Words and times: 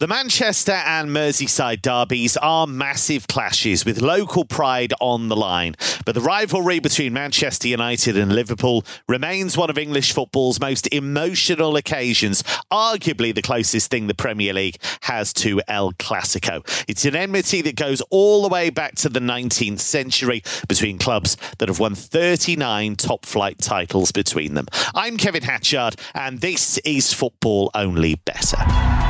The 0.00 0.06
Manchester 0.06 0.80
and 0.86 1.10
Merseyside 1.10 1.82
derbies 1.82 2.36
are 2.36 2.68
massive 2.68 3.26
clashes 3.26 3.84
with 3.84 4.00
local 4.00 4.44
pride 4.44 4.94
on 5.00 5.26
the 5.26 5.34
line. 5.34 5.74
But 6.06 6.14
the 6.14 6.20
rivalry 6.20 6.78
between 6.78 7.12
Manchester 7.12 7.66
United 7.66 8.16
and 8.16 8.32
Liverpool 8.32 8.84
remains 9.08 9.56
one 9.56 9.70
of 9.70 9.76
English 9.76 10.12
football's 10.12 10.60
most 10.60 10.86
emotional 10.94 11.74
occasions, 11.74 12.44
arguably 12.70 13.34
the 13.34 13.42
closest 13.42 13.90
thing 13.90 14.06
the 14.06 14.14
Premier 14.14 14.52
League 14.52 14.76
has 15.00 15.32
to 15.32 15.60
El 15.66 15.90
Clasico. 15.94 16.62
It's 16.86 17.04
an 17.04 17.16
enmity 17.16 17.60
that 17.62 17.74
goes 17.74 18.00
all 18.10 18.42
the 18.42 18.48
way 18.48 18.70
back 18.70 18.94
to 18.98 19.08
the 19.08 19.18
19th 19.18 19.80
century 19.80 20.44
between 20.68 20.98
clubs 20.98 21.36
that 21.58 21.68
have 21.68 21.80
won 21.80 21.96
39 21.96 22.94
top 22.94 23.26
flight 23.26 23.58
titles 23.58 24.12
between 24.12 24.54
them. 24.54 24.68
I'm 24.94 25.16
Kevin 25.16 25.42
Hatchard, 25.42 25.96
and 26.14 26.40
this 26.40 26.78
is 26.84 27.12
Football 27.12 27.72
Only 27.74 28.14
Bettor. 28.14 29.07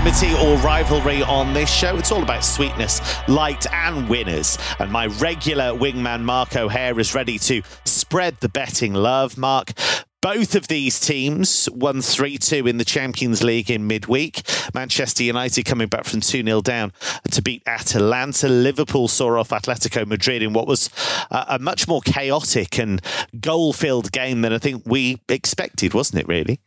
Enmity 0.00 0.32
or 0.36 0.56
rivalry 0.60 1.22
on 1.24 1.52
this 1.52 1.70
show. 1.70 1.94
It's 1.98 2.10
all 2.10 2.22
about 2.22 2.42
sweetness, 2.42 3.02
light, 3.28 3.70
and 3.70 4.08
winners. 4.08 4.56
And 4.78 4.90
my 4.90 5.08
regular 5.08 5.74
wingman, 5.74 6.22
Mark 6.22 6.56
O'Haire, 6.56 6.98
is 6.98 7.14
ready 7.14 7.38
to 7.40 7.60
spread 7.84 8.38
the 8.38 8.48
betting 8.48 8.94
love. 8.94 9.36
Mark, 9.36 9.72
both 10.22 10.54
of 10.54 10.68
these 10.68 10.98
teams 11.00 11.68
won 11.70 12.00
3 12.00 12.38
2 12.38 12.66
in 12.66 12.78
the 12.78 12.84
Champions 12.84 13.42
League 13.42 13.70
in 13.70 13.86
midweek. 13.86 14.40
Manchester 14.72 15.22
United 15.22 15.64
coming 15.64 15.88
back 15.88 16.04
from 16.04 16.22
2 16.22 16.44
0 16.44 16.62
down 16.62 16.94
to 17.32 17.42
beat 17.42 17.62
Atalanta. 17.66 18.48
Liverpool 18.48 19.06
saw 19.06 19.38
off 19.38 19.50
Atletico 19.50 20.06
Madrid 20.06 20.42
in 20.42 20.54
what 20.54 20.66
was 20.66 20.88
a, 21.30 21.58
much 21.60 21.86
more 21.86 22.00
chaotic 22.00 22.78
and 22.78 23.02
goal 23.38 23.74
filled 23.74 24.12
game 24.12 24.40
than 24.40 24.54
I 24.54 24.58
think 24.58 24.82
we 24.86 25.20
expected, 25.28 25.92
wasn't 25.92 26.22
it, 26.22 26.26
really? 26.28 26.58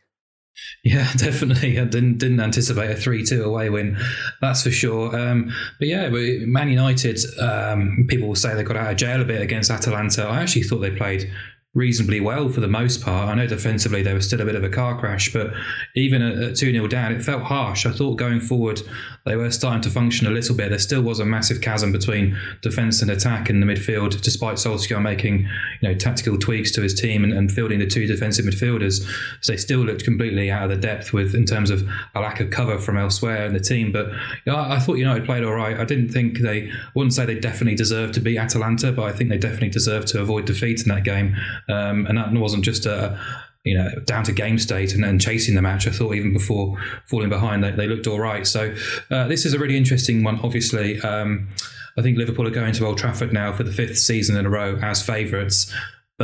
Yeah, 0.82 1.10
definitely. 1.16 1.78
I 1.78 1.84
didn't 1.84 2.18
didn't 2.18 2.40
anticipate 2.40 2.90
a 2.90 2.96
three 2.96 3.24
two 3.24 3.42
away 3.44 3.70
win, 3.70 3.96
that's 4.40 4.62
for 4.62 4.70
sure. 4.70 5.16
Um, 5.18 5.52
but 5.78 5.88
yeah, 5.88 6.08
Man 6.10 6.68
United, 6.68 7.18
um, 7.40 8.06
people 8.08 8.28
will 8.28 8.34
say 8.34 8.54
they 8.54 8.62
got 8.62 8.76
out 8.76 8.92
of 8.92 8.96
jail 8.96 9.20
a 9.20 9.24
bit 9.24 9.40
against 9.40 9.70
Atalanta. 9.70 10.24
I 10.24 10.42
actually 10.42 10.62
thought 10.62 10.78
they 10.78 10.90
played 10.90 11.30
reasonably 11.74 12.20
well 12.20 12.48
for 12.48 12.60
the 12.60 12.68
most 12.68 13.02
part. 13.02 13.28
I 13.28 13.34
know 13.34 13.48
defensively 13.48 14.02
there 14.02 14.14
was 14.14 14.26
still 14.26 14.40
a 14.40 14.44
bit 14.44 14.54
of 14.54 14.62
a 14.62 14.68
car 14.68 14.98
crash, 14.98 15.32
but 15.32 15.52
even 15.94 16.22
at 16.22 16.56
2 16.56 16.72
0 16.72 16.86
down, 16.86 17.12
it 17.12 17.22
felt 17.22 17.42
harsh. 17.42 17.84
I 17.84 17.90
thought 17.90 18.14
going 18.14 18.40
forward, 18.40 18.80
they 19.26 19.34
were 19.34 19.50
starting 19.50 19.82
to 19.82 19.90
function 19.90 20.26
a 20.26 20.30
little 20.30 20.54
bit. 20.54 20.70
There 20.70 20.78
still 20.78 21.02
was 21.02 21.18
a 21.18 21.24
massive 21.24 21.60
chasm 21.60 21.90
between 21.90 22.38
defence 22.62 23.02
and 23.02 23.10
attack 23.10 23.50
in 23.50 23.58
the 23.58 23.66
midfield, 23.66 24.20
despite 24.22 24.56
Solskjaer 24.56 25.02
making 25.02 25.48
you 25.80 25.88
know 25.88 25.94
tactical 25.94 26.38
tweaks 26.38 26.70
to 26.72 26.82
his 26.82 26.94
team 26.94 27.24
and, 27.24 27.32
and 27.32 27.50
fielding 27.50 27.80
the 27.80 27.86
two 27.86 28.06
defensive 28.06 28.44
midfielders. 28.44 29.04
So 29.40 29.52
they 29.52 29.56
still 29.56 29.80
looked 29.80 30.04
completely 30.04 30.50
out 30.50 30.64
of 30.64 30.70
the 30.70 30.76
depth 30.76 31.12
with 31.12 31.34
in 31.34 31.44
terms 31.44 31.70
of 31.70 31.88
a 32.14 32.20
lack 32.20 32.38
of 32.38 32.50
cover 32.50 32.78
from 32.78 32.96
elsewhere 32.96 33.46
in 33.46 33.52
the 33.52 33.60
team. 33.60 33.90
But 33.90 34.10
you 34.10 34.52
know, 34.52 34.56
I, 34.56 34.76
I 34.76 34.78
thought 34.78 34.94
United 34.94 35.24
played 35.24 35.42
all 35.42 35.54
right. 35.54 35.78
I 35.78 35.84
didn't 35.84 36.10
think 36.10 36.38
they, 36.38 36.70
I 36.70 36.72
wouldn't 36.94 37.14
say 37.14 37.26
they 37.26 37.38
definitely 37.40 37.74
deserved 37.74 38.14
to 38.14 38.20
beat 38.20 38.38
Atalanta, 38.38 38.92
but 38.92 39.06
I 39.06 39.12
think 39.12 39.30
they 39.30 39.38
definitely 39.38 39.70
deserved 39.70 40.06
to 40.08 40.22
avoid 40.22 40.44
defeat 40.44 40.82
in 40.82 40.88
that 40.94 41.02
game. 41.02 41.34
Um, 41.68 42.06
and 42.06 42.18
that 42.18 42.32
wasn't 42.32 42.64
just 42.64 42.86
a 42.86 43.18
you 43.64 43.74
know, 43.74 43.88
down 44.04 44.24
to 44.24 44.32
game 44.32 44.58
state 44.58 44.92
and 44.92 45.02
then 45.02 45.18
chasing 45.18 45.54
the 45.54 45.62
match. 45.62 45.86
I 45.86 45.90
thought 45.90 46.14
even 46.14 46.34
before 46.34 46.76
falling 47.06 47.30
behind, 47.30 47.64
they, 47.64 47.70
they 47.70 47.86
looked 47.86 48.06
all 48.06 48.20
right. 48.20 48.46
So 48.46 48.74
uh, 49.10 49.26
this 49.26 49.46
is 49.46 49.54
a 49.54 49.58
really 49.58 49.76
interesting 49.76 50.22
one. 50.22 50.38
Obviously, 50.40 51.00
um, 51.00 51.48
I 51.96 52.02
think 52.02 52.18
Liverpool 52.18 52.46
are 52.46 52.50
going 52.50 52.74
to 52.74 52.86
Old 52.86 52.98
Trafford 52.98 53.32
now 53.32 53.52
for 53.52 53.62
the 53.62 53.72
fifth 53.72 53.96
season 53.96 54.36
in 54.36 54.44
a 54.44 54.50
row 54.50 54.78
as 54.82 55.02
favourites 55.02 55.72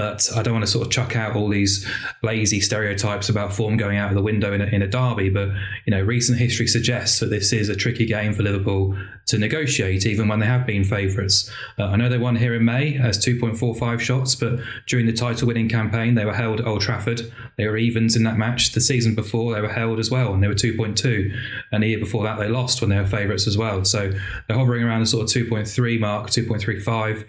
but 0.01 0.31
I 0.35 0.41
don't 0.41 0.55
want 0.55 0.65
to 0.65 0.71
sort 0.71 0.87
of 0.87 0.91
chuck 0.91 1.15
out 1.15 1.37
all 1.37 1.51
these 1.51 1.87
lazy 2.23 2.59
stereotypes 2.59 3.29
about 3.29 3.53
form 3.53 3.77
going 3.77 3.99
out 3.99 4.09
of 4.09 4.15
the 4.15 4.23
window 4.23 4.55
in 4.55 4.63
a, 4.63 4.65
in 4.65 4.81
a 4.81 4.87
derby. 4.87 5.29
But 5.29 5.51
you 5.85 5.91
know, 5.91 6.01
recent 6.01 6.39
history 6.39 6.69
suggests 6.69 7.21
that 7.21 7.29
this 7.29 7.53
is 7.53 7.69
a 7.69 7.77
tricky 7.77 8.07
game 8.07 8.33
for 8.33 8.43
Liverpool 8.43 8.97
to 9.27 9.37
negotiate, 9.37 10.07
even 10.07 10.27
when 10.27 10.39
they 10.39 10.47
have 10.47 10.65
been 10.67 10.85
favourites. 10.85 11.51
Uh, 11.79 11.85
I 11.85 11.97
know 11.97 12.09
they 12.09 12.17
won 12.17 12.37
here 12.37 12.55
in 12.55 12.65
May 12.65 12.97
as 12.97 13.19
2.45 13.19 14.01
shots, 14.01 14.35
but 14.35 14.61
during 14.87 15.05
the 15.05 15.13
title-winning 15.13 15.69
campaign, 15.69 16.15
they 16.15 16.25
were 16.25 16.33
held 16.33 16.61
at 16.61 16.67
Old 16.67 16.81
Trafford. 16.81 17.31
They 17.59 17.67
were 17.67 17.77
evens 17.77 18.17
in 18.17 18.23
that 18.23 18.39
match. 18.39 18.73
The 18.73 18.81
season 18.81 19.15
before, 19.15 19.53
they 19.53 19.61
were 19.61 19.69
held 19.69 19.99
as 19.99 20.11
well, 20.11 20.33
and 20.33 20.43
they 20.43 20.49
were 20.49 20.55
2.2. 20.55 21.31
And 21.73 21.83
the 21.83 21.89
year 21.89 21.99
before 21.99 22.25
that, 22.25 22.39
they 22.39 22.49
lost 22.49 22.81
when 22.81 22.89
they 22.89 22.97
were 22.97 23.07
favourites 23.07 23.47
as 23.47 23.59
well. 23.59 23.85
So 23.85 24.11
they're 24.49 24.57
hovering 24.57 24.83
around 24.83 25.01
the 25.01 25.07
sort 25.07 25.25
of 25.25 25.47
2.3 25.47 26.01
mark, 26.01 26.31
2.35 26.31 27.27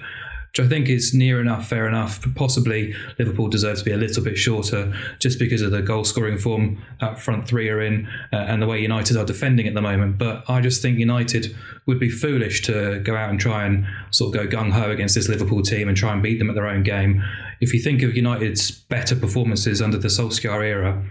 which 0.51 0.65
I 0.65 0.67
think 0.67 0.89
is 0.89 1.13
near 1.13 1.39
enough, 1.39 1.69
fair 1.69 1.87
enough. 1.87 2.25
Possibly 2.35 2.93
Liverpool 3.17 3.47
deserve 3.47 3.77
to 3.77 3.85
be 3.85 3.91
a 3.91 3.97
little 3.97 4.21
bit 4.21 4.37
shorter 4.37 4.93
just 5.19 5.39
because 5.39 5.61
of 5.61 5.71
the 5.71 5.81
goal 5.81 6.03
scoring 6.03 6.37
form 6.37 6.83
that 6.99 7.19
front 7.19 7.47
three 7.47 7.69
are 7.69 7.81
in 7.81 8.07
uh, 8.33 8.35
and 8.35 8.61
the 8.61 8.67
way 8.67 8.81
United 8.81 9.15
are 9.15 9.23
defending 9.23 9.65
at 9.65 9.75
the 9.75 9.81
moment. 9.81 10.17
But 10.17 10.43
I 10.49 10.59
just 10.59 10.81
think 10.81 10.99
United 10.99 11.55
would 11.85 11.99
be 11.99 12.09
foolish 12.09 12.63
to 12.63 12.99
go 12.99 13.15
out 13.15 13.29
and 13.29 13.39
try 13.39 13.65
and 13.65 13.85
sort 14.09 14.35
of 14.35 14.41
go 14.41 14.57
gung 14.57 14.71
ho 14.71 14.91
against 14.91 15.15
this 15.15 15.29
Liverpool 15.29 15.61
team 15.61 15.87
and 15.87 15.95
try 15.95 16.11
and 16.11 16.21
beat 16.21 16.37
them 16.37 16.49
at 16.49 16.55
their 16.55 16.67
own 16.67 16.83
game. 16.83 17.23
If 17.61 17.73
you 17.73 17.79
think 17.79 18.01
of 18.03 18.15
United's 18.15 18.71
better 18.71 19.15
performances 19.15 19.81
under 19.81 19.97
the 19.97 20.09
Solskjaer 20.09 20.65
era, 20.65 21.01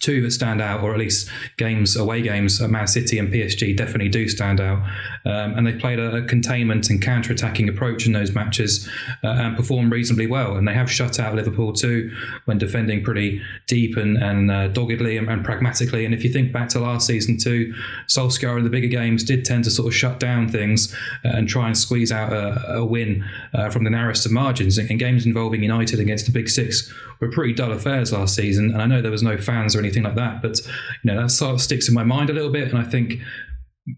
two 0.00 0.20
that 0.22 0.30
stand 0.30 0.60
out, 0.60 0.82
or 0.82 0.92
at 0.92 0.98
least 0.98 1.28
games, 1.56 1.96
away 1.96 2.22
games, 2.22 2.60
Man 2.60 2.86
City 2.86 3.18
and 3.18 3.32
PSG 3.32 3.76
definitely 3.76 4.08
do 4.08 4.28
stand 4.28 4.60
out. 4.60 4.78
Um, 5.24 5.54
and 5.54 5.66
they've 5.66 5.78
played 5.78 5.98
a, 5.98 6.16
a 6.16 6.22
containment 6.22 6.90
and 6.90 7.00
counter 7.00 7.32
attacking 7.32 7.68
approach 7.68 8.06
in 8.06 8.12
those 8.12 8.32
matches 8.32 8.88
uh, 9.22 9.28
and 9.28 9.56
performed 9.56 9.92
reasonably 9.92 10.26
well. 10.26 10.56
And 10.56 10.66
they 10.66 10.74
have 10.74 10.90
shut 10.90 11.20
out 11.20 11.34
Liverpool 11.34 11.72
too 11.72 12.14
when 12.46 12.58
defending 12.58 13.04
pretty 13.04 13.42
deep 13.66 13.96
and, 13.96 14.16
and 14.16 14.50
uh, 14.50 14.68
doggedly 14.68 15.16
and, 15.16 15.28
and, 15.28 15.44
pragmatically. 15.44 16.04
And 16.04 16.14
if 16.14 16.24
you 16.24 16.32
think 16.32 16.52
back 16.52 16.68
to 16.70 16.80
last 16.80 17.06
season 17.06 17.38
too, 17.38 17.74
Solskjaer 18.08 18.58
in 18.58 18.64
the 18.64 18.70
bigger 18.70 18.88
games 18.88 19.24
did 19.24 19.44
tend 19.44 19.64
to 19.64 19.70
sort 19.70 19.88
of 19.88 19.94
shut 19.94 20.18
down 20.18 20.48
things 20.48 20.94
uh, 21.24 21.28
and 21.28 21.48
try 21.48 21.66
and 21.66 21.76
squeeze 21.76 22.10
out 22.12 22.32
a, 22.32 22.76
a 22.76 22.84
win 22.84 23.24
uh, 23.54 23.70
from 23.70 23.84
the 23.84 23.90
narrowest 23.90 24.26
of 24.26 24.32
margins. 24.32 24.78
In, 24.78 24.88
in 24.88 24.98
games 24.98 25.26
involving 25.26 25.62
United 25.62 26.00
against 26.00 26.26
the 26.26 26.32
big 26.32 26.48
six 26.48 26.92
were 27.22 27.30
pretty 27.30 27.54
dull 27.54 27.72
affairs 27.72 28.12
last 28.12 28.34
season. 28.34 28.72
And 28.72 28.82
I 28.82 28.86
know 28.86 29.00
there 29.00 29.10
was 29.10 29.22
no 29.22 29.38
fans 29.38 29.74
or 29.74 29.78
anything 29.78 30.02
like 30.02 30.16
that. 30.16 30.42
But 30.42 30.60
you 31.02 31.12
know 31.12 31.22
that 31.22 31.30
sort 31.30 31.54
of 31.54 31.62
sticks 31.62 31.88
in 31.88 31.94
my 31.94 32.04
mind 32.04 32.28
a 32.28 32.32
little 32.32 32.50
bit, 32.50 32.68
and 32.68 32.78
I 32.78 32.84
think 32.84 33.14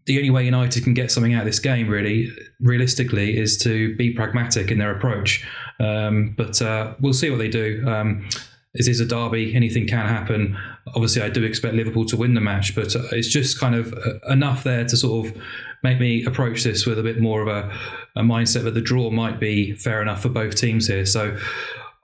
the 0.07 0.19
only 0.19 0.31
way 0.31 0.45
United 0.45 0.85
can 0.85 0.95
get 0.95 1.11
something 1.11 1.35
out 1.35 1.41
of 1.41 1.47
this 1.47 1.59
game, 1.59 1.89
really, 1.89 2.31
realistically, 2.61 3.37
is 3.37 3.59
to 3.59 3.97
be 3.97 4.12
pragmatic 4.12 4.71
in 4.71 4.79
their 4.79 4.95
approach. 4.95 5.47
Um, 5.81 6.35
but 6.37 6.61
uh, 6.62 6.95
we'll 7.01 7.12
see 7.12 7.31
what 7.31 7.39
they 7.39 7.49
do. 7.49 7.83
Um, 7.87 8.29
this 8.75 8.89
is 8.89 9.01
a 9.01 9.07
derby; 9.07 9.55
anything 9.55 9.87
can 9.87 10.06
happen. 10.06 10.59
Obviously, 10.89 11.23
I 11.23 11.31
do 11.31 11.45
expect 11.45 11.75
Liverpool 11.75 12.05
to 12.06 12.17
win 12.17 12.35
the 12.35 12.41
match, 12.41 12.75
but 12.75 12.95
uh, 12.95 13.03
it's 13.12 13.29
just 13.29 13.59
kind 13.59 13.75
of 13.75 13.95
uh, 13.95 14.19
enough 14.31 14.65
there 14.65 14.85
to 14.85 14.97
sort 14.97 15.27
of 15.27 15.43
make 15.83 15.99
me 15.99 16.25
approach 16.25 16.65
this 16.65 16.85
with 16.85 16.99
a 16.99 17.03
bit 17.03 17.21
more 17.21 17.43
of 17.43 17.49
a, 17.49 17.73
a 18.17 18.23
mindset 18.23 18.65
that 18.65 18.75
the 18.75 18.81
draw 18.81 19.11
might 19.11 19.39
be 19.39 19.73
fair 19.75 20.03
enough 20.03 20.23
for 20.23 20.29
both 20.29 20.56
teams 20.56 20.89
here. 20.89 21.06
So 21.06 21.37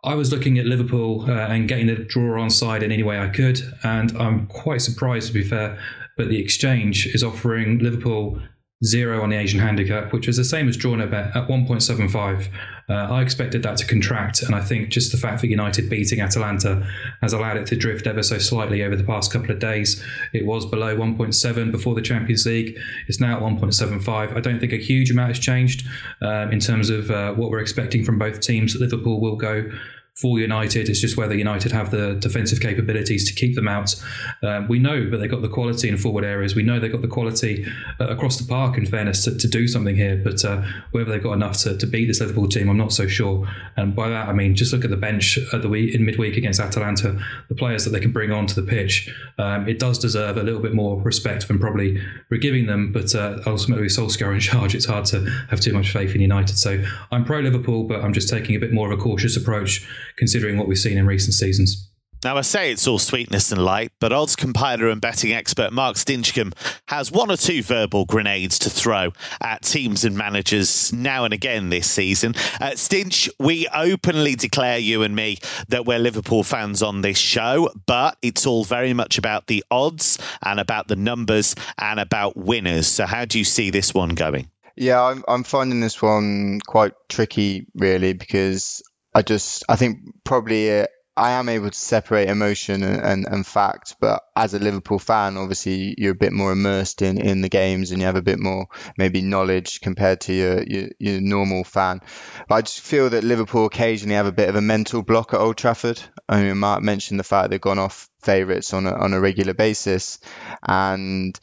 I 0.03 0.15
was 0.15 0.33
looking 0.33 0.59
at 0.59 0.67
Liverpool 0.67 1.27
uh, 1.29 1.33
and 1.33 1.69
getting 1.69 1.87
the 1.87 1.97
draw 1.97 2.41
on 2.41 2.51
side 2.51 2.83
in 2.83 2.91
any 2.91 3.03
way 3.03 3.19
I 3.21 3.29
could, 3.29 3.61
and 3.83 4.17
I'm 4.17 4.47
quite 4.47 4.81
surprised 4.81 5.29
to 5.29 5.35
be 5.35 5.43
fair. 5.43 5.79
But 6.17 6.29
the 6.29 6.41
exchange 6.41 7.07
is 7.07 7.23
offering 7.23 7.79
Liverpool 7.79 8.41
zero 8.85 9.23
on 9.23 9.29
the 9.29 9.37
Asian 9.37 9.61
handicap, 9.61 10.13
which 10.13 10.27
was 10.27 10.37
the 10.37 10.45
same 10.45 10.69
as 10.69 10.77
drawn 10.77 11.01
a 11.01 11.07
bet 11.07 11.37
at 11.37 11.49
1.75. 11.49 12.49
Uh, 12.89 12.93
I 12.93 13.23
expected 13.23 13.63
that 13.63 13.77
to 13.79 13.87
contract, 13.87 14.43
and 14.43 14.55
I 14.55 14.61
think 14.61 14.89
just 14.89 15.13
the 15.13 15.19
fact 15.19 15.43
that 15.43 15.49
United 15.49 15.91
beating 15.91 16.21
Atalanta 16.21 16.87
has 17.21 17.33
allowed 17.33 17.57
it 17.57 17.67
to 17.67 17.77
drift 17.77 18.07
ever 18.07 18.23
so 18.23 18.39
slightly 18.39 18.83
over 18.83 18.97
the 18.97 19.05
past 19.05 19.33
couple 19.33 19.51
of 19.51 19.59
days. 19.59 20.03
It 20.33 20.47
was 20.47 20.67
below 20.67 20.97
1.7 20.97 21.71
before 21.71 21.95
the 21.95 22.03
Champions 22.03 22.47
League. 22.47 22.77
It's 23.07 23.21
now 23.21 23.37
at 23.37 23.43
1.75. 23.43 24.37
I 24.37 24.41
don't 24.41 24.59
think 24.59 24.73
a 24.73 24.77
huge 24.77 25.11
amount 25.11 25.29
has 25.29 25.39
changed 25.39 25.87
um, 26.23 26.51
in 26.51 26.59
terms 26.59 26.91
of 26.91 27.11
uh, 27.11 27.35
what 27.35 27.51
we're 27.51 27.61
expecting 27.61 28.05
from 28.05 28.19
both 28.19 28.41
teams. 28.41 28.75
Liverpool 28.75 29.21
will 29.21 29.37
go 29.37 29.71
for 30.15 30.39
United. 30.39 30.89
It's 30.89 31.01
just 31.01 31.17
whether 31.17 31.35
United 31.35 31.73
have 31.73 31.91
the 31.91 32.15
defensive 32.15 32.61
capabilities 32.61 33.27
to 33.29 33.35
keep 33.35 33.55
them 33.55 33.69
out. 33.69 33.95
Um, 34.43 34.69
we 34.69 34.79
know 34.79 35.09
that 35.09 35.17
they've 35.17 35.31
got 35.31 35.43
the 35.43 35.49
quality 35.49 35.89
in 35.89 35.97
forward 35.97 36.25
areas. 36.25 36.55
We 36.55 36.63
know 36.63 36.79
they've 36.79 36.93
got 36.93 37.03
the 37.03 37.09
quality 37.09 37.67
uh, 37.99 38.09
across 38.09 38.37
the 38.37 38.47
park, 38.47 38.77
in 38.77 38.87
fairness, 38.87 39.25
to, 39.25 39.37
to 39.37 39.49
do 39.49 39.67
something 39.67 39.97
here. 39.97 40.21
But 40.23 40.45
uh, 40.45 40.63
whether 40.93 41.11
they've 41.11 41.23
got 41.23 41.33
enough 41.33 41.57
to, 41.59 41.77
to 41.77 41.87
beat 41.87 42.07
this 42.07 42.21
Liverpool 42.21 42.49
team, 42.49 42.69
I'm 42.69 42.77
not 42.77 42.93
so 42.93 43.07
sure. 43.07 43.49
And 43.77 43.95
by 43.95 44.09
that, 44.09 44.29
I 44.29 44.33
mean, 44.33 44.55
just 44.55 44.73
look 44.73 44.85
at 44.85 44.91
the 44.91 44.97
bench 44.97 45.39
at 45.53 45.63
the 45.63 45.69
week, 45.69 45.95
in 45.95 46.05
midweek 46.05 46.37
against 46.37 46.61
Atalanta, 46.61 47.19
the 47.49 47.55
players 47.55 47.85
that 47.85 47.91
they 47.91 48.01
can 48.01 48.13
bring 48.13 48.31
onto 48.31 48.55
the 48.55 48.67
pitch. 48.67 49.15
Um, 49.39 49.69
it 49.69 49.79
does 49.79 49.99
deserve 49.99 50.37
a 50.37 50.43
little 50.43 50.61
bit 50.61 50.75
more 50.75 51.01
respect 51.01 51.49
than 51.49 51.59
probably 51.59 52.01
we're 52.31 52.39
giving 52.39 52.67
them. 52.67 52.93
But 52.93 53.15
uh, 53.15 53.39
ultimately, 53.47 53.87
Solskjaer 53.87 54.35
in 54.35 54.41
charge, 54.51 54.75
it's 54.75 54.87
hard 54.87 55.07
to 55.07 55.25
have 55.49 55.61
too 55.61 55.73
much 55.73 55.93
faith 55.93 56.15
in 56.15 56.21
United. 56.21 56.59
So 56.59 56.83
I'm 57.11 57.25
pro 57.25 57.41
Liverpool, 57.41 57.85
but 57.85 58.03
I'm 58.03 58.13
just 58.13 58.29
taking 58.29 58.55
a 58.55 58.59
bit 58.59 58.73
more 58.73 58.91
of 58.91 58.99
a 58.99 59.03
cautious 59.03 59.37
approach 59.37 59.87
considering 60.21 60.57
what 60.57 60.69
we've 60.69 60.79
seen 60.79 60.97
in 60.97 61.07
recent 61.07 61.35
seasons. 61.35 61.91
Now, 62.23 62.37
I 62.37 62.43
say 62.43 62.71
it's 62.71 62.87
all 62.87 62.99
sweetness 62.99 63.51
and 63.51 63.65
light, 63.65 63.93
but 63.99 64.13
odds 64.13 64.37
compiler 64.37 64.91
and 64.91 65.01
betting 65.01 65.33
expert 65.33 65.73
Mark 65.73 65.97
Stinchcombe 65.97 66.53
has 66.89 67.11
one 67.11 67.31
or 67.31 67.39
two 67.39 67.63
verbal 67.63 68.05
grenades 68.05 68.59
to 68.59 68.69
throw 68.69 69.13
at 69.41 69.63
teams 69.63 70.05
and 70.05 70.19
managers 70.19 70.93
now 70.93 71.25
and 71.25 71.33
again 71.33 71.71
this 71.71 71.91
season. 71.91 72.35
Uh, 72.61 72.73
Stinch, 72.73 73.31
we 73.39 73.67
openly 73.69 74.35
declare, 74.35 74.77
you 74.77 75.03
and 75.03 75.17
me, 75.17 75.39
that 75.69 75.87
we're 75.87 75.99
Liverpool 75.99 76.43
fans 76.43 76.83
on 76.83 77.01
this 77.01 77.17
show, 77.17 77.71
but 77.87 78.19
it's 78.21 78.45
all 78.45 78.65
very 78.65 78.93
much 78.93 79.17
about 79.17 79.47
the 79.47 79.65
odds 79.71 80.19
and 80.43 80.61
about 80.61 80.89
the 80.89 80.97
numbers 80.97 81.55
and 81.79 81.99
about 81.99 82.37
winners. 82.37 82.87
So, 82.87 83.07
how 83.07 83.25
do 83.25 83.39
you 83.39 83.45
see 83.45 83.71
this 83.71 83.95
one 83.95 84.11
going? 84.11 84.51
Yeah, 84.77 85.03
I'm, 85.03 85.25
I'm 85.27 85.45
finding 85.45 85.81
this 85.81 86.03
one 86.03 86.61
quite 86.67 86.93
tricky, 87.09 87.67
really, 87.75 88.13
because 88.13 88.83
I 89.15 89.23
just 89.23 89.65
I 89.69 89.77
think 89.77 90.01
probably 90.25 90.81
uh, 90.81 90.87
I 91.17 91.33
am 91.33 91.49
able 91.49 91.71
to 91.71 91.79
separate 91.79 92.31
emotion 92.31 92.83
and, 92.83 93.03
and, 93.03 93.27
and, 93.27 93.47
fact, 93.47 93.97
but 94.01 94.23
as 94.35 94.55
a 94.55 94.59
Liverpool 94.59 94.99
fan, 94.99 95.37
obviously 95.37 95.95
you're 95.99 96.13
a 96.13 96.15
bit 96.15 96.33
more 96.33 96.53
immersed 96.53 97.03
in, 97.03 97.21
in 97.21 97.43
the 97.43 97.49
games 97.49 97.91
and 97.91 98.01
you 98.01 98.07
have 98.07 98.17
a 98.17 98.23
bit 98.23 98.39
more 98.39 98.69
maybe 98.97 99.21
knowledge 99.21 99.83
compared 99.83 100.23
to 100.23 100.33
your, 100.33 100.63
your, 100.63 100.89
your 100.99 101.21
normal 101.21 101.65
fan. 101.65 102.01
But 102.49 102.55
I 102.55 102.63
just 102.63 102.81
feel 102.81 103.11
that 103.11 103.25
Liverpool 103.25 103.67
occasionally 103.67 104.15
have 104.15 104.27
a 104.27 104.33
bit 104.33 104.49
of 104.49 104.55
a 104.55 104.63
mental 104.63 105.03
block 105.03 105.35
at 105.35 105.41
Old 105.41 105.59
Trafford. 105.59 106.01
I 106.27 106.43
mean, 106.43 106.57
Mark 106.57 106.83
mentioned 106.83 107.21
the 107.21 107.25
fact 107.25 107.51
they've 107.51 107.61
gone 107.61 107.79
off 107.79 108.09
favourites 108.23 108.73
on 108.73 108.87
a, 108.87 108.93
on 108.95 109.13
a 109.13 109.21
regular 109.21 109.53
basis 109.53 110.21
and 110.63 111.39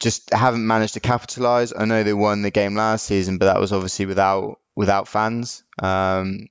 just 0.00 0.34
haven't 0.34 0.66
managed 0.66 0.94
to 0.94 1.00
capitalise. 1.00 1.72
I 1.74 1.86
know 1.86 2.02
they 2.02 2.12
won 2.12 2.42
the 2.42 2.50
game 2.50 2.74
last 2.74 3.06
season, 3.06 3.38
but 3.38 3.46
that 3.46 3.60
was 3.60 3.72
obviously 3.72 4.04
without 4.06 4.58
without 4.76 5.08
fans. 5.08 5.62
Um, 5.80 6.48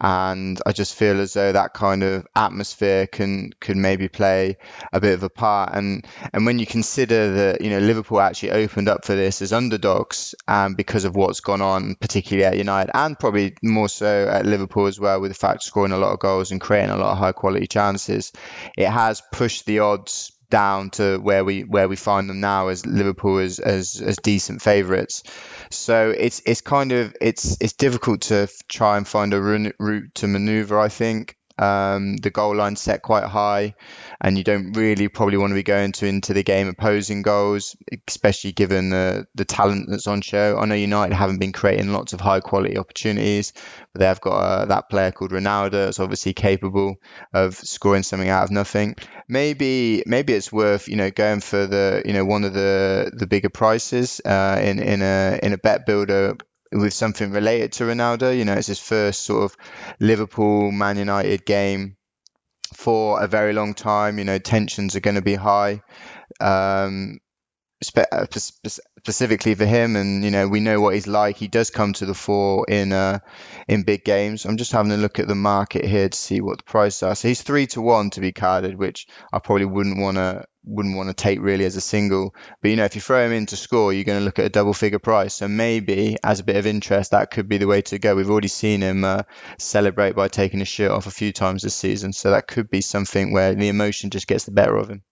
and 0.00 0.60
I 0.64 0.72
just 0.72 0.94
feel 0.94 1.20
as 1.20 1.32
though 1.32 1.52
that 1.52 1.74
kind 1.74 2.02
of 2.02 2.26
atmosphere 2.36 3.06
can 3.06 3.52
can 3.60 3.80
maybe 3.80 4.08
play 4.08 4.58
a 4.92 5.00
bit 5.00 5.14
of 5.14 5.22
a 5.22 5.30
part. 5.30 5.74
And 5.74 6.06
and 6.32 6.46
when 6.46 6.58
you 6.58 6.66
consider 6.66 7.32
that 7.32 7.60
you 7.60 7.70
know 7.70 7.78
Liverpool 7.78 8.20
actually 8.20 8.52
opened 8.52 8.88
up 8.88 9.04
for 9.04 9.14
this 9.14 9.42
as 9.42 9.52
underdogs, 9.52 10.34
and 10.46 10.66
um, 10.66 10.74
because 10.74 11.04
of 11.04 11.16
what's 11.16 11.40
gone 11.40 11.62
on, 11.62 11.96
particularly 11.96 12.44
at 12.44 12.56
United, 12.56 12.90
and 12.94 13.18
probably 13.18 13.54
more 13.62 13.88
so 13.88 14.28
at 14.28 14.46
Liverpool 14.46 14.86
as 14.86 15.00
well, 15.00 15.20
with 15.20 15.30
the 15.32 15.38
fact 15.38 15.62
scoring 15.62 15.92
a 15.92 15.98
lot 15.98 16.12
of 16.12 16.20
goals 16.20 16.52
and 16.52 16.60
creating 16.60 16.90
a 16.90 16.96
lot 16.96 17.12
of 17.12 17.18
high 17.18 17.32
quality 17.32 17.66
chances, 17.66 18.32
it 18.76 18.88
has 18.88 19.22
pushed 19.32 19.66
the 19.66 19.80
odds 19.80 20.32
down 20.50 20.90
to 20.90 21.18
where 21.18 21.44
we 21.44 21.62
where 21.62 21.88
we 21.88 21.96
find 21.96 22.28
them 22.28 22.40
now 22.40 22.68
as 22.68 22.84
Liverpool 22.86 23.38
as 23.38 23.58
as, 23.58 24.00
as 24.00 24.16
decent 24.16 24.62
favourites. 24.62 25.22
So 25.70 26.10
it's 26.10 26.42
it's 26.44 26.60
kind 26.60 26.92
of 26.92 27.16
it's 27.20 27.56
it's 27.60 27.74
difficult 27.74 28.22
to 28.22 28.48
try 28.68 28.96
and 28.96 29.06
find 29.06 29.34
a 29.34 29.40
route 29.40 30.14
to 30.16 30.26
manoeuvre. 30.26 30.80
I 30.80 30.88
think 30.88 31.36
um, 31.58 32.16
the 32.16 32.30
goal 32.30 32.56
line 32.56 32.76
set 32.76 33.02
quite 33.02 33.24
high, 33.24 33.74
and 34.20 34.38
you 34.38 34.44
don't 34.44 34.72
really 34.72 35.08
probably 35.08 35.36
want 35.36 35.50
to 35.50 35.54
be 35.54 35.62
going 35.62 35.92
to 35.92 36.06
into 36.06 36.34
the 36.34 36.42
game 36.42 36.68
opposing 36.68 37.22
goals, 37.22 37.76
especially 38.06 38.52
given 38.52 38.90
the 38.90 39.26
the 39.34 39.44
talent 39.44 39.88
that's 39.90 40.06
on 40.06 40.20
show. 40.20 40.58
I 40.58 40.64
know 40.66 40.74
United 40.74 41.14
haven't 41.14 41.38
been 41.38 41.52
creating 41.52 41.92
lots 41.92 42.12
of 42.12 42.20
high 42.20 42.40
quality 42.40 42.78
opportunities, 42.78 43.52
but 43.92 44.00
they've 44.00 44.20
got 44.20 44.38
uh, 44.38 44.64
that 44.66 44.88
player 44.88 45.12
called 45.12 45.32
Ronaldo 45.32 45.70
that's 45.70 46.00
obviously 46.00 46.34
capable 46.34 46.96
of 47.32 47.54
scoring 47.56 48.02
something 48.02 48.28
out 48.28 48.44
of 48.44 48.50
nothing. 48.50 48.96
Maybe 49.28 50.02
maybe 50.06 50.32
it's 50.32 50.52
worth 50.52 50.88
you 50.88 50.96
know 50.96 51.10
going 51.10 51.40
for 51.40 51.66
the 51.66 52.02
you 52.04 52.12
know 52.12 52.24
one 52.24 52.44
of 52.44 52.54
the 52.54 53.10
the 53.14 53.26
bigger 53.26 53.50
prices 53.50 54.20
uh, 54.24 54.60
in 54.62 54.78
in 54.78 55.02
a 55.02 55.38
in 55.42 55.52
a 55.52 55.58
bet 55.58 55.86
builder 55.86 56.36
with 56.72 56.92
something 56.92 57.30
related 57.30 57.72
to 57.72 57.84
Ronaldo. 57.84 58.36
You 58.36 58.44
know, 58.44 58.54
it's 58.54 58.66
his 58.66 58.80
first 58.80 59.22
sort 59.22 59.44
of 59.44 59.56
Liverpool 60.00 60.70
Man 60.70 60.96
United 60.98 61.44
game 61.44 61.96
for 62.74 63.22
a 63.22 63.26
very 63.26 63.52
long 63.52 63.74
time. 63.74 64.18
You 64.18 64.24
know, 64.24 64.38
tensions 64.38 64.96
are 64.96 65.00
going 65.00 65.16
to 65.16 65.22
be 65.22 65.34
high. 65.34 65.82
Um, 66.40 67.20
uh, 67.96 68.26
specifically 68.32 69.54
for 69.54 69.64
him, 69.64 69.94
and 69.94 70.24
you 70.24 70.32
know 70.32 70.48
we 70.48 70.58
know 70.58 70.80
what 70.80 70.94
he's 70.94 71.06
like. 71.06 71.36
He 71.36 71.46
does 71.46 71.70
come 71.70 71.92
to 71.94 72.06
the 72.06 72.14
fore 72.14 72.66
in 72.68 72.92
uh, 72.92 73.20
in 73.68 73.84
big 73.84 74.04
games. 74.04 74.46
I'm 74.46 74.56
just 74.56 74.72
having 74.72 74.90
a 74.90 74.96
look 74.96 75.20
at 75.20 75.28
the 75.28 75.36
market 75.36 75.84
here 75.84 76.08
to 76.08 76.18
see 76.18 76.40
what 76.40 76.58
the 76.58 76.64
price 76.64 77.04
are. 77.04 77.14
So 77.14 77.28
he's 77.28 77.42
three 77.42 77.68
to 77.68 77.80
one 77.80 78.10
to 78.10 78.20
be 78.20 78.32
carded, 78.32 78.76
which 78.76 79.06
I 79.32 79.38
probably 79.38 79.66
wouldn't 79.66 80.00
want 80.00 80.16
to 80.16 80.44
wouldn't 80.64 80.96
want 80.96 81.08
to 81.08 81.14
take 81.14 81.40
really 81.40 81.64
as 81.64 81.76
a 81.76 81.80
single. 81.80 82.34
But 82.60 82.70
you 82.70 82.76
know, 82.76 82.84
if 82.84 82.94
you 82.94 83.00
throw 83.00 83.24
him 83.24 83.32
in 83.32 83.46
to 83.46 83.56
score, 83.56 83.92
you're 83.92 84.04
going 84.04 84.20
to 84.20 84.24
look 84.24 84.38
at 84.38 84.44
a 84.44 84.50
double 84.50 84.74
figure 84.74 84.98
price. 84.98 85.34
So 85.34 85.48
maybe 85.48 86.16
as 86.22 86.40
a 86.40 86.44
bit 86.44 86.56
of 86.56 86.66
interest, 86.66 87.12
that 87.12 87.30
could 87.30 87.48
be 87.48 87.58
the 87.58 87.66
way 87.66 87.82
to 87.82 87.98
go. 87.98 88.14
We've 88.14 88.30
already 88.30 88.48
seen 88.48 88.80
him 88.80 89.04
uh, 89.04 89.22
celebrate 89.58 90.14
by 90.14 90.28
taking 90.28 90.60
his 90.60 90.68
shirt 90.68 90.90
off 90.90 91.06
a 91.06 91.10
few 91.10 91.32
times 91.32 91.62
this 91.62 91.74
season, 91.74 92.12
so 92.12 92.30
that 92.30 92.46
could 92.46 92.70
be 92.70 92.80
something 92.80 93.32
where 93.32 93.54
the 93.54 93.68
emotion 93.68 94.10
just 94.10 94.26
gets 94.26 94.44
the 94.44 94.52
better 94.52 94.76
of 94.76 94.88
him. 94.88 95.02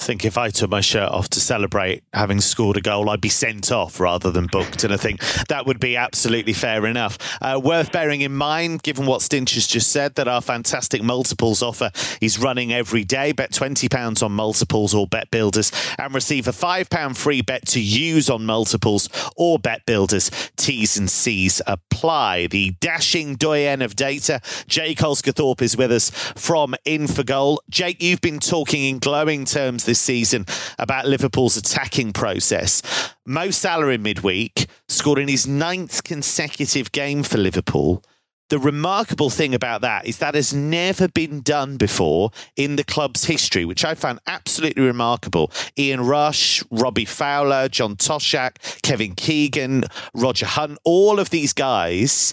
I 0.00 0.02
think 0.02 0.24
if 0.24 0.38
I 0.38 0.48
took 0.48 0.70
my 0.70 0.80
shirt 0.80 1.10
off 1.10 1.28
to 1.30 1.40
celebrate 1.40 2.02
having 2.14 2.40
scored 2.40 2.78
a 2.78 2.80
goal, 2.80 3.10
I'd 3.10 3.20
be 3.20 3.28
sent 3.28 3.70
off 3.70 4.00
rather 4.00 4.30
than 4.30 4.46
booked. 4.46 4.82
And 4.82 4.94
I 4.94 4.96
think 4.96 5.20
that 5.48 5.66
would 5.66 5.78
be 5.78 5.94
absolutely 5.94 6.54
fair 6.54 6.86
enough. 6.86 7.18
Uh, 7.42 7.60
worth 7.62 7.92
bearing 7.92 8.22
in 8.22 8.34
mind, 8.34 8.82
given 8.82 9.04
what 9.04 9.20
Stinch 9.20 9.54
has 9.54 9.66
just 9.66 9.92
said, 9.92 10.14
that 10.14 10.26
our 10.26 10.40
fantastic 10.40 11.02
multiples 11.02 11.62
offer 11.62 11.90
is 12.22 12.38
running 12.38 12.72
every 12.72 13.04
day. 13.04 13.32
Bet 13.32 13.52
£20 13.52 14.22
on 14.22 14.32
multiples 14.32 14.94
or 14.94 15.06
bet 15.06 15.30
builders 15.30 15.70
and 15.98 16.14
receive 16.14 16.48
a 16.48 16.52
£5 16.52 17.14
free 17.14 17.42
bet 17.42 17.66
to 17.66 17.80
use 17.80 18.30
on 18.30 18.46
multiples 18.46 19.10
or 19.36 19.58
bet 19.58 19.84
builders. 19.84 20.30
T's 20.56 20.96
and 20.96 21.10
C's 21.10 21.60
apply. 21.66 22.46
The 22.46 22.70
dashing 22.80 23.34
doyen 23.34 23.82
of 23.82 23.96
data, 23.96 24.40
Jake 24.66 25.00
Osgathorpe, 25.00 25.60
is 25.60 25.76
with 25.76 25.92
us 25.92 26.08
from 26.08 26.74
Infogol. 26.86 27.58
Jake, 27.68 28.02
you've 28.02 28.22
been 28.22 28.40
talking 28.40 28.84
in 28.84 28.98
glowing 28.98 29.44
terms 29.44 29.89
this 29.90 29.98
season 29.98 30.46
about 30.78 31.06
Liverpool's 31.06 31.56
attacking 31.56 32.12
process. 32.12 32.80
Mo 33.26 33.50
Salah 33.50 33.88
in 33.88 34.02
midweek 34.02 34.66
scored 34.88 35.18
in 35.18 35.26
his 35.26 35.48
ninth 35.48 36.04
consecutive 36.04 36.92
game 36.92 37.24
for 37.24 37.38
Liverpool. 37.38 38.04
The 38.50 38.60
remarkable 38.60 39.30
thing 39.30 39.52
about 39.52 39.80
that 39.80 40.06
is 40.06 40.18
that 40.18 40.36
has 40.36 40.54
never 40.54 41.08
been 41.08 41.40
done 41.40 41.76
before 41.76 42.30
in 42.54 42.76
the 42.76 42.84
club's 42.84 43.24
history, 43.24 43.64
which 43.64 43.84
I 43.84 43.94
found 43.94 44.20
absolutely 44.28 44.84
remarkable. 44.84 45.50
Ian 45.76 46.02
Rush, 46.02 46.62
Robbie 46.70 47.04
Fowler, 47.04 47.68
John 47.68 47.96
Toshack, 47.96 48.82
Kevin 48.82 49.16
Keegan, 49.16 49.84
Roger 50.14 50.46
Hunt, 50.46 50.78
all 50.84 51.18
of 51.18 51.30
these 51.30 51.52
guys, 51.52 52.32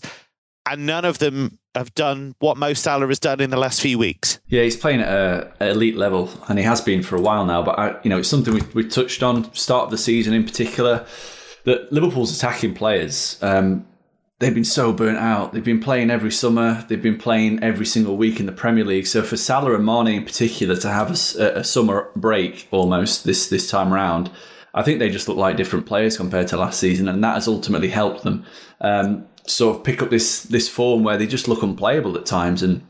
and 0.70 0.86
none 0.86 1.06
of 1.06 1.20
them 1.20 1.60
have 1.76 1.94
done 1.96 2.36
what 2.40 2.58
Mo 2.58 2.74
Salah 2.74 3.08
has 3.08 3.20
done 3.20 3.40
in 3.40 3.50
the 3.50 3.58
last 3.58 3.82
few 3.82 3.98
weeks. 3.98 4.40
Yeah, 4.48 4.64
he's 4.64 4.76
playing 4.76 5.02
at 5.02 5.10
a, 5.10 5.70
elite 5.70 5.96
level, 5.96 6.30
and 6.50 6.58
he 6.58 6.66
has 6.66 6.82
been 6.82 7.04
for 7.04 7.16
a 7.16 7.22
while 7.22 7.46
now. 7.46 7.62
But 7.64 7.80
I, 7.80 7.96
you 8.04 8.10
know, 8.10 8.18
it's 8.18 8.30
something 8.30 8.54
we, 8.54 8.62
we 8.74 8.88
touched 8.88 9.24
on 9.24 9.54
start 9.54 9.86
of 9.86 9.92
the 9.92 9.98
season 9.98 10.34
in 10.34 10.44
particular 10.44 11.06
that 11.66 11.92
Liverpool's 11.92 12.36
attacking 12.36 12.74
players. 12.74 13.38
Um, 13.42 13.86
they've 14.40 14.54
been 14.54 14.64
so 14.64 14.94
burnt 14.94 15.18
out. 15.18 15.54
They've 15.54 15.64
been 15.64 15.82
playing 15.82 16.10
every 16.10 16.32
summer. 16.32 16.86
They've 16.88 17.02
been 17.02 17.18
playing 17.18 17.62
every 17.64 17.86
single 17.86 18.18
week 18.18 18.40
in 18.40 18.46
the 18.46 18.52
Premier 18.52 18.86
League. 18.86 19.08
So 19.08 19.22
for 19.22 19.38
Salah 19.38 19.76
and 19.76 19.86
Mane 19.86 20.08
in 20.08 20.26
particular 20.26 20.76
to 20.78 20.90
have 20.90 21.10
a, 21.10 21.60
a 21.60 21.64
summer 21.64 22.10
break 22.16 22.68
almost 22.72 23.24
this 23.24 23.50
this 23.50 23.70
time 23.70 23.94
around. 23.94 24.32
I 24.74 24.84
think 24.84 25.00
they 25.00 25.10
just 25.10 25.28
look 25.28 25.38
like 25.38 25.58
different 25.58 25.88
players 25.88 26.18
compared 26.18 26.48
to 26.50 26.58
last 26.58 26.80
season, 26.80 27.08
and 27.08 27.24
that 27.24 27.34
has 27.34 27.48
ultimately 27.48 27.90
helped 27.90 28.24
them. 28.24 28.46
Um, 28.80 29.28
sort 29.48 29.78
of 29.78 29.84
pick 29.84 30.02
up 30.02 30.10
this 30.10 30.44
this 30.44 30.70
form 30.70 31.04
where 31.04 31.18
they 31.18 31.28
just 31.28 31.48
look 31.48 31.64
unplayable 31.64 32.18
at 32.18 32.26
times. 32.26 32.62
And 32.62 32.86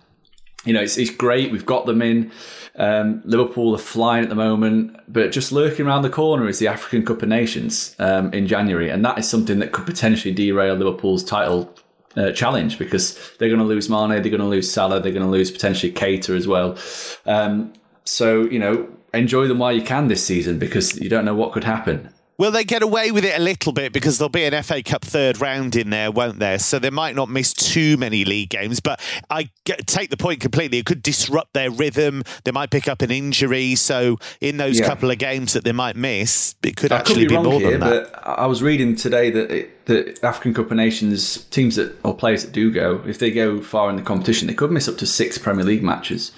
you 0.65 0.73
know, 0.73 0.81
it's, 0.81 0.97
it's 0.97 1.11
great. 1.11 1.51
We've 1.51 1.65
got 1.65 1.85
them 1.85 2.01
in. 2.01 2.31
Um, 2.75 3.21
Liverpool 3.25 3.73
are 3.73 3.79
flying 3.79 4.23
at 4.23 4.29
the 4.29 4.35
moment, 4.35 4.99
but 5.07 5.31
just 5.31 5.51
lurking 5.51 5.87
around 5.87 6.03
the 6.03 6.09
corner 6.09 6.47
is 6.47 6.59
the 6.59 6.67
African 6.67 7.03
Cup 7.03 7.23
of 7.23 7.29
Nations 7.29 7.95
um, 7.97 8.31
in 8.33 8.45
January, 8.45 8.89
and 8.89 9.03
that 9.03 9.17
is 9.17 9.27
something 9.27 9.57
that 9.59 9.71
could 9.71 9.85
potentially 9.85 10.33
derail 10.33 10.75
Liverpool's 10.75 11.23
title 11.23 11.73
uh, 12.15 12.31
challenge 12.31 12.77
because 12.77 13.17
they're 13.37 13.49
going 13.49 13.59
to 13.59 13.65
lose 13.65 13.89
Mane, 13.89 14.09
they're 14.09 14.21
going 14.21 14.39
to 14.39 14.45
lose 14.45 14.71
Salah, 14.71 14.99
they're 14.99 15.11
going 15.11 15.25
to 15.25 15.31
lose 15.31 15.49
potentially 15.49 15.91
Keita 15.91 16.35
as 16.35 16.47
well. 16.47 16.77
Um, 17.25 17.73
so 18.03 18.43
you 18.43 18.59
know, 18.59 18.87
enjoy 19.13 19.47
them 19.47 19.57
while 19.57 19.73
you 19.73 19.81
can 19.81 20.07
this 20.07 20.23
season 20.23 20.59
because 20.59 20.99
you 20.99 21.09
don't 21.09 21.25
know 21.25 21.35
what 21.35 21.53
could 21.53 21.63
happen. 21.63 22.13
Will 22.37 22.51
they 22.51 22.63
get 22.63 22.83
away 22.83 23.11
with 23.11 23.25
it 23.25 23.35
a 23.35 23.41
little 23.41 23.73
bit 23.73 23.91
because 23.93 24.19
there'll 24.19 24.29
be 24.29 24.45
an 24.45 24.61
FA 24.61 24.83
Cup 24.83 25.03
third 25.03 25.41
round 25.41 25.75
in 25.75 25.89
there, 25.89 26.11
won't 26.11 26.37
there? 26.37 26.59
So 26.59 26.77
they 26.77 26.91
might 26.91 27.15
not 27.15 27.29
miss 27.29 27.51
too 27.51 27.97
many 27.97 28.25
league 28.25 28.49
games. 28.49 28.79
But 28.79 29.01
I 29.31 29.49
get, 29.65 29.87
take 29.87 30.11
the 30.11 30.17
point 30.17 30.39
completely. 30.39 30.77
It 30.77 30.85
could 30.85 31.01
disrupt 31.01 31.53
their 31.53 31.71
rhythm. 31.71 32.21
They 32.43 32.51
might 32.51 32.69
pick 32.69 32.87
up 32.87 33.01
an 33.01 33.09
injury. 33.09 33.73
So 33.73 34.17
in 34.39 34.57
those 34.57 34.79
yeah. 34.79 34.85
couple 34.85 35.09
of 35.09 35.17
games 35.17 35.53
that 35.53 35.63
they 35.63 35.71
might 35.71 35.95
miss, 35.95 36.53
it 36.63 36.75
could 36.75 36.91
I 36.91 36.99
actually 36.99 37.25
could 37.25 37.29
be, 37.29 37.37
be 37.37 37.41
more 37.41 37.59
here, 37.59 37.71
than 37.71 37.79
that. 37.79 38.27
I 38.27 38.45
was 38.45 38.61
reading 38.61 38.95
today 38.95 39.31
that 39.31 39.49
it, 39.49 39.85
the 39.87 40.17
African 40.21 40.53
Cup 40.53 40.69
of 40.69 40.77
Nations 40.77 41.45
teams 41.45 41.75
that 41.77 41.95
or 42.05 42.15
players 42.15 42.45
that 42.45 42.51
do 42.51 42.71
go, 42.71 43.01
if 43.07 43.17
they 43.17 43.31
go 43.31 43.61
far 43.61 43.89
in 43.89 43.95
the 43.95 44.03
competition, 44.03 44.47
they 44.47 44.53
could 44.53 44.71
miss 44.71 44.87
up 44.87 44.97
to 44.97 45.07
six 45.07 45.39
Premier 45.39 45.65
League 45.65 45.83
matches. 45.83 46.31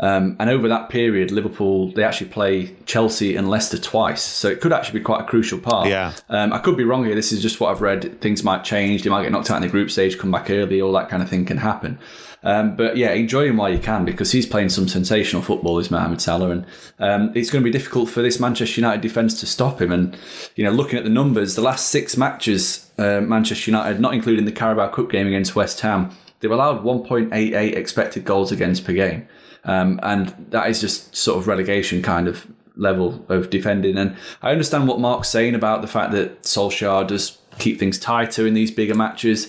Um, 0.00 0.36
and 0.40 0.50
over 0.50 0.68
that 0.68 0.88
period, 0.88 1.30
Liverpool 1.30 1.92
they 1.92 2.02
actually 2.02 2.30
play 2.30 2.74
Chelsea 2.84 3.36
and 3.36 3.48
Leicester 3.48 3.78
twice, 3.78 4.22
so 4.22 4.48
it 4.48 4.60
could 4.60 4.72
actually 4.72 4.98
be 4.98 5.04
quite 5.04 5.20
a 5.20 5.24
crucial 5.24 5.58
part. 5.58 5.88
Yeah. 5.88 6.12
Um, 6.28 6.52
I 6.52 6.58
could 6.58 6.76
be 6.76 6.84
wrong 6.84 7.04
here. 7.04 7.14
This 7.14 7.32
is 7.32 7.40
just 7.40 7.60
what 7.60 7.70
I've 7.70 7.80
read. 7.80 8.20
Things 8.20 8.42
might 8.42 8.64
change. 8.64 9.02
They 9.04 9.10
might 9.10 9.22
get 9.22 9.32
knocked 9.32 9.50
out 9.50 9.56
in 9.56 9.62
the 9.62 9.68
group 9.68 9.90
stage, 9.90 10.18
come 10.18 10.32
back 10.32 10.50
early, 10.50 10.80
all 10.80 10.92
that 10.92 11.08
kind 11.08 11.22
of 11.22 11.28
thing 11.28 11.44
can 11.44 11.58
happen. 11.58 11.98
Um, 12.44 12.76
but 12.76 12.96
yeah, 12.96 13.12
enjoy 13.12 13.46
him 13.46 13.56
while 13.56 13.72
you 13.72 13.78
can 13.78 14.04
because 14.04 14.30
he's 14.30 14.44
playing 14.44 14.68
some 14.68 14.86
sensational 14.86 15.42
football, 15.42 15.78
is 15.78 15.90
Mohamed 15.90 16.20
Salah, 16.20 16.50
and 16.50 16.66
um, 16.98 17.32
it's 17.34 17.50
going 17.50 17.64
to 17.64 17.64
be 17.64 17.76
difficult 17.76 18.10
for 18.10 18.20
this 18.20 18.38
Manchester 18.38 18.80
United 18.80 19.00
defence 19.00 19.40
to 19.40 19.46
stop 19.46 19.80
him. 19.80 19.90
And 19.90 20.16
you 20.54 20.62
know, 20.62 20.70
looking 20.70 20.98
at 20.98 21.04
the 21.04 21.10
numbers, 21.10 21.54
the 21.54 21.62
last 21.62 21.88
six 21.88 22.16
matches, 22.16 22.90
uh, 22.98 23.22
Manchester 23.22 23.70
United, 23.70 23.98
not 23.98 24.12
including 24.12 24.44
the 24.44 24.52
Carabao 24.52 24.88
Cup 24.88 25.10
game 25.10 25.26
against 25.26 25.56
West 25.56 25.80
Ham, 25.80 26.14
they've 26.40 26.50
allowed 26.50 26.84
1.88 26.84 27.74
expected 27.74 28.26
goals 28.26 28.52
against 28.52 28.84
per 28.84 28.92
game, 28.92 29.26
um, 29.64 30.00
and 30.02 30.34
that 30.50 30.68
is 30.68 30.80
just 30.80 31.14
sort 31.14 31.38
of 31.38 31.46
relegation 31.46 32.02
kind 32.02 32.28
of 32.28 32.46
level 32.76 33.24
of 33.28 33.50
defending. 33.50 33.96
And 33.96 34.16
I 34.42 34.50
understand 34.50 34.88
what 34.88 35.00
Mark's 35.00 35.28
saying 35.28 35.54
about 35.54 35.82
the 35.82 35.88
fact 35.88 36.12
that 36.12 36.42
Solskjaer 36.42 37.06
does 37.06 37.38
keep 37.58 37.78
things 37.78 37.98
tighter 37.98 38.46
in 38.46 38.54
these 38.54 38.70
bigger 38.70 38.94
matches 38.94 39.48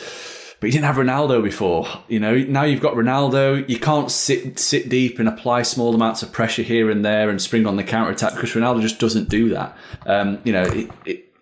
but 0.59 0.67
you 0.67 0.71
didn't 0.71 0.85
have 0.85 0.95
Ronaldo 0.95 1.43
before. 1.43 1.87
You 2.07 2.19
know, 2.19 2.37
now 2.37 2.63
you've 2.63 2.81
got 2.81 2.93
Ronaldo. 2.95 3.67
You 3.69 3.79
can't 3.79 4.09
sit 4.09 4.57
sit 4.57 4.89
deep 4.89 5.19
and 5.19 5.27
apply 5.27 5.63
small 5.63 5.93
amounts 5.93 6.23
of 6.23 6.31
pressure 6.31 6.63
here 6.63 6.89
and 6.89 7.03
there 7.03 7.29
and 7.29 7.41
spring 7.41 7.67
on 7.67 7.75
the 7.75 7.83
counter 7.83 8.11
attack 8.11 8.33
because 8.33 8.53
Ronaldo 8.53 8.81
just 8.81 8.99
doesn't 8.99 9.29
do 9.29 9.49
that. 9.49 9.77
Um, 10.05 10.39
you 10.43 10.53
know, 10.53 10.63
it, 10.63 10.89
it, 11.05 11.33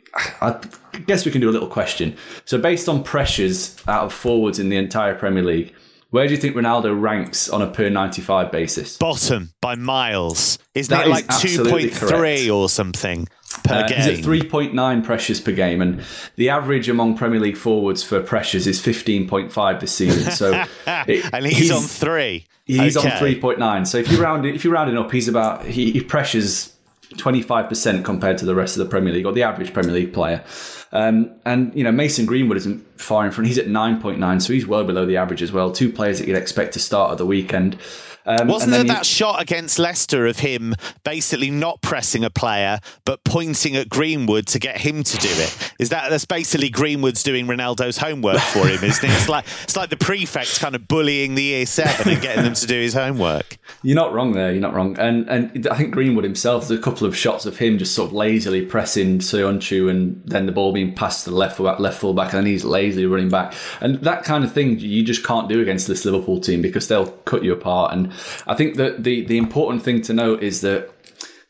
I 0.41 0.59
guess 1.05 1.25
we 1.25 1.31
can 1.31 1.41
do 1.41 1.49
a 1.49 1.53
little 1.53 1.69
question. 1.69 2.17
So, 2.45 2.57
based 2.57 2.89
on 2.89 3.03
pressures 3.03 3.81
out 3.87 4.03
of 4.03 4.13
forwards 4.13 4.59
in 4.59 4.69
the 4.69 4.77
entire 4.77 5.15
Premier 5.15 5.43
League, 5.43 5.73
where 6.13 6.27
do 6.27 6.33
you 6.33 6.39
think 6.39 6.55
Ronaldo 6.55 6.99
ranks 6.99 7.49
on 7.49 7.63
a 7.63 7.67
per 7.67 7.89
95 7.89 8.51
basis? 8.51 8.97
Bottom 8.97 9.51
by 9.61 9.73
miles. 9.75 10.59
Isn't 10.75 10.95
That 10.95 11.07
it 11.07 11.09
like 11.09 11.25
absolutely 11.27 11.89
2.3 11.89 12.55
or 12.55 12.69
something 12.69 13.27
per 13.63 13.73
Uh, 13.73 13.87
game? 13.87 13.97
He's 13.97 14.19
at 14.19 14.23
3.9 14.25 15.03
pressures 15.03 15.41
per 15.41 15.51
game, 15.53 15.81
and 15.81 16.01
the 16.35 16.49
average 16.49 16.87
among 16.87 17.17
Premier 17.17 17.39
League 17.39 17.57
forwards 17.57 18.03
for 18.03 18.21
pressures 18.21 18.67
is 18.67 18.79
15.5 18.79 19.79
this 19.79 19.91
season. 19.91 20.31
So, 20.31 20.51
it- 21.07 21.25
and 21.33 21.45
he's, 21.47 21.71
on 21.71 21.81
three. 21.81 22.45
He's 22.65 22.95
Okay. 22.95 23.11
on 23.11 23.17
three 23.17 23.39
point 23.41 23.57
nine. 23.59 23.85
So 23.85 23.97
if 23.97 24.11
you 24.11 24.21
round 24.21 24.45
it, 24.45 24.53
if 24.55 24.63
you 24.63 24.71
round 24.71 24.89
it 24.91 24.97
up, 24.97 25.11
he's 25.11 25.27
about 25.27 25.65
he, 25.65 25.91
he 25.91 26.01
pressures 26.01 26.73
twenty 27.17 27.41
five 27.41 27.69
percent 27.69 28.05
compared 28.05 28.37
to 28.39 28.45
the 28.45 28.55
rest 28.55 28.77
of 28.77 28.83
the 28.83 28.89
Premier 28.89 29.13
League 29.13 29.25
or 29.25 29.31
the 29.31 29.43
average 29.43 29.73
Premier 29.73 29.93
League 29.93 30.13
player. 30.13 30.43
Um, 30.91 31.31
and 31.45 31.73
you 31.75 31.83
know 31.83 31.91
Mason 31.91 32.25
Greenwood 32.25 32.57
isn't 32.57 33.01
far 33.01 33.25
in 33.25 33.31
front. 33.31 33.47
He's 33.47 33.57
at 33.57 33.67
nine 33.67 34.01
point 34.01 34.19
nine, 34.19 34.39
so 34.39 34.53
he's 34.53 34.67
well 34.67 34.83
below 34.83 35.05
the 35.05 35.17
average 35.17 35.41
as 35.41 35.51
well. 35.51 35.71
Two 35.71 35.91
players 35.91 36.19
that 36.19 36.27
you'd 36.27 36.37
expect 36.37 36.73
to 36.73 36.79
start 36.79 37.11
at 37.11 37.17
the 37.17 37.25
weekend. 37.25 37.77
Um, 38.25 38.47
Wasn't 38.47 38.71
there 38.71 38.81
you- 38.81 38.87
that 38.87 39.05
shot 39.05 39.41
against 39.41 39.79
Leicester 39.79 40.25
of 40.25 40.39
him 40.39 40.75
basically 41.03 41.49
not 41.51 41.81
pressing 41.81 42.23
a 42.23 42.29
player 42.29 42.79
but 43.05 43.23
pointing 43.23 43.75
at 43.75 43.89
Greenwood 43.89 44.47
to 44.47 44.59
get 44.59 44.77
him 44.77 45.03
to 45.03 45.17
do 45.17 45.27
it? 45.29 45.73
Is 45.79 45.89
that 45.89 46.09
that's 46.09 46.25
basically 46.25 46.69
Greenwood's 46.69 47.23
doing 47.23 47.47
Ronaldo's 47.47 47.97
homework 47.97 48.39
for 48.39 48.65
him, 48.67 48.83
isn't 48.83 49.03
it? 49.03 49.13
It's 49.13 49.29
like 49.29 49.45
it's 49.63 49.75
like 49.75 49.89
the 49.89 49.97
prefect 49.97 50.59
kind 50.59 50.75
of 50.75 50.87
bullying 50.87 51.35
the 51.35 51.43
year 51.43 51.65
seven 51.65 52.13
and 52.13 52.21
getting 52.21 52.43
them 52.43 52.53
to 52.53 52.67
do 52.67 52.75
his 52.79 52.93
homework. 52.93 53.57
You're 53.81 53.95
not 53.95 54.13
wrong 54.13 54.33
there. 54.33 54.51
You're 54.51 54.61
not 54.61 54.73
wrong. 54.73 54.97
And 54.99 55.27
and 55.29 55.67
I 55.67 55.75
think 55.75 55.91
Greenwood 55.93 56.23
himself, 56.23 56.67
there's 56.67 56.79
a 56.79 56.83
couple 56.83 57.05
of 57.07 57.17
shots 57.17 57.45
of 57.45 57.57
him 57.57 57.77
just 57.77 57.93
sort 57.93 58.07
of 58.09 58.13
lazily 58.13 58.65
pressing 58.65 59.19
Soyuncu 59.19 59.89
and 59.89 60.21
then 60.25 60.45
the 60.45 60.51
ball 60.51 60.71
being 60.71 60.93
passed 60.95 61.25
to 61.25 61.29
the 61.31 61.35
left 61.35 61.57
fullback, 61.57 61.79
left 61.79 61.99
fullback, 61.99 62.33
and 62.33 62.39
then 62.39 62.45
he's 62.45 62.63
lazily 62.63 63.05
running 63.05 63.29
back. 63.29 63.53
And 63.81 63.95
that 64.01 64.23
kind 64.23 64.43
of 64.43 64.53
thing 64.53 64.79
you 64.79 65.03
just 65.03 65.25
can't 65.25 65.49
do 65.49 65.59
against 65.61 65.87
this 65.87 66.05
Liverpool 66.05 66.39
team 66.39 66.61
because 66.61 66.87
they'll 66.87 67.11
cut 67.25 67.43
you 67.43 67.51
apart. 67.51 67.91
And 67.93 68.12
I 68.47 68.55
think 68.55 68.75
that 68.77 69.03
the 69.03 69.25
the 69.25 69.37
important 69.37 69.83
thing 69.83 70.01
to 70.03 70.13
note 70.13 70.43
is 70.43 70.61
that 70.61 70.89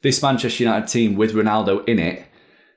this 0.01 0.21
Manchester 0.21 0.63
United 0.63 0.87
team 0.87 1.15
with 1.15 1.33
Ronaldo 1.33 1.87
in 1.87 1.99
it, 1.99 2.25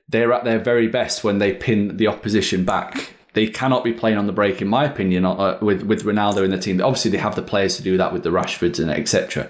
they're 0.07 0.33
at 0.33 0.45
their 0.45 0.59
very 0.59 0.87
best 0.87 1.23
when 1.23 1.39
they 1.39 1.53
pin 1.53 1.97
the 1.97 2.07
opposition 2.07 2.63
back. 2.63 3.13
They 3.33 3.47
cannot 3.47 3.83
be 3.83 3.93
playing 3.93 4.17
on 4.17 4.25
the 4.25 4.33
break, 4.33 4.61
in 4.61 4.67
my 4.67 4.85
opinion, 4.85 5.25
uh, 5.25 5.59
with 5.61 5.83
with 5.83 6.03
Ronaldo 6.03 6.43
in 6.43 6.51
the 6.51 6.57
team. 6.57 6.81
Obviously, 6.81 7.11
they 7.11 7.17
have 7.17 7.35
the 7.35 7.41
players 7.41 7.77
to 7.77 7.83
do 7.83 7.97
that 7.97 8.13
with 8.13 8.23
the 8.23 8.31
Rashfords 8.31 8.79
and 8.79 8.89
etc. 8.89 9.49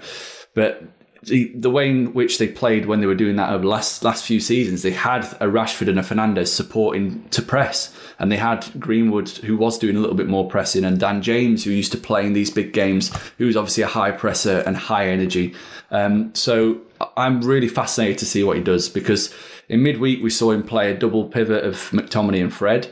But 0.54 0.82
the, 1.28 1.52
the 1.54 1.70
way 1.70 1.88
in 1.88 2.12
which 2.12 2.38
they 2.38 2.48
played 2.48 2.86
when 2.86 3.00
they 3.00 3.06
were 3.06 3.14
doing 3.14 3.36
that 3.36 3.52
over 3.52 3.64
last 3.64 4.02
last 4.04 4.24
few 4.24 4.40
seasons, 4.40 4.82
they 4.82 4.90
had 4.90 5.24
a 5.40 5.46
Rashford 5.46 5.88
and 5.88 5.98
a 5.98 6.02
Fernandes 6.02 6.48
supporting 6.48 7.28
to 7.30 7.42
press, 7.42 7.94
and 8.18 8.30
they 8.30 8.36
had 8.36 8.68
Greenwood 8.78 9.28
who 9.28 9.56
was 9.56 9.78
doing 9.78 9.96
a 9.96 10.00
little 10.00 10.16
bit 10.16 10.28
more 10.28 10.48
pressing, 10.48 10.84
and 10.84 10.98
Dan 10.98 11.22
James 11.22 11.64
who 11.64 11.70
used 11.70 11.92
to 11.92 11.98
play 11.98 12.26
in 12.26 12.32
these 12.32 12.50
big 12.50 12.72
games, 12.72 13.14
who 13.38 13.46
was 13.46 13.56
obviously 13.56 13.82
a 13.82 13.88
high 13.88 14.10
presser 14.10 14.60
and 14.66 14.76
high 14.76 15.08
energy. 15.08 15.54
Um, 15.90 16.34
so 16.34 16.80
I'm 17.16 17.40
really 17.42 17.68
fascinated 17.68 18.18
to 18.18 18.26
see 18.26 18.44
what 18.44 18.56
he 18.56 18.62
does 18.62 18.88
because 18.88 19.34
in 19.68 19.82
midweek 19.82 20.22
we 20.22 20.30
saw 20.30 20.50
him 20.50 20.62
play 20.62 20.90
a 20.90 20.96
double 20.96 21.28
pivot 21.28 21.64
of 21.64 21.76
McTominay 21.90 22.42
and 22.42 22.52
Fred. 22.52 22.90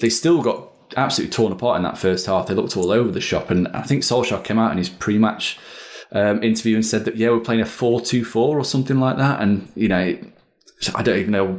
They 0.00 0.10
still 0.10 0.42
got 0.42 0.70
absolutely 0.96 1.32
torn 1.32 1.52
apart 1.52 1.76
in 1.76 1.82
that 1.82 1.98
first 1.98 2.26
half. 2.26 2.46
They 2.46 2.54
looked 2.54 2.76
all 2.76 2.90
over 2.90 3.10
the 3.10 3.20
shop, 3.20 3.50
and 3.50 3.68
I 3.68 3.82
think 3.82 4.02
Solskjaer 4.02 4.44
came 4.44 4.58
out 4.58 4.72
in 4.72 4.78
his 4.78 4.88
pre-match 4.88 5.58
um, 6.12 6.42
interview 6.42 6.76
and 6.76 6.84
said 6.84 7.04
that 7.04 7.16
yeah, 7.16 7.30
we're 7.30 7.40
playing 7.40 7.60
a 7.60 7.66
four-two-four 7.66 8.58
or 8.58 8.64
something 8.64 8.98
like 8.98 9.16
that, 9.16 9.40
and 9.40 9.70
you 9.74 9.88
know. 9.88 10.18
I 10.94 11.02
don't 11.02 11.18
even 11.18 11.32
know 11.32 11.54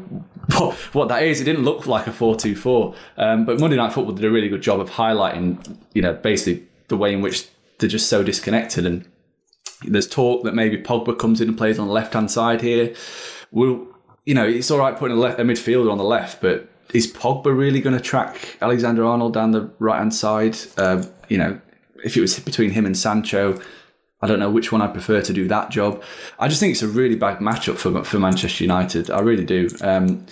what, 0.57 0.75
what 0.93 1.09
that 1.09 1.23
is. 1.23 1.41
It 1.41 1.43
didn't 1.43 1.65
look 1.65 1.87
like 1.87 2.07
a 2.07 2.11
4 2.13 2.37
2 2.37 2.55
4. 2.55 2.95
Um, 3.17 3.45
but 3.45 3.59
Monday 3.59 3.75
Night 3.75 3.91
Football 3.91 4.15
did 4.15 4.23
a 4.23 4.31
really 4.31 4.47
good 4.47 4.61
job 4.61 4.79
of 4.79 4.91
highlighting, 4.91 5.77
you 5.93 6.01
know, 6.01 6.13
basically 6.13 6.65
the 6.87 6.95
way 6.95 7.13
in 7.13 7.21
which 7.21 7.49
they're 7.79 7.89
just 7.89 8.07
so 8.07 8.23
disconnected. 8.23 8.85
And 8.85 9.05
there's 9.83 10.07
talk 10.07 10.43
that 10.43 10.53
maybe 10.55 10.77
Pogba 10.81 11.17
comes 11.17 11.41
in 11.41 11.49
and 11.49 11.57
plays 11.57 11.79
on 11.79 11.87
the 11.87 11.93
left 11.93 12.13
hand 12.13 12.31
side 12.31 12.61
here. 12.61 12.93
Well, 13.51 13.87
you 14.25 14.33
know, 14.33 14.45
it's 14.45 14.69
all 14.69 14.79
right 14.79 14.95
putting 14.97 15.17
a, 15.17 15.19
left, 15.19 15.39
a 15.39 15.43
midfielder 15.43 15.91
on 15.91 15.97
the 15.97 16.03
left, 16.03 16.41
but 16.41 16.69
is 16.93 17.11
Pogba 17.11 17.55
really 17.55 17.81
going 17.81 17.95
to 17.95 18.01
track 18.01 18.57
Alexander 18.61 19.05
Arnold 19.05 19.33
down 19.33 19.51
the 19.51 19.71
right 19.79 19.99
hand 19.99 20.13
side? 20.13 20.57
Um, 20.77 21.05
you 21.29 21.37
know, 21.37 21.59
if 22.03 22.17
it 22.17 22.21
was 22.21 22.39
between 22.39 22.71
him 22.71 22.85
and 22.85 22.97
Sancho, 22.97 23.59
I 24.21 24.27
don't 24.27 24.39
know 24.39 24.49
which 24.49 24.71
one 24.71 24.81
I 24.81 24.87
prefer 24.87 25.21
to 25.21 25.33
do 25.33 25.47
that 25.47 25.69
job. 25.69 26.03
I 26.37 26.47
just 26.47 26.59
think 26.59 26.71
it's 26.71 26.81
a 26.81 26.87
really 26.87 27.15
bad 27.15 27.39
matchup 27.39 27.77
for 27.77 28.03
for 28.03 28.19
Manchester 28.19 28.63
United. 28.63 29.09
I 29.09 29.19
really 29.19 29.45
do. 29.45 29.69
Um, 29.81 30.25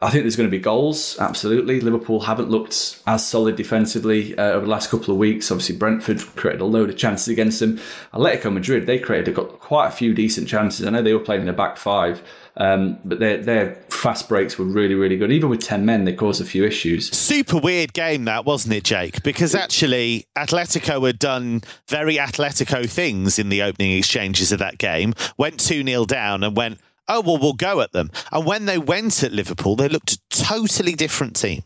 I 0.00 0.10
think 0.10 0.22
there's 0.22 0.36
going 0.36 0.48
to 0.48 0.56
be 0.56 0.62
goals, 0.62 1.18
absolutely. 1.18 1.80
Liverpool 1.80 2.20
haven't 2.20 2.50
looked 2.50 3.00
as 3.08 3.26
solid 3.26 3.56
defensively 3.56 4.38
uh, 4.38 4.52
over 4.52 4.64
the 4.64 4.70
last 4.70 4.90
couple 4.90 5.12
of 5.12 5.18
weeks. 5.18 5.50
Obviously, 5.50 5.76
Brentford 5.76 6.20
created 6.36 6.60
a 6.60 6.66
load 6.66 6.88
of 6.88 6.96
chances 6.96 7.26
against 7.26 7.58
them. 7.58 7.80
Atletico 8.14 8.52
Madrid, 8.52 8.86
they 8.86 9.00
created 9.00 9.34
got 9.34 9.58
quite 9.58 9.88
a 9.88 9.90
few 9.90 10.14
decent 10.14 10.46
chances. 10.46 10.86
I 10.86 10.90
know 10.90 11.02
they 11.02 11.14
were 11.14 11.18
playing 11.18 11.42
in 11.42 11.48
a 11.48 11.52
back 11.52 11.76
five, 11.76 12.22
um, 12.58 12.98
but 13.04 13.18
their 13.18 13.38
their 13.38 13.74
fast 13.88 14.28
breaks 14.28 14.56
were 14.56 14.64
really, 14.64 14.94
really 14.94 15.16
good. 15.16 15.32
Even 15.32 15.50
with 15.50 15.60
10 15.60 15.84
men, 15.84 16.04
they 16.04 16.12
caused 16.12 16.40
a 16.40 16.44
few 16.44 16.64
issues. 16.64 17.10
Super 17.16 17.58
weird 17.58 17.92
game 17.92 18.24
that, 18.26 18.44
wasn't 18.44 18.74
it, 18.74 18.84
Jake? 18.84 19.22
Because 19.24 19.54
actually, 19.56 20.26
Atletico 20.36 21.04
had 21.06 21.18
done 21.18 21.62
very 21.88 22.16
Atletico 22.16 22.88
things 22.88 23.38
in 23.38 23.48
the 23.48 23.62
opening 23.62 23.98
exchanges 23.98 24.52
of 24.52 24.60
that 24.60 24.78
game, 24.78 25.14
went 25.36 25.58
2 25.58 25.84
0 25.84 26.04
down 26.04 26.44
and 26.44 26.56
went, 26.56 26.78
oh, 27.08 27.20
well, 27.20 27.38
we'll 27.38 27.52
go 27.54 27.80
at 27.80 27.92
them. 27.92 28.10
And 28.32 28.46
when 28.46 28.66
they 28.66 28.78
went 28.78 29.22
at 29.22 29.32
Liverpool, 29.32 29.76
they 29.76 29.88
looked 29.88 30.12
a 30.12 30.18
totally 30.30 30.94
different 30.94 31.36
team. 31.36 31.62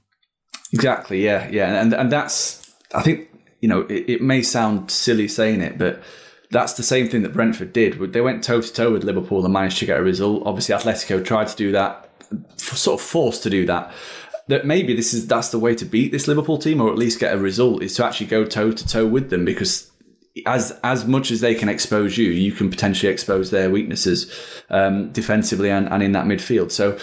Exactly, 0.72 1.24
yeah, 1.24 1.48
yeah. 1.50 1.80
And, 1.80 1.92
and 1.92 2.10
that's, 2.10 2.74
I 2.94 3.02
think, 3.02 3.28
you 3.60 3.68
know, 3.68 3.82
it, 3.82 4.04
it 4.08 4.22
may 4.22 4.42
sound 4.42 4.90
silly 4.90 5.28
saying 5.28 5.60
it, 5.60 5.78
but 5.78 6.02
that's 6.50 6.74
the 6.74 6.82
same 6.82 7.08
thing 7.08 7.22
that 7.22 7.32
Brentford 7.32 7.72
did. 7.72 7.98
They 8.12 8.20
went 8.20 8.44
toe 8.44 8.60
to 8.60 8.72
toe 8.72 8.92
with 8.92 9.04
Liverpool 9.04 9.44
and 9.44 9.52
managed 9.52 9.78
to 9.78 9.86
get 9.86 9.98
a 9.98 10.02
result. 10.02 10.42
Obviously, 10.46 10.74
Atletico 10.74 11.24
tried 11.24 11.48
to 11.48 11.56
do 11.56 11.72
that, 11.72 12.10
sort 12.56 13.00
of 13.00 13.06
forced 13.06 13.42
to 13.42 13.50
do 13.50 13.66
that. 13.66 13.92
That 14.48 14.66
maybe 14.66 14.94
this 14.94 15.14
is 15.14 15.26
that's 15.28 15.50
the 15.50 15.58
way 15.58 15.74
to 15.76 15.84
beat 15.84 16.10
this 16.10 16.26
Liverpool 16.26 16.58
team, 16.58 16.80
or 16.80 16.90
at 16.90 16.98
least 16.98 17.20
get 17.20 17.32
a 17.32 17.38
result, 17.38 17.82
is 17.82 17.94
to 17.94 18.04
actually 18.04 18.26
go 18.26 18.44
toe 18.44 18.72
to 18.72 18.86
toe 18.86 19.06
with 19.06 19.30
them 19.30 19.44
because. 19.44 19.91
As 20.46 20.78
as 20.82 21.06
much 21.06 21.30
as 21.30 21.40
they 21.40 21.54
can 21.54 21.68
expose 21.68 22.16
you, 22.16 22.30
you 22.30 22.52
can 22.52 22.70
potentially 22.70 23.12
expose 23.12 23.50
their 23.50 23.70
weaknesses 23.70 24.32
um, 24.70 25.12
defensively 25.12 25.70
and, 25.70 25.88
and 25.90 26.02
in 26.02 26.12
that 26.12 26.24
midfield. 26.24 26.70
So 26.70 26.98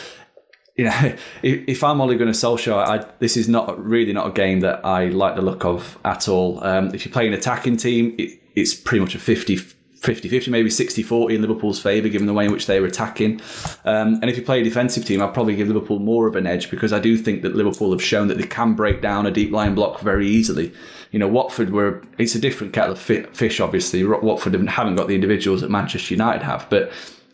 you 0.75 0.85
know, 0.85 1.15
if, 1.43 1.63
if 1.67 1.83
I'm 1.83 2.01
Ole 2.01 2.15
Gunnar 2.15 2.31
Solskjaer, 2.31 2.87
I, 2.87 3.05
this 3.19 3.37
is 3.37 3.47
not 3.47 3.83
really 3.83 4.13
not 4.13 4.27
a 4.27 4.31
game 4.31 4.61
that 4.61 4.83
I 4.85 5.05
like 5.05 5.35
the 5.35 5.41
look 5.41 5.65
of 5.65 5.99
at 6.05 6.27
all. 6.27 6.63
Um, 6.63 6.93
if 6.95 7.05
you 7.05 7.11
play 7.11 7.27
an 7.27 7.33
attacking 7.33 7.77
team, 7.77 8.15
it, 8.17 8.39
it's 8.55 8.73
pretty 8.73 9.01
much 9.01 9.13
a 9.13 9.19
50 9.19 9.57
50 10.01 10.29
50, 10.29 10.49
maybe 10.49 10.69
60 10.69 11.03
40 11.03 11.35
in 11.35 11.41
Liverpool's 11.41 11.81
favour, 11.81 12.07
given 12.07 12.27
the 12.27 12.33
way 12.33 12.45
in 12.45 12.51
which 12.51 12.67
they 12.67 12.79
were 12.79 12.87
attacking. 12.87 13.41
Um, 13.83 14.15
and 14.21 14.29
if 14.29 14.37
you 14.37 14.43
play 14.43 14.61
a 14.61 14.63
defensive 14.63 15.05
team, 15.05 15.21
I'd 15.21 15.33
probably 15.33 15.55
give 15.55 15.67
Liverpool 15.67 15.99
more 15.99 16.27
of 16.27 16.35
an 16.35 16.47
edge 16.47 16.71
because 16.71 16.93
I 16.93 16.99
do 16.99 17.17
think 17.17 17.41
that 17.41 17.55
Liverpool 17.55 17.91
have 17.91 18.01
shown 18.01 18.27
that 18.29 18.37
they 18.37 18.47
can 18.47 18.75
break 18.75 19.01
down 19.01 19.25
a 19.25 19.31
deep 19.31 19.51
line 19.51 19.75
block 19.75 19.99
very 19.99 20.27
easily. 20.27 20.73
You 21.11 21.19
know, 21.19 21.27
Watford 21.27 21.71
were, 21.71 22.01
it's 22.17 22.35
a 22.35 22.39
different 22.39 22.71
kettle 22.71 22.93
of 22.93 22.99
fish, 22.99 23.59
obviously. 23.59 24.03
Watford 24.03 24.53
haven't 24.69 24.95
got 24.95 25.07
the 25.07 25.15
individuals 25.15 25.61
that 25.61 25.71
Manchester 25.71 26.13
United 26.13 26.43
have, 26.43 26.67
but 26.69 26.91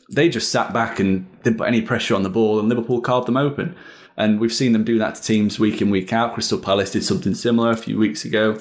they 0.09 0.29
just 0.29 0.51
sat 0.51 0.73
back 0.73 0.99
and 0.99 1.27
didn't 1.43 1.57
put 1.57 1.67
any 1.67 1.81
pressure 1.81 2.15
on 2.15 2.23
the 2.23 2.29
ball, 2.29 2.59
and 2.59 2.69
Liverpool 2.69 3.01
carved 3.01 3.27
them 3.27 3.37
open. 3.37 3.75
And 4.17 4.39
we've 4.39 4.53
seen 4.53 4.71
them 4.71 4.85
do 4.85 4.97
that 4.99 5.15
to 5.15 5.21
teams 5.21 5.59
week 5.59 5.81
in, 5.81 5.89
week 5.89 6.13
out. 6.13 6.33
Crystal 6.33 6.57
Palace 6.57 6.91
did 6.91 7.03
something 7.03 7.35
similar 7.35 7.71
a 7.71 7.77
few 7.77 7.97
weeks 7.97 8.23
ago. 8.23 8.57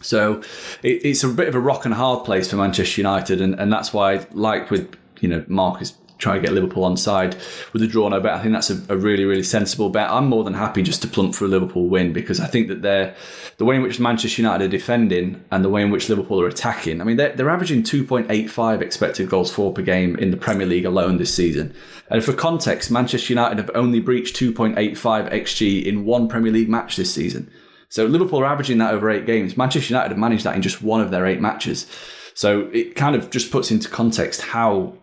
So 0.00 0.42
it, 0.82 1.04
it's 1.04 1.24
a 1.24 1.28
bit 1.28 1.48
of 1.48 1.54
a 1.54 1.60
rock 1.60 1.84
and 1.84 1.94
hard 1.94 2.24
place 2.24 2.50
for 2.50 2.56
Manchester 2.56 3.00
United, 3.00 3.40
and, 3.40 3.54
and 3.58 3.72
that's 3.72 3.92
why, 3.92 4.26
like 4.32 4.70
with 4.70 4.96
you 5.20 5.28
know 5.28 5.44
Marcus 5.48 5.94
trying 6.18 6.40
to 6.40 6.46
get 6.46 6.52
Liverpool 6.52 6.84
on 6.84 6.96
side 6.96 7.36
with 7.72 7.82
a 7.82 7.86
draw 7.86 8.08
no 8.08 8.20
bet. 8.20 8.34
I 8.34 8.42
think 8.42 8.52
that's 8.52 8.70
a, 8.70 8.82
a, 8.88 8.96
really, 8.96 9.24
really 9.24 9.42
sensible 9.42 9.88
bet. 9.88 10.10
I'm 10.10 10.26
more 10.26 10.44
than 10.44 10.54
happy 10.54 10.82
just 10.82 11.00
to 11.02 11.08
plump 11.08 11.34
for 11.34 11.44
a 11.44 11.48
Liverpool 11.48 11.88
win 11.88 12.12
because 12.12 12.40
I 12.40 12.46
think 12.46 12.68
that 12.68 12.82
they're 12.82 13.14
the 13.56 13.64
way 13.64 13.76
in 13.76 13.82
which 13.82 14.00
Manchester 14.00 14.42
United 14.42 14.64
are 14.66 14.68
defending 14.68 15.42
and 15.50 15.64
the 15.64 15.68
way 15.68 15.82
in 15.82 15.90
which 15.90 16.08
Liverpool 16.08 16.40
are 16.40 16.48
attacking. 16.48 17.00
I 17.00 17.04
mean, 17.04 17.16
they're, 17.16 17.34
they're 17.34 17.50
averaging 17.50 17.82
2.85 17.84 18.80
expected 18.80 19.28
goals 19.28 19.52
for 19.52 19.72
per 19.72 19.82
game 19.82 20.16
in 20.16 20.30
the 20.30 20.36
Premier 20.36 20.66
League 20.66 20.84
alone 20.84 21.18
this 21.18 21.32
season. 21.32 21.74
And 22.10 22.24
for 22.24 22.32
context, 22.32 22.90
Manchester 22.90 23.32
United 23.32 23.58
have 23.58 23.70
only 23.74 24.00
breached 24.00 24.36
2.85 24.36 25.32
xg 25.32 25.84
in 25.84 26.04
one 26.04 26.28
Premier 26.28 26.52
League 26.52 26.68
match 26.68 26.96
this 26.96 27.14
season. 27.14 27.50
So 27.88 28.06
Liverpool 28.06 28.40
are 28.40 28.46
averaging 28.46 28.78
that 28.78 28.92
over 28.92 29.10
eight 29.10 29.26
games. 29.26 29.56
Manchester 29.56 29.94
United 29.94 30.10
have 30.10 30.18
managed 30.18 30.44
that 30.44 30.56
in 30.56 30.62
just 30.62 30.82
one 30.82 31.00
of 31.00 31.10
their 31.10 31.26
eight 31.26 31.40
matches. 31.40 31.86
So 32.34 32.68
it 32.72 32.94
kind 32.94 33.16
of 33.16 33.30
just 33.30 33.50
puts 33.50 33.70
into 33.70 33.88
context 33.88 34.42
how 34.42 34.94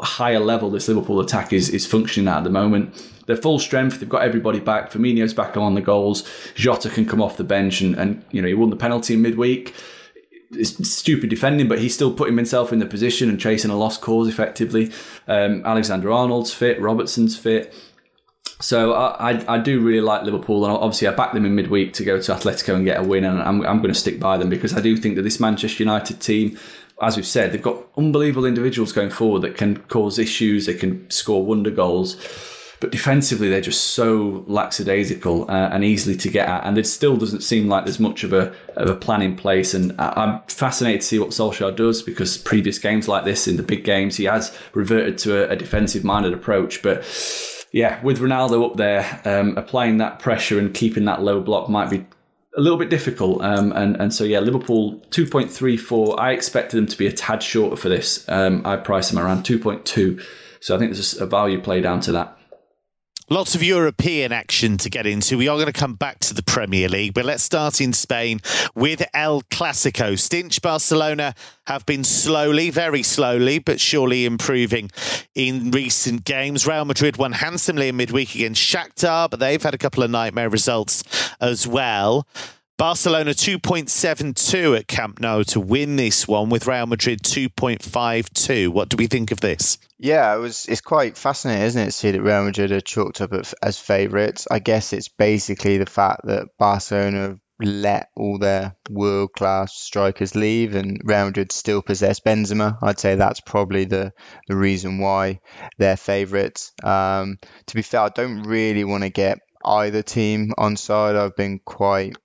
higher 0.00 0.40
level 0.40 0.70
this 0.70 0.88
Liverpool 0.88 1.20
attack 1.20 1.52
is 1.52 1.68
is 1.68 1.86
functioning 1.86 2.28
at, 2.28 2.38
at 2.38 2.44
the 2.44 2.50
moment. 2.50 3.10
They're 3.26 3.36
full 3.36 3.58
strength. 3.58 4.00
They've 4.00 4.08
got 4.08 4.22
everybody 4.22 4.60
back. 4.60 4.90
Firmino's 4.90 5.34
back 5.34 5.56
on 5.56 5.74
the 5.74 5.80
goals. 5.80 6.28
Jota 6.54 6.88
can 6.90 7.06
come 7.06 7.22
off 7.22 7.36
the 7.36 7.44
bench, 7.44 7.80
and, 7.80 7.94
and 7.94 8.24
you 8.30 8.42
know 8.42 8.48
he 8.48 8.54
won 8.54 8.70
the 8.70 8.76
penalty 8.76 9.14
in 9.14 9.22
midweek. 9.22 9.74
It's 10.50 10.86
stupid 10.90 11.30
defending, 11.30 11.66
but 11.66 11.78
he's 11.78 11.94
still 11.94 12.12
putting 12.12 12.36
himself 12.36 12.74
in 12.74 12.78
the 12.78 12.84
position 12.84 13.30
and 13.30 13.40
chasing 13.40 13.70
a 13.70 13.76
lost 13.76 14.02
cause 14.02 14.28
effectively. 14.28 14.92
Um, 15.26 15.64
Alexander 15.64 16.12
Arnold's 16.12 16.52
fit. 16.52 16.78
Robertson's 16.80 17.38
fit. 17.38 17.72
So 18.62 18.92
I, 18.92 19.32
I, 19.32 19.54
I, 19.56 19.58
do 19.58 19.80
really 19.80 20.00
like 20.00 20.22
Liverpool, 20.22 20.64
and 20.64 20.72
obviously 20.72 21.08
I 21.08 21.14
backed 21.14 21.34
them 21.34 21.44
in 21.44 21.54
midweek 21.54 21.94
to 21.94 22.04
go 22.04 22.20
to 22.20 22.32
Atletico 22.32 22.74
and 22.74 22.84
get 22.84 23.00
a 23.00 23.02
win, 23.02 23.24
and 23.24 23.42
I'm, 23.42 23.60
I'm 23.66 23.78
going 23.78 23.92
to 23.92 23.98
stick 23.98 24.20
by 24.20 24.38
them 24.38 24.48
because 24.48 24.72
I 24.72 24.80
do 24.80 24.96
think 24.96 25.16
that 25.16 25.22
this 25.22 25.40
Manchester 25.40 25.82
United 25.82 26.20
team 26.20 26.58
as 27.02 27.16
we've 27.16 27.26
said, 27.26 27.52
they've 27.52 27.60
got 27.60 27.84
unbelievable 27.96 28.44
individuals 28.44 28.92
going 28.92 29.10
forward 29.10 29.42
that 29.42 29.56
can 29.56 29.76
cause 29.76 30.20
issues. 30.20 30.66
They 30.66 30.74
can 30.74 31.10
score 31.10 31.44
wonder 31.44 31.70
goals. 31.70 32.16
But 32.80 32.90
defensively, 32.90 33.48
they're 33.48 33.60
just 33.60 33.90
so 33.90 34.44
lackadaisical 34.48 35.48
uh, 35.48 35.70
and 35.72 35.84
easily 35.84 36.16
to 36.16 36.28
get 36.28 36.48
at. 36.48 36.64
And 36.64 36.76
it 36.78 36.86
still 36.86 37.16
doesn't 37.16 37.42
seem 37.42 37.68
like 37.68 37.84
there's 37.84 38.00
much 38.00 38.24
of 38.24 38.32
a, 38.32 38.52
of 38.76 38.88
a 38.88 38.96
plan 38.96 39.22
in 39.22 39.36
place. 39.36 39.72
And 39.74 39.94
I'm 40.00 40.40
fascinated 40.48 41.00
to 41.00 41.06
see 41.06 41.18
what 41.18 41.30
Solskjaer 41.30 41.76
does 41.76 42.02
because 42.02 42.38
previous 42.38 42.78
games 42.78 43.06
like 43.06 43.24
this, 43.24 43.46
in 43.46 43.56
the 43.56 43.62
big 43.62 43.84
games, 43.84 44.16
he 44.16 44.24
has 44.24 44.56
reverted 44.74 45.18
to 45.18 45.48
a, 45.48 45.52
a 45.52 45.56
defensive 45.56 46.02
minded 46.02 46.32
approach. 46.32 46.82
But 46.82 47.04
yeah, 47.72 48.02
with 48.02 48.20
Ronaldo 48.20 48.70
up 48.70 48.76
there, 48.76 49.20
um, 49.24 49.56
applying 49.56 49.96
that 49.98 50.18
pressure 50.18 50.58
and 50.58 50.72
keeping 50.72 51.06
that 51.06 51.22
low 51.22 51.40
block 51.40 51.68
might 51.68 51.88
be 51.90 52.06
a 52.56 52.60
little 52.60 52.78
bit 52.78 52.90
difficult. 52.90 53.42
Um, 53.42 53.72
and, 53.72 53.96
and 53.96 54.12
so, 54.12 54.24
yeah, 54.24 54.40
Liverpool 54.40 55.00
2.34. 55.10 56.18
I 56.18 56.32
expected 56.32 56.76
them 56.76 56.86
to 56.86 56.98
be 56.98 57.06
a 57.06 57.12
tad 57.12 57.42
shorter 57.42 57.76
for 57.76 57.88
this. 57.88 58.28
Um, 58.28 58.60
I 58.66 58.76
priced 58.76 59.10
them 59.10 59.24
around 59.24 59.44
2.2. 59.44 60.22
So 60.60 60.76
I 60.76 60.78
think 60.78 60.92
there's 60.92 61.18
a 61.18 61.26
value 61.26 61.60
play 61.60 61.80
down 61.80 62.00
to 62.00 62.12
that. 62.12 62.38
Lots 63.30 63.54
of 63.54 63.62
European 63.62 64.32
action 64.32 64.76
to 64.78 64.90
get 64.90 65.06
into. 65.06 65.38
We 65.38 65.48
are 65.48 65.56
going 65.56 65.66
to 65.66 65.72
come 65.72 65.94
back 65.94 66.18
to 66.20 66.34
the 66.34 66.42
Premier 66.42 66.88
League, 66.88 67.14
but 67.14 67.24
let's 67.24 67.42
start 67.42 67.80
in 67.80 67.92
Spain 67.92 68.40
with 68.74 69.02
El 69.14 69.42
Clasico. 69.42 70.18
Stinch 70.18 70.60
Barcelona 70.60 71.34
have 71.66 71.86
been 71.86 72.02
slowly, 72.02 72.70
very 72.70 73.02
slowly, 73.02 73.60
but 73.60 73.80
surely 73.80 74.24
improving 74.24 74.90
in 75.34 75.70
recent 75.70 76.24
games. 76.24 76.66
Real 76.66 76.84
Madrid 76.84 77.16
won 77.16 77.32
handsomely 77.32 77.88
in 77.88 77.96
midweek 77.96 78.34
against 78.34 78.60
Shakhtar, 78.60 79.30
but 79.30 79.38
they've 79.38 79.62
had 79.62 79.74
a 79.74 79.78
couple 79.78 80.02
of 80.02 80.10
nightmare 80.10 80.50
results 80.50 81.04
as 81.40 81.66
well. 81.66 82.26
Barcelona 82.82 83.30
2.72 83.30 84.76
at 84.76 84.88
Camp 84.88 85.20
Nou 85.20 85.44
to 85.44 85.60
win 85.60 85.94
this 85.94 86.26
one, 86.26 86.50
with 86.50 86.66
Real 86.66 86.86
Madrid 86.86 87.22
2.52. 87.22 88.70
What 88.70 88.88
do 88.88 88.96
we 88.96 89.06
think 89.06 89.30
of 89.30 89.38
this? 89.38 89.78
Yeah, 90.00 90.34
it 90.34 90.40
was. 90.40 90.66
It's 90.66 90.80
quite 90.80 91.16
fascinating, 91.16 91.62
isn't 91.62 91.80
it, 91.80 91.84
to 91.84 91.92
see 91.92 92.10
that 92.10 92.20
Real 92.20 92.42
Madrid 92.42 92.72
are 92.72 92.80
chalked 92.80 93.20
up 93.20 93.30
as 93.62 93.78
favourites. 93.78 94.48
I 94.50 94.58
guess 94.58 94.92
it's 94.92 95.06
basically 95.06 95.78
the 95.78 95.86
fact 95.86 96.22
that 96.24 96.48
Barcelona 96.58 97.38
let 97.60 98.08
all 98.16 98.40
their 98.40 98.74
world 98.90 99.30
class 99.32 99.76
strikers 99.76 100.34
leave 100.34 100.74
and 100.74 101.00
Real 101.04 101.26
Madrid 101.26 101.52
still 101.52 101.82
possess 101.82 102.18
Benzema. 102.18 102.78
I'd 102.82 102.98
say 102.98 103.14
that's 103.14 103.42
probably 103.42 103.84
the, 103.84 104.12
the 104.48 104.56
reason 104.56 104.98
why 104.98 105.38
they're 105.78 105.96
favourites. 105.96 106.72
Um, 106.82 107.38
to 107.68 107.76
be 107.76 107.82
fair, 107.82 108.00
I 108.00 108.08
don't 108.08 108.42
really 108.42 108.82
want 108.82 109.04
to 109.04 109.10
get 109.10 109.38
either 109.64 110.02
team 110.02 110.52
on 110.58 110.76
side. 110.76 111.14
I've 111.14 111.36
been 111.36 111.60
quite 111.64 112.16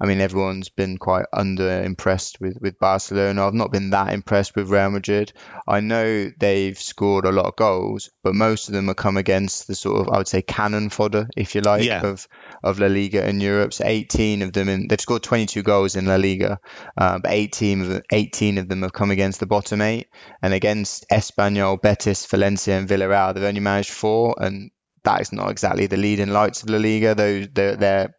I 0.00 0.06
mean, 0.06 0.20
everyone's 0.20 0.70
been 0.70 0.96
quite 0.96 1.26
under 1.30 1.82
impressed 1.82 2.40
with, 2.40 2.56
with 2.60 2.78
Barcelona. 2.78 3.46
I've 3.46 3.52
not 3.52 3.70
been 3.70 3.90
that 3.90 4.14
impressed 4.14 4.56
with 4.56 4.70
Real 4.70 4.90
Madrid. 4.90 5.32
I 5.68 5.80
know 5.80 6.30
they've 6.38 6.78
scored 6.78 7.26
a 7.26 7.32
lot 7.32 7.44
of 7.46 7.56
goals, 7.56 8.10
but 8.24 8.34
most 8.34 8.68
of 8.68 8.74
them 8.74 8.86
have 8.86 8.96
come 8.96 9.18
against 9.18 9.66
the 9.66 9.74
sort 9.74 10.00
of, 10.00 10.14
I 10.14 10.16
would 10.16 10.28
say, 10.28 10.40
cannon 10.40 10.88
fodder, 10.88 11.28
if 11.36 11.54
you 11.54 11.60
like, 11.60 11.84
yeah. 11.84 12.06
of, 12.06 12.26
of 12.62 12.78
La 12.78 12.86
Liga 12.86 13.28
in 13.28 13.40
Europe. 13.40 13.74
So 13.74 13.84
18 13.86 14.40
of 14.40 14.54
them, 14.54 14.70
in, 14.70 14.88
they've 14.88 15.00
scored 15.00 15.22
22 15.22 15.62
goals 15.62 15.96
in 15.96 16.06
La 16.06 16.16
Liga, 16.16 16.60
uh, 16.96 17.18
but 17.18 17.30
18 17.30 17.82
of, 17.82 17.88
them, 17.88 18.02
18 18.10 18.56
of 18.56 18.68
them 18.68 18.82
have 18.82 18.94
come 18.94 19.10
against 19.10 19.40
the 19.40 19.46
bottom 19.46 19.82
eight. 19.82 20.08
And 20.42 20.54
against 20.54 21.04
Espanyol, 21.10 21.80
Betis, 21.82 22.24
Valencia, 22.24 22.78
and 22.78 22.88
Villarreal, 22.88 23.34
they've 23.34 23.44
only 23.44 23.60
managed 23.60 23.90
four. 23.90 24.34
And 24.38 24.70
that 25.04 25.20
is 25.20 25.32
not 25.32 25.50
exactly 25.50 25.86
the 25.86 25.96
leading 25.98 26.30
lights 26.30 26.62
of 26.62 26.70
La 26.70 26.78
Liga. 26.78 27.14
Those 27.14 27.48
they're, 27.52 27.76
they're 27.76 28.14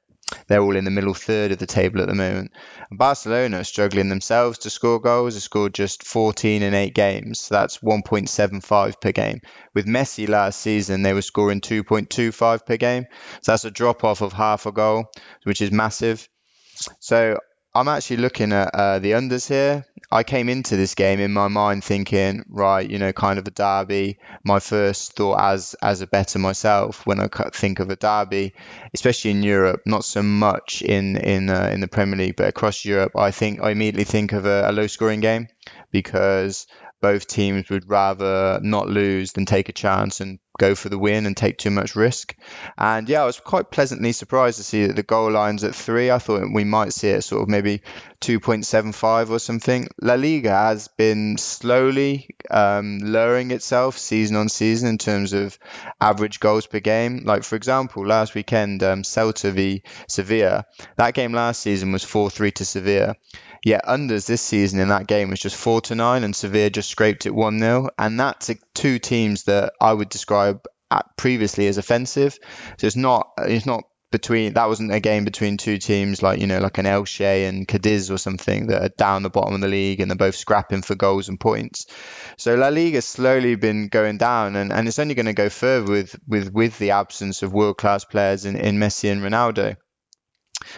they're 0.48 0.62
all 0.62 0.76
in 0.76 0.86
the 0.86 0.92
middle 0.92 1.14
third 1.14 1.52
of 1.52 1.58
the 1.58 1.66
table 1.66 2.02
at 2.02 2.08
the 2.08 2.16
moment. 2.16 2.52
And 2.90 3.00
Barcelona 3.00 3.60
are 3.60 3.64
struggling 3.64 4.10
themselves 4.10 4.60
to 4.60 4.70
score 4.70 5.00
goals. 5.00 5.34
They 5.34 5.40
scored 5.40 5.74
just 5.74 6.06
14 6.06 6.62
in 6.62 6.74
eight 6.74 6.94
games. 6.94 7.42
So 7.42 7.56
that's 7.56 7.80
1.75 7.80 9.02
per 9.02 9.12
game. 9.12 9.42
With 9.74 9.86
Messi 9.86 10.28
last 10.28 10.60
season, 10.60 11.02
they 11.02 11.14
were 11.14 11.22
scoring 11.22 11.62
2.25 11.62 12.66
per 12.66 12.78
game. 12.78 13.06
So 13.42 13.52
that's 13.52 13.66
a 13.66 13.72
drop 13.72 14.04
off 14.04 14.22
of 14.22 14.34
half 14.34 14.66
a 14.66 14.72
goal, 14.72 15.06
which 15.44 15.62
is 15.62 15.72
massive. 15.72 16.28
So 17.00 17.38
I'm 17.74 17.88
actually 17.88 18.18
looking 18.18 18.52
at 18.52 18.74
uh, 18.74 19.00
the 19.00 19.12
unders 19.12 19.48
here. 19.48 19.86
I 20.12 20.24
came 20.24 20.50
into 20.50 20.76
this 20.76 20.94
game 20.94 21.22
in 21.22 21.32
my 21.32 21.48
mind 21.48 21.86
thinking, 21.86 22.44
right, 22.50 22.90
you 22.90 23.00
know, 23.00 23.14
kind 23.14 23.40
of 23.40 23.48
a 23.48 23.52
derby. 23.52 24.20
My 24.44 24.60
first 24.60 25.14
thought 25.14 25.40
as 25.40 25.74
as 25.82 26.02
a 26.02 26.08
better 26.08 26.38
myself 26.38 27.06
when 27.06 27.22
I 27.22 27.30
think 27.54 27.80
of 27.80 27.90
a 27.90 27.96
derby, 27.96 28.54
especially 28.94 29.32
in 29.32 29.42
Europe, 29.42 29.84
not 29.86 30.04
so 30.04 30.22
much 30.22 30.82
in 30.82 31.16
in 31.16 31.50
uh, 31.50 31.70
in 31.72 31.80
the 31.80 31.88
Premier 31.88 32.18
League, 32.18 32.36
but 32.36 32.50
across 32.50 32.84
Europe, 32.84 33.14
I 33.16 33.32
think 33.32 33.62
I 33.62 33.72
immediately 33.72 34.04
think 34.04 34.34
of 34.34 34.46
a, 34.46 34.70
a 34.70 34.74
low 34.74 34.88
scoring 34.88 35.22
game 35.22 35.48
because 35.92 36.68
both 37.02 37.28
teams 37.28 37.70
would 37.70 37.90
rather 37.90 38.60
not 38.62 38.88
lose 38.88 39.34
than 39.34 39.46
take 39.46 39.70
a 39.70 39.74
chance 39.74 40.22
and 40.22 40.40
go 40.60 40.76
for 40.76 40.90
the 40.90 41.00
win 41.00 41.26
and 41.26 41.36
take 41.36 41.58
too 41.58 41.72
much 41.72 41.96
risk. 41.96 42.36
And 42.78 43.10
yeah, 43.10 43.24
I 43.24 43.26
was 43.26 43.40
quite 43.40 43.72
pleasantly 43.72 44.12
surprised 44.12 44.58
to 44.58 44.64
see 44.64 44.86
that 44.86 44.96
the 44.96 45.02
goal 45.02 45.32
line's 45.32 45.64
at 45.64 45.74
three. 45.74 46.12
I 46.12 46.20
thought 46.20 46.54
we 46.54 46.64
might 46.64 46.94
see 46.94 47.10
it 47.10 47.24
sort 47.24 47.42
of 47.42 47.50
maybe 47.50 47.82
2.75 48.22 49.32
or 49.32 49.40
something. 49.40 49.88
La 50.02 50.14
Liga 50.14 50.52
has 50.52 50.88
been 50.90 51.38
slowly 51.38 52.36
um, 52.52 53.00
lowering 53.02 53.50
itself 53.50 53.98
season 53.98 54.36
on 54.36 54.50
season 54.50 54.90
in 54.90 54.98
terms 55.00 55.34
of 55.34 55.58
average 56.00 56.40
goals 56.40 56.68
per 56.68 56.80
game. 56.80 57.24
Like, 57.26 57.44
for 57.44 57.56
example, 57.56 58.06
last 58.06 58.36
weekend, 58.36 58.84
um, 58.84 59.02
Celta 59.02 59.52
v 59.52 59.82
Sevilla, 60.08 60.66
that 60.98 61.16
game 61.16 61.34
last 61.34 61.62
season 61.62 61.92
was 61.92 62.04
4 62.04 62.30
3 62.30 62.52
to 62.52 62.66
Sevilla. 62.66 63.16
Yet 63.64 63.86
unders 63.86 64.26
this 64.26 64.42
season 64.42 64.80
in 64.80 64.88
that 64.88 65.08
game 65.08 65.30
was 65.30 65.40
just 65.40 65.56
four 65.56 65.82
to 65.82 65.96
nine, 65.96 66.24
and 66.24 66.36
Sevilla 66.36 66.70
just 66.70 66.90
scraped 66.90 67.26
it 67.26 67.36
one 67.36 67.60
0 67.60 67.90
and 67.98 68.20
that's 68.20 68.50
a, 68.50 68.56
two 68.74 68.98
teams 68.98 69.44
that 69.44 69.74
I 69.80 69.94
would 69.94 70.10
describe 70.10 70.66
previously 71.16 71.68
as 71.68 71.78
offensive. 71.78 72.38
So 72.78 72.88
it's 72.88 72.96
not 72.96 73.32
it's 73.38 73.66
not 73.66 73.84
between 74.12 74.54
that 74.54 74.68
wasn't 74.68 74.92
a 74.92 75.00
game 75.00 75.24
between 75.24 75.56
two 75.56 75.78
teams 75.78 76.22
like 76.22 76.40
you 76.42 76.48
know 76.48 76.60
like 76.60 76.78
an 76.78 76.86
Elche 76.86 77.48
and 77.48 77.68
Cadiz 77.68 78.12
or 78.12 78.18
something 78.18 78.68
that 78.68 78.84
are 78.84 78.94
down 78.98 79.24
the 79.24 79.30
bottom 79.30 79.56
of 79.56 79.62
the 79.62 79.68
league 79.68 80.02
and 80.02 80.12
they're 80.12 80.18
both 80.18 80.36
scrapping 80.36 80.82
for 80.82 80.96
goals 80.96 81.30
and 81.30 81.40
points. 81.40 81.86
So 82.38 82.56
La 82.56 82.68
Liga 82.68 82.98
has 82.98 83.06
slowly 83.06 83.56
been 83.56 83.88
going 83.88 84.18
down 84.18 84.56
and, 84.56 84.74
and 84.74 84.88
it's 84.88 85.00
only 85.00 85.16
going 85.16 85.28
to 85.28 85.34
go 85.34 85.50
further 85.50 85.92
with 85.92 86.20
with 86.28 86.52
with 86.52 86.78
the 86.78 86.92
absence 86.92 87.42
of 87.42 87.54
world 87.54 87.78
class 87.78 88.04
players 88.04 88.46
in, 88.46 88.58
in 88.58 88.78
Messi 88.78 89.12
and 89.12 89.22
Ronaldo. 89.22 89.78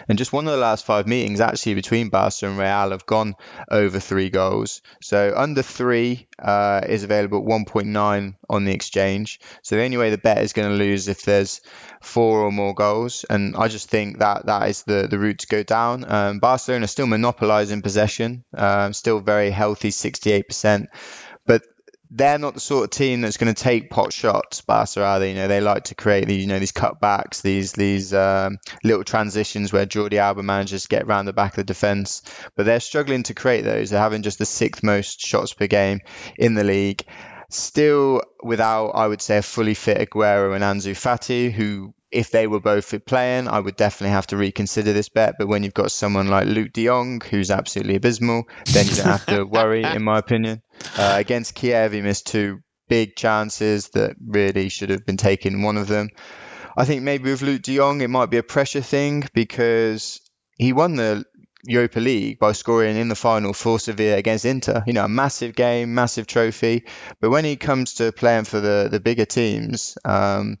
And 0.08 0.18
just 0.18 0.32
one 0.32 0.46
of 0.46 0.52
the 0.52 0.58
last 0.58 0.84
five 0.84 1.06
meetings 1.06 1.40
actually 1.40 1.74
between 1.74 2.08
Barca 2.08 2.46
and 2.46 2.58
Real 2.58 2.90
have 2.90 3.06
gone 3.06 3.34
over 3.70 4.00
three 4.00 4.30
goals. 4.30 4.82
So 5.02 5.32
under 5.36 5.62
three 5.62 6.26
uh, 6.38 6.82
is 6.88 7.04
available 7.04 7.38
at 7.38 7.44
1.9 7.44 8.34
on 8.48 8.64
the 8.64 8.72
exchange. 8.72 9.40
So 9.62 9.76
the 9.76 9.82
only 9.82 9.96
way 9.96 10.10
the 10.10 10.18
bet 10.18 10.38
is 10.38 10.52
going 10.52 10.68
to 10.68 10.74
lose 10.74 11.08
if 11.08 11.22
there's 11.22 11.60
four 12.00 12.40
or 12.40 12.52
more 12.52 12.74
goals. 12.74 13.24
And 13.28 13.56
I 13.56 13.68
just 13.68 13.88
think 13.88 14.18
that 14.18 14.46
that 14.46 14.68
is 14.68 14.82
the, 14.82 15.06
the 15.08 15.18
route 15.18 15.38
to 15.40 15.46
go 15.46 15.62
down. 15.62 16.10
Um, 16.10 16.38
Barcelona 16.38 16.88
still 16.88 17.06
monopolising 17.06 17.82
possession, 17.82 18.44
um, 18.56 18.92
still 18.92 19.20
very 19.20 19.50
healthy, 19.50 19.90
68%. 19.90 20.86
They're 22.16 22.38
not 22.38 22.54
the 22.54 22.60
sort 22.60 22.84
of 22.84 22.90
team 22.90 23.20
that's 23.20 23.36
going 23.36 23.52
to 23.52 23.60
take 23.62 23.90
pot 23.90 24.12
shots. 24.12 24.60
Barca 24.60 25.04
are 25.04 25.18
they? 25.18 25.30
You 25.30 25.34
know, 25.34 25.48
they 25.48 25.60
like 25.60 25.84
to 25.84 25.94
create 25.94 26.26
these, 26.26 26.42
you 26.42 26.46
know, 26.46 26.58
these 26.58 26.72
cutbacks, 26.72 27.42
these 27.42 27.72
these 27.72 28.14
um, 28.14 28.58
little 28.84 29.04
transitions 29.04 29.72
where 29.72 29.84
Jordi 29.84 30.18
Alba 30.18 30.42
manages 30.42 30.82
to 30.82 30.88
get 30.88 31.02
around 31.02 31.26
the 31.26 31.32
back 31.32 31.52
of 31.52 31.56
the 31.56 31.64
defence. 31.64 32.22
But 32.54 32.66
they're 32.66 32.80
struggling 32.80 33.24
to 33.24 33.34
create 33.34 33.64
those. 33.64 33.90
They're 33.90 34.00
having 34.00 34.22
just 34.22 34.38
the 34.38 34.46
sixth 34.46 34.82
most 34.82 35.20
shots 35.20 35.52
per 35.52 35.66
game 35.66 36.00
in 36.38 36.54
the 36.54 36.64
league. 36.64 37.04
Still 37.50 38.22
without, 38.42 38.90
I 38.90 39.06
would 39.06 39.20
say, 39.20 39.38
a 39.38 39.42
fully 39.42 39.74
fit 39.74 39.98
Aguero 39.98 40.54
and 40.54 40.64
Ansu 40.64 40.92
Fati, 40.92 41.52
who 41.52 41.94
if 42.14 42.30
they 42.30 42.46
were 42.46 42.60
both 42.60 42.94
playing, 43.04 43.48
I 43.48 43.58
would 43.58 43.76
definitely 43.76 44.12
have 44.12 44.28
to 44.28 44.36
reconsider 44.36 44.92
this 44.92 45.08
bet. 45.08 45.34
But 45.36 45.48
when 45.48 45.64
you've 45.64 45.74
got 45.74 45.90
someone 45.90 46.28
like 46.28 46.46
Luuk 46.46 46.72
de 46.72 46.86
Jong, 46.86 47.20
who's 47.20 47.50
absolutely 47.50 47.96
abysmal, 47.96 48.44
then 48.66 48.86
you 48.86 48.94
don't 48.94 49.06
have 49.06 49.26
to 49.26 49.44
worry, 49.44 49.82
in 49.82 50.04
my 50.04 50.18
opinion. 50.18 50.62
Uh, 50.96 51.14
against 51.16 51.54
Kiev, 51.54 51.92
he 51.92 52.02
missed 52.02 52.26
two 52.26 52.60
big 52.88 53.16
chances 53.16 53.88
that 53.90 54.16
really 54.24 54.68
should 54.68 54.90
have 54.90 55.06
been 55.06 55.16
taken, 55.16 55.62
one 55.62 55.76
of 55.76 55.88
them. 55.88 56.08
I 56.76 56.84
think 56.84 57.02
maybe 57.02 57.30
with 57.30 57.42
Luuk 57.42 57.62
de 57.62 57.76
Jong, 57.76 58.00
it 58.00 58.10
might 58.10 58.30
be 58.30 58.38
a 58.38 58.42
pressure 58.42 58.80
thing 58.80 59.24
because 59.32 60.20
he 60.58 60.72
won 60.72 60.96
the 60.96 61.24
Europa 61.66 62.00
League 62.00 62.38
by 62.38 62.52
scoring 62.52 62.96
in 62.96 63.08
the 63.08 63.14
final 63.14 63.52
for 63.52 63.78
Sevilla 63.78 64.16
against 64.16 64.44
Inter. 64.44 64.82
You 64.86 64.92
know, 64.92 65.04
a 65.04 65.08
massive 65.08 65.54
game, 65.54 65.94
massive 65.94 66.26
trophy. 66.26 66.84
But 67.20 67.30
when 67.30 67.44
he 67.44 67.56
comes 67.56 67.94
to 67.94 68.12
playing 68.12 68.44
for 68.44 68.60
the, 68.60 68.88
the 68.90 69.00
bigger 69.00 69.24
teams, 69.24 69.96
um, 70.04 70.58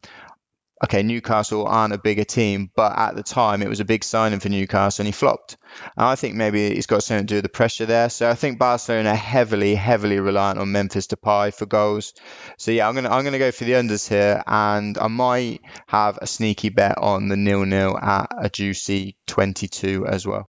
okay, 0.82 1.02
Newcastle 1.02 1.66
aren't 1.66 1.94
a 1.94 1.98
bigger 1.98 2.24
team, 2.24 2.70
but 2.74 2.98
at 2.98 3.14
the 3.14 3.22
time 3.22 3.62
it 3.62 3.68
was 3.68 3.80
a 3.80 3.84
big 3.84 4.02
signing 4.02 4.40
for 4.40 4.48
Newcastle 4.48 5.02
and 5.02 5.06
he 5.06 5.12
flopped. 5.12 5.56
And 5.96 6.06
I 6.06 6.14
think 6.16 6.34
maybe 6.34 6.66
it's 6.66 6.86
got 6.86 7.02
something 7.02 7.26
to 7.26 7.32
do 7.32 7.36
with 7.36 7.44
the 7.44 7.48
pressure 7.48 7.86
there. 7.86 8.10
So 8.10 8.28
I 8.28 8.34
think 8.34 8.58
Barcelona 8.58 9.10
are 9.10 9.16
heavily, 9.16 9.74
heavily 9.74 10.18
reliant 10.18 10.58
on 10.58 10.72
Memphis 10.72 11.06
Depay 11.06 11.54
for 11.54 11.66
goals. 11.66 12.14
So 12.58 12.70
yeah, 12.70 12.88
I'm 12.88 12.94
gonna 12.94 13.10
I'm 13.10 13.24
gonna 13.24 13.38
go 13.38 13.52
for 13.52 13.64
the 13.64 13.72
unders 13.72 14.08
here, 14.08 14.42
and 14.46 14.98
I 14.98 15.08
might 15.08 15.60
have 15.86 16.18
a 16.20 16.26
sneaky 16.26 16.70
bet 16.70 16.98
on 16.98 17.28
the 17.28 17.36
nil 17.36 17.64
nil 17.64 17.96
at 17.96 18.28
a 18.36 18.50
juicy 18.50 19.16
22 19.26 20.06
as 20.06 20.26
well. 20.26 20.48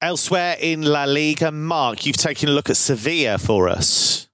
Elsewhere 0.00 0.56
in 0.58 0.82
La 0.82 1.04
Liga, 1.04 1.52
Mark, 1.52 2.06
you've 2.06 2.16
taken 2.16 2.48
a 2.48 2.52
look 2.52 2.70
at 2.70 2.76
Sevilla 2.76 3.38
for 3.38 3.68
us. 3.68 4.29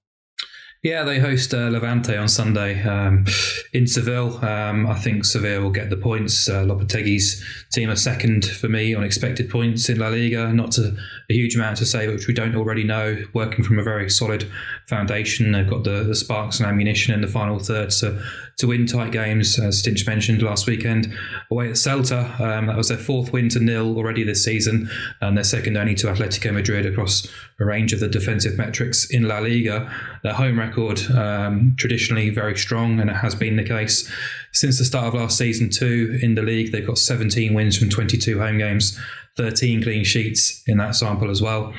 Yeah, 0.87 1.03
they 1.03 1.19
host 1.19 1.53
uh, 1.53 1.67
Levante 1.67 2.15
on 2.15 2.29
Sunday 2.29 2.81
um, 2.81 3.25
in 3.73 3.87
Seville. 3.87 4.37
Um, 4.37 4.87
I 4.87 4.93
think 4.93 5.25
Seville 5.25 5.63
will 5.63 5.69
get 5.69 5.89
the 5.89 5.97
points. 5.97 6.47
Uh, 6.47 6.63
Lopetegui's 6.63 7.43
team 7.73 7.89
are 7.89 7.97
second 7.97 8.45
for 8.45 8.69
me 8.69 8.95
on 8.95 9.03
expected 9.03 9.49
points 9.49 9.89
in 9.89 9.99
La 9.99 10.07
Liga. 10.07 10.53
Not 10.53 10.71
to, 10.71 10.95
a 11.29 11.33
huge 11.33 11.57
amount 11.57 11.75
to 11.79 11.85
say, 11.85 12.07
which 12.07 12.27
we 12.27 12.33
don't 12.33 12.55
already 12.55 12.85
know. 12.85 13.21
Working 13.33 13.65
from 13.65 13.79
a 13.79 13.83
very 13.83 14.09
solid 14.09 14.49
foundation, 14.87 15.51
they've 15.51 15.69
got 15.69 15.83
the, 15.83 16.05
the 16.05 16.15
sparks 16.15 16.61
and 16.61 16.69
ammunition 16.69 17.13
in 17.13 17.19
the 17.19 17.27
final 17.27 17.59
third 17.59 17.89
to 17.89 18.23
to 18.57 18.67
win 18.67 18.87
tight 18.87 19.11
games, 19.11 19.59
as 19.59 19.79
Stinch 19.79 20.07
mentioned 20.07 20.41
last 20.41 20.65
weekend. 20.65 21.13
Away 21.51 21.67
at 21.67 21.75
Celta, 21.75 22.39
um, 22.39 22.65
that 22.65 22.75
was 22.75 22.87
their 22.87 22.97
fourth 22.97 23.31
win 23.31 23.49
to 23.49 23.59
nil 23.59 23.95
already 23.95 24.23
this 24.23 24.43
season, 24.43 24.89
and 25.21 25.37
their 25.37 25.43
second 25.43 25.77
only 25.77 25.93
to 25.95 26.07
Atletico 26.07 26.51
Madrid 26.53 26.85
across 26.85 27.27
a 27.59 27.65
range 27.65 27.93
of 27.93 27.99
the 27.99 28.07
defensive 28.07 28.57
metrics 28.57 29.09
in 29.11 29.27
La 29.27 29.39
Liga. 29.39 29.91
Their 30.27 30.35
home 30.35 30.59
record, 30.59 30.99
um, 31.11 31.73
traditionally 31.77 32.31
very 32.31 32.57
strong, 32.57 32.99
and 32.99 33.09
it 33.09 33.15
has 33.15 33.33
been 33.33 33.55
the 33.55 33.63
case 33.63 34.11
since 34.51 34.77
the 34.77 34.83
start 34.83 35.05
of 35.05 35.13
last 35.13 35.37
season, 35.37 35.69
too. 35.69 36.19
In 36.21 36.35
the 36.35 36.41
league, 36.41 36.73
they've 36.73 36.85
got 36.85 36.97
17 36.97 37.53
wins 37.53 37.77
from 37.77 37.87
22 37.89 38.37
home 38.37 38.57
games. 38.57 38.99
13 39.37 39.83
clean 39.83 40.03
sheets 40.03 40.63
in 40.67 40.77
that 40.77 40.95
sample 40.95 41.29
as 41.29 41.41
well. 41.41 41.73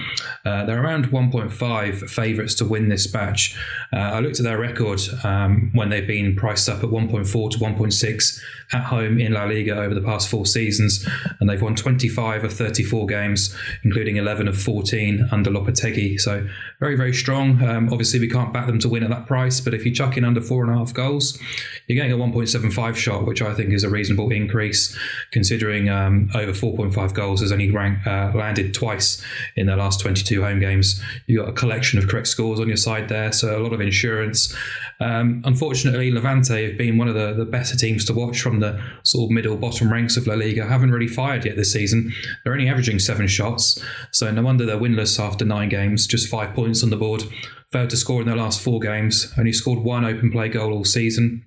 Uh, 0.44 0.64
they're 0.64 0.82
around 0.82 1.06
1.5 1.06 2.08
favourites 2.08 2.54
to 2.54 2.64
win 2.64 2.88
this 2.88 3.06
batch. 3.06 3.58
Uh, 3.92 3.96
I 3.96 4.20
looked 4.20 4.38
at 4.38 4.44
their 4.44 4.58
record 4.58 5.00
um, 5.24 5.70
when 5.74 5.88
they've 5.90 6.06
been 6.06 6.36
priced 6.36 6.68
up 6.68 6.82
at 6.82 6.90
1.4 6.90 7.50
to 7.50 7.58
1.6 7.58 8.40
at 8.72 8.84
home 8.84 9.18
in 9.18 9.32
La 9.32 9.44
Liga 9.44 9.76
over 9.76 9.94
the 9.94 10.00
past 10.00 10.28
four 10.28 10.46
seasons, 10.46 11.06
and 11.40 11.48
they've 11.48 11.60
won 11.60 11.74
25 11.74 12.44
of 12.44 12.52
34 12.52 13.06
games, 13.06 13.56
including 13.82 14.16
11 14.16 14.46
of 14.46 14.60
14 14.60 15.28
under 15.32 15.50
Lopetegui. 15.50 16.20
So 16.20 16.46
very, 16.78 16.96
very 16.96 17.14
strong. 17.14 17.62
Um, 17.64 17.88
obviously, 17.90 18.20
we 18.20 18.28
can't 18.28 18.52
back 18.52 18.66
them 18.66 18.78
to 18.80 18.88
win 18.88 19.02
at 19.02 19.10
that 19.10 19.26
price, 19.26 19.60
but 19.60 19.74
if 19.74 19.84
you 19.84 19.94
chuck 19.94 20.16
in 20.16 20.24
under 20.24 20.40
four 20.40 20.64
and 20.64 20.72
a 20.72 20.76
half 20.76 20.92
goals, 20.92 21.38
you're 21.86 21.96
getting 21.96 22.12
a 22.12 22.22
1.75 22.22 22.94
shot, 22.94 23.26
which 23.26 23.42
I 23.42 23.54
think 23.54 23.72
is 23.72 23.84
a 23.84 23.90
reasonable 23.90 24.30
increase 24.30 24.96
considering 25.30 25.88
um, 25.88 26.30
over 26.34 26.52
4.5 26.52 27.14
goals 27.14 27.42
has 27.48 27.52
only 27.52 27.70
rank, 27.70 28.06
uh, 28.06 28.32
landed 28.34 28.74
twice 28.74 29.22
in 29.56 29.66
their 29.66 29.76
last 29.76 30.00
22 30.00 30.42
home 30.42 30.60
games. 30.60 31.02
You've 31.26 31.44
got 31.44 31.50
a 31.50 31.52
collection 31.52 31.98
of 31.98 32.08
correct 32.08 32.28
scores 32.28 32.60
on 32.60 32.68
your 32.68 32.76
side 32.76 33.08
there, 33.08 33.32
so 33.32 33.58
a 33.58 33.62
lot 33.62 33.72
of 33.72 33.80
insurance. 33.80 34.54
Um, 35.00 35.42
unfortunately, 35.44 36.10
Levante 36.10 36.68
have 36.68 36.78
been 36.78 36.98
one 36.98 37.08
of 37.08 37.14
the, 37.14 37.32
the 37.32 37.44
better 37.44 37.76
teams 37.76 38.04
to 38.06 38.12
watch 38.12 38.40
from 38.40 38.60
the 38.60 38.80
sort 39.02 39.28
of 39.28 39.30
middle 39.30 39.56
bottom 39.56 39.90
ranks 39.90 40.16
of 40.16 40.26
La 40.26 40.34
Liga. 40.34 40.66
Haven't 40.66 40.90
really 40.90 41.08
fired 41.08 41.44
yet 41.44 41.56
this 41.56 41.72
season. 41.72 42.12
They're 42.44 42.52
only 42.52 42.68
averaging 42.68 42.98
seven 42.98 43.26
shots, 43.26 43.82
so 44.12 44.30
no 44.30 44.42
wonder 44.42 44.66
they're 44.66 44.76
winless 44.76 45.18
after 45.18 45.44
nine 45.44 45.68
games, 45.68 46.06
just 46.06 46.28
five 46.28 46.54
points 46.54 46.82
on 46.82 46.90
the 46.90 46.96
board. 46.96 47.24
Failed 47.72 47.90
to 47.90 47.96
score 47.96 48.20
in 48.20 48.26
their 48.26 48.36
last 48.36 48.60
four 48.60 48.80
games, 48.80 49.32
only 49.38 49.52
scored 49.52 49.80
one 49.80 50.04
open 50.04 50.30
play 50.30 50.48
goal 50.48 50.72
all 50.72 50.84
season. 50.84 51.44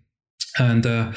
And 0.60 0.86
uh, 0.86 1.14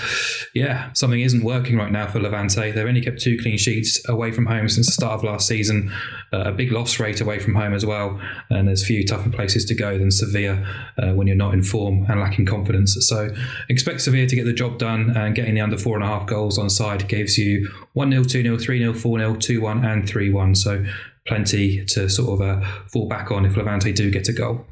yeah, 0.54 0.92
something 0.92 1.20
isn't 1.20 1.42
working 1.42 1.76
right 1.76 1.90
now 1.90 2.06
for 2.06 2.20
Levante. 2.20 2.70
They've 2.70 2.86
only 2.86 3.00
kept 3.00 3.20
two 3.20 3.36
clean 3.38 3.58
sheets 3.58 4.00
away 4.08 4.30
from 4.30 4.46
home 4.46 4.68
since 4.68 4.86
the 4.86 4.92
start 4.92 5.14
of 5.14 5.24
last 5.24 5.48
season. 5.48 5.92
Uh, 6.32 6.44
a 6.46 6.52
big 6.52 6.70
loss 6.70 7.00
rate 7.00 7.20
away 7.20 7.40
from 7.40 7.54
home 7.54 7.74
as 7.74 7.84
well. 7.84 8.20
And 8.50 8.68
there's 8.68 8.86
few 8.86 9.04
tougher 9.04 9.30
places 9.30 9.64
to 9.66 9.74
go 9.74 9.98
than 9.98 10.10
Sevilla 10.10 10.64
uh, 10.98 11.12
when 11.14 11.26
you're 11.26 11.36
not 11.36 11.52
in 11.52 11.62
form 11.62 12.06
and 12.08 12.20
lacking 12.20 12.46
confidence. 12.46 12.96
So 13.08 13.34
expect 13.68 14.02
Sevilla 14.02 14.26
to 14.26 14.36
get 14.36 14.44
the 14.44 14.52
job 14.52 14.78
done. 14.78 15.16
And 15.16 15.34
getting 15.34 15.54
the 15.54 15.60
under 15.60 15.78
four 15.78 15.96
and 15.96 16.04
a 16.04 16.08
half 16.08 16.26
goals 16.26 16.58
on 16.58 16.70
side 16.70 17.08
gives 17.08 17.36
you 17.36 17.70
1 17.94 18.10
0, 18.10 18.24
2 18.24 18.42
0, 18.42 18.56
3 18.56 18.78
0, 18.78 18.94
4 18.94 19.18
0, 19.18 19.36
2 19.36 19.60
1, 19.60 19.84
and 19.84 20.08
3 20.08 20.30
1. 20.30 20.54
So 20.54 20.84
plenty 21.26 21.84
to 21.86 22.08
sort 22.08 22.40
of 22.40 22.46
uh, 22.46 22.66
fall 22.92 23.08
back 23.08 23.30
on 23.30 23.44
if 23.44 23.56
Levante 23.56 23.92
do 23.92 24.10
get 24.10 24.28
a 24.28 24.32
goal. 24.32 24.64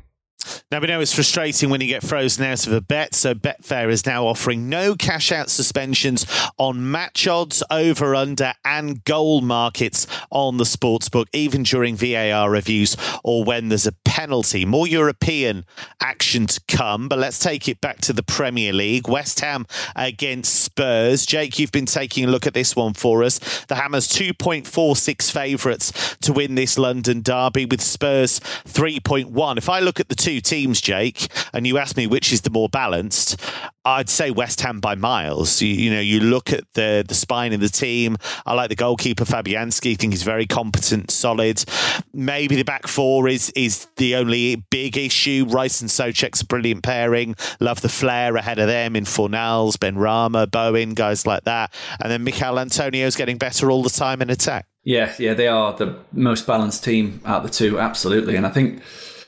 Now, 0.71 0.81
we 0.81 0.87
know 0.87 1.01
it's 1.01 1.15
frustrating 1.15 1.69
when 1.69 1.81
you 1.81 1.87
get 1.87 2.03
frozen 2.03 2.45
out 2.45 2.67
of 2.67 2.73
a 2.73 2.81
bet, 2.81 3.15
so 3.15 3.35
Betfair 3.35 3.91
is 3.91 4.07
now 4.07 4.27
offering 4.27 4.69
no 4.69 4.95
cash 4.95 5.31
out 5.31 5.51
suspensions 5.51 6.25
on 6.57 6.91
match 6.91 7.27
odds, 7.27 7.63
over, 7.71 8.15
under, 8.15 8.55
and 8.65 9.05
goal 9.05 9.43
markets 9.43 10.07
on 10.31 10.57
the 10.57 10.65
sportsbook, 10.65 11.27
even 11.33 11.63
during 11.63 11.97
VAR 11.97 12.51
reviews 12.51 12.97
or 13.23 13.45
when 13.45 13.69
there's 13.69 13.87
a 13.87 13.93
penalty. 14.05 14.65
More 14.65 14.87
European 14.87 15.65
action 16.01 16.47
to 16.47 16.61
come, 16.69 17.09
but 17.09 17.19
let's 17.19 17.39
take 17.39 17.69
it 17.69 17.81
back 17.81 18.01
to 18.03 18.13
the 18.13 18.23
Premier 18.23 18.73
League. 18.73 19.09
West 19.09 19.41
Ham 19.41 19.67
against 19.95 20.55
Spurs. 20.55 21.27
Jake, 21.27 21.59
you've 21.59 21.73
been 21.73 21.87
taking 21.87 22.25
a 22.25 22.29
look 22.29 22.47
at 22.47 22.55
this 22.55 22.75
one 22.75 22.95
for 22.95 23.23
us. 23.23 23.39
The 23.67 23.75
Hammers 23.75 24.09
2.46 24.09 25.31
favourites 25.31 26.17
to 26.23 26.33
win 26.33 26.55
this 26.55 26.79
London 26.79 27.21
derby, 27.21 27.67
with 27.67 27.83
Spurs 27.83 28.41
3.1. 28.41 29.59
If 29.59 29.69
I 29.69 29.81
look 29.81 30.01
at 30.01 30.09
the 30.09 30.15
two 30.15 30.32
teams, 30.41 30.81
Jake, 30.81 31.29
and 31.53 31.67
you 31.67 31.79
ask 31.79 31.97
me 31.97 32.07
which 32.07 32.33
is 32.33 32.43
the 32.43 32.51
more 32.51 32.69
balanced, 32.69 33.41
I'd 33.85 34.09
say 34.09 34.31
West 34.31 34.61
Ham 34.61 34.81
by 34.81 34.95
miles. 34.95 35.61
You, 35.61 35.69
you, 35.69 35.91
know, 35.91 36.01
you 36.01 36.21
look 36.21 36.53
at 36.53 36.65
the 36.75 37.05
the 37.07 37.15
spine 37.15 37.53
in 37.53 37.61
the 37.61 37.69
team. 37.69 38.17
I 38.47 38.55
like 38.55 38.69
the 38.69 38.77
goalkeeper 38.77 39.25
Fabianski. 39.25 39.93
I 39.93 39.95
think 39.95 40.13
he's 40.13 40.23
very 40.23 40.47
competent, 40.47 41.11
solid. 41.11 41.65
Maybe 42.13 42.55
the 42.55 42.63
back 42.63 42.87
four 42.87 43.29
is 43.29 43.51
is 43.57 43.89
the 43.97 44.15
only 44.17 44.57
big 44.57 44.97
issue. 44.97 45.47
Rice 45.49 45.81
and 45.81 45.91
Soucek's 45.91 46.43
a 46.43 46.47
brilliant 46.47 46.85
pairing. 46.85 47.35
Love 47.59 47.81
the 47.81 47.89
flair 47.89 48.37
ahead 48.37 48.59
of 48.59 48.69
them 48.69 48.95
in 48.95 49.05
Fornals, 49.05 49.77
Benrahma, 49.77 50.51
Bowen, 50.51 50.95
guys 50.95 51.27
like 51.27 51.45
that. 51.45 51.75
And 52.01 52.11
then 52.11 52.23
Michail 52.23 52.59
Antonio's 52.59 53.17
getting 53.17 53.39
better 53.39 53.71
all 53.71 53.83
the 53.83 53.91
time 53.91 54.23
in 54.23 54.31
attack. 54.31 54.67
Yeah, 54.85 55.15
yeah, 55.19 55.35
they 55.35 55.47
are 55.47 55.77
the 55.77 55.97
most 56.13 56.47
balanced 56.47 56.85
team 56.85 57.21
out 57.25 57.39
of 57.39 57.43
the 57.45 57.51
two, 57.51 57.79
absolutely. 57.79 58.35
And 58.37 58.47
I 58.47 58.51
think 58.51 58.83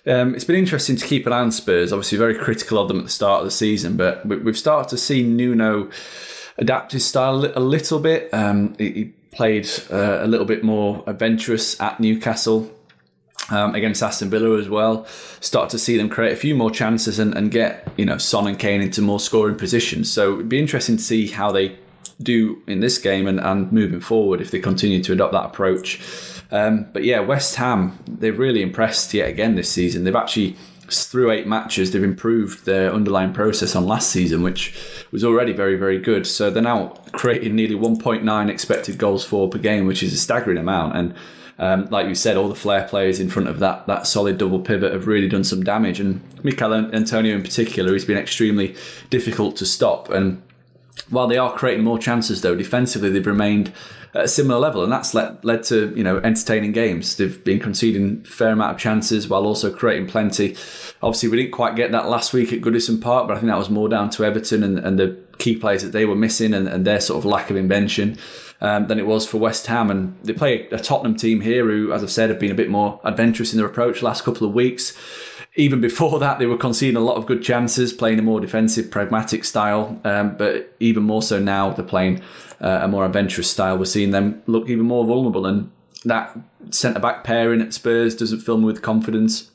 um, 0.06 0.34
it's 0.34 0.44
been 0.44 0.56
interesting 0.56 0.96
to 0.96 1.06
keep 1.06 1.26
an 1.26 1.32
eye 1.32 1.40
on 1.40 1.50
Spurs. 1.50 1.92
Obviously, 1.92 2.18
very 2.18 2.34
critical 2.34 2.78
of 2.78 2.88
them 2.88 2.98
at 2.98 3.04
the 3.04 3.10
start 3.10 3.40
of 3.40 3.46
the 3.46 3.50
season, 3.50 3.96
but 3.96 4.26
we've 4.26 4.58
started 4.58 4.88
to 4.90 4.98
see 4.98 5.22
Nuno 5.22 5.90
adapt 6.58 6.92
his 6.92 7.06
style 7.06 7.44
a 7.56 7.60
little 7.60 7.98
bit. 7.98 8.32
Um, 8.32 8.74
he 8.78 9.12
played 9.32 9.68
uh, 9.90 10.18
a 10.20 10.26
little 10.26 10.46
bit 10.46 10.62
more 10.62 11.02
adventurous 11.06 11.80
at 11.80 12.00
Newcastle. 12.00 12.70
Um, 13.50 13.74
against 13.74 14.02
Aston 14.02 14.30
Villa 14.30 14.58
as 14.58 14.70
well, 14.70 15.04
start 15.40 15.68
to 15.70 15.78
see 15.78 15.98
them 15.98 16.08
create 16.08 16.32
a 16.32 16.36
few 16.36 16.54
more 16.54 16.70
chances 16.70 17.18
and, 17.18 17.36
and 17.36 17.50
get 17.50 17.86
you 17.98 18.06
know 18.06 18.16
Son 18.16 18.46
and 18.46 18.58
Kane 18.58 18.80
into 18.80 19.02
more 19.02 19.20
scoring 19.20 19.56
positions. 19.56 20.10
So 20.10 20.34
it'd 20.34 20.48
be 20.48 20.58
interesting 20.58 20.96
to 20.96 21.02
see 21.02 21.26
how 21.26 21.52
they 21.52 21.76
do 22.22 22.62
in 22.66 22.80
this 22.80 22.96
game 22.96 23.26
and, 23.26 23.38
and 23.40 23.70
moving 23.70 24.00
forward 24.00 24.40
if 24.40 24.50
they 24.50 24.60
continue 24.60 25.02
to 25.02 25.12
adopt 25.12 25.32
that 25.34 25.44
approach. 25.44 26.00
Um, 26.50 26.86
but 26.92 27.04
yeah, 27.04 27.20
West 27.20 27.56
Ham, 27.56 27.98
they've 28.06 28.38
really 28.38 28.62
impressed 28.62 29.12
yet 29.14 29.28
again 29.28 29.54
this 29.54 29.70
season. 29.70 30.04
They've 30.04 30.14
actually, 30.14 30.56
through 30.88 31.30
eight 31.30 31.46
matches, 31.46 31.90
they've 31.90 32.04
improved 32.04 32.66
their 32.66 32.92
underlying 32.92 33.32
process 33.32 33.74
on 33.74 33.86
last 33.86 34.10
season, 34.10 34.42
which 34.42 34.74
was 35.10 35.24
already 35.24 35.52
very, 35.52 35.76
very 35.76 35.98
good. 35.98 36.26
So 36.26 36.50
they're 36.50 36.62
now 36.62 36.88
creating 37.12 37.56
nearly 37.56 37.74
1.9 37.74 38.50
expected 38.50 38.98
goals 38.98 39.24
for 39.24 39.48
per 39.48 39.58
game, 39.58 39.86
which 39.86 40.02
is 40.02 40.12
a 40.12 40.18
staggering 40.18 40.58
amount. 40.58 40.96
And 40.96 41.14
um, 41.58 41.86
like 41.86 42.08
you 42.08 42.14
said, 42.14 42.36
all 42.36 42.48
the 42.48 42.54
flair 42.54 42.86
players 42.88 43.20
in 43.20 43.28
front 43.28 43.48
of 43.48 43.60
that 43.60 43.86
that 43.86 44.06
solid 44.06 44.38
double 44.38 44.58
pivot 44.58 44.92
have 44.92 45.06
really 45.06 45.28
done 45.28 45.44
some 45.44 45.62
damage. 45.62 46.00
And 46.00 46.20
Michail 46.42 46.74
Antonio 46.74 47.34
in 47.34 47.42
particular, 47.42 47.92
he's 47.92 48.04
been 48.04 48.18
extremely 48.18 48.74
difficult 49.10 49.56
to 49.56 49.66
stop. 49.66 50.10
And 50.10 50.42
while 51.14 51.26
they 51.26 51.38
are 51.38 51.52
creating 51.52 51.84
more 51.84 51.98
chances, 51.98 52.42
though, 52.42 52.54
defensively 52.54 53.10
they've 53.10 53.26
remained 53.26 53.72
at 54.14 54.24
a 54.24 54.28
similar 54.28 54.60
level, 54.60 54.82
and 54.82 54.92
that's 54.92 55.12
led, 55.12 55.44
led 55.44 55.62
to 55.64 55.92
you 55.96 56.04
know 56.04 56.18
entertaining 56.18 56.72
games. 56.72 57.16
They've 57.16 57.42
been 57.44 57.58
conceding 57.58 58.22
a 58.24 58.28
fair 58.28 58.50
amount 58.50 58.74
of 58.74 58.78
chances 58.78 59.28
while 59.28 59.44
also 59.44 59.74
creating 59.74 60.06
plenty. 60.06 60.56
Obviously, 61.02 61.28
we 61.28 61.36
didn't 61.36 61.52
quite 61.52 61.76
get 61.76 61.92
that 61.92 62.08
last 62.08 62.32
week 62.32 62.52
at 62.52 62.60
Goodison 62.60 63.00
Park, 63.00 63.26
but 63.26 63.36
I 63.36 63.40
think 63.40 63.50
that 63.50 63.58
was 63.58 63.70
more 63.70 63.88
down 63.88 64.10
to 64.10 64.24
Everton 64.24 64.62
and, 64.62 64.78
and 64.78 64.98
the 64.98 65.16
key 65.38 65.56
players 65.56 65.82
that 65.82 65.90
they 65.90 66.04
were 66.04 66.14
missing 66.14 66.54
and, 66.54 66.68
and 66.68 66.86
their 66.86 67.00
sort 67.00 67.18
of 67.18 67.24
lack 67.24 67.50
of 67.50 67.56
invention. 67.56 68.18
Um, 68.60 68.86
than 68.86 68.98
it 68.98 69.06
was 69.06 69.26
for 69.26 69.36
West 69.36 69.66
Ham. 69.66 69.90
And 69.90 70.16
they 70.22 70.32
play 70.32 70.68
a 70.68 70.78
Tottenham 70.78 71.16
team 71.16 71.42
here 71.42 71.66
who, 71.66 71.92
as 71.92 72.02
I've 72.02 72.10
said, 72.10 72.30
have 72.30 72.38
been 72.38 72.52
a 72.52 72.54
bit 72.54 72.70
more 72.70 72.98
adventurous 73.04 73.52
in 73.52 73.58
their 73.58 73.66
approach 73.66 74.00
last 74.00 74.24
couple 74.24 74.46
of 74.46 74.54
weeks. 74.54 74.96
Even 75.56 75.80
before 75.80 76.18
that, 76.20 76.38
they 76.38 76.46
were 76.46 76.56
conceding 76.56 76.96
a 76.96 77.00
lot 77.00 77.16
of 77.16 77.26
good 77.26 77.42
chances, 77.42 77.92
playing 77.92 78.18
a 78.18 78.22
more 78.22 78.40
defensive, 78.40 78.90
pragmatic 78.90 79.44
style. 79.44 80.00
Um, 80.04 80.36
but 80.36 80.74
even 80.80 81.02
more 81.02 81.22
so 81.22 81.38
now, 81.38 81.70
they're 81.70 81.84
playing 81.84 82.22
uh, 82.60 82.80
a 82.82 82.88
more 82.88 83.04
adventurous 83.04 83.50
style. 83.50 83.78
We're 83.78 83.84
seeing 83.86 84.10
them 84.10 84.42
look 84.46 84.68
even 84.68 84.86
more 84.86 85.04
vulnerable. 85.04 85.46
And 85.46 85.70
that 86.04 86.36
centre 86.70 87.00
back 87.00 87.24
pairing 87.24 87.60
at 87.60 87.72
Spurs 87.72 88.14
doesn't 88.14 88.40
fill 88.40 88.58
me 88.58 88.64
with 88.64 88.82
confidence. 88.82 89.50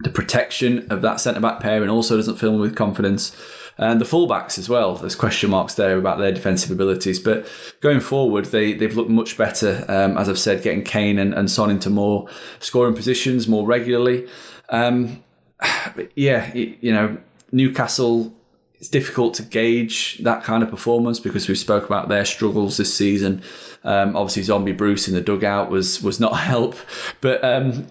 The 0.00 0.10
protection 0.10 0.90
of 0.90 1.02
that 1.02 1.20
centre 1.20 1.40
back 1.40 1.60
pairing 1.60 1.88
also 1.88 2.16
doesn't 2.16 2.36
fill 2.36 2.52
me 2.52 2.58
with 2.58 2.74
confidence 2.74 3.36
and 3.78 4.00
the 4.00 4.04
fullbacks 4.04 4.58
as 4.58 4.68
well. 4.68 4.94
There's 4.94 5.16
question 5.16 5.50
marks 5.50 5.74
there 5.74 5.98
about 5.98 6.18
their 6.18 6.32
defensive 6.32 6.70
abilities, 6.70 7.18
but 7.18 7.46
going 7.80 8.00
forward, 8.00 8.46
they 8.46 8.72
they've 8.72 8.94
looked 8.94 9.10
much 9.10 9.36
better. 9.36 9.84
Um, 9.88 10.16
as 10.16 10.28
I've 10.28 10.38
said, 10.38 10.62
getting 10.62 10.84
Kane 10.84 11.18
and, 11.18 11.34
and 11.34 11.50
Son 11.50 11.70
into 11.70 11.90
more 11.90 12.28
scoring 12.60 12.94
positions 12.94 13.48
more 13.48 13.66
regularly. 13.66 14.28
Um, 14.68 15.23
yeah, 16.14 16.52
you 16.54 16.92
know, 16.92 17.18
Newcastle. 17.52 18.34
It's 18.74 18.88
difficult 18.90 19.32
to 19.34 19.42
gauge 19.42 20.18
that 20.24 20.44
kind 20.44 20.62
of 20.62 20.68
performance 20.68 21.18
because 21.18 21.48
we 21.48 21.54
spoke 21.54 21.86
about 21.86 22.10
their 22.10 22.26
struggles 22.26 22.76
this 22.76 22.92
season. 22.92 23.42
Um, 23.82 24.14
obviously, 24.14 24.42
Zombie 24.42 24.72
Bruce 24.72 25.08
in 25.08 25.14
the 25.14 25.22
dugout 25.22 25.70
was 25.70 26.02
was 26.02 26.20
not 26.20 26.32
a 26.32 26.36
help, 26.36 26.76
but 27.22 27.42
um, 27.42 27.86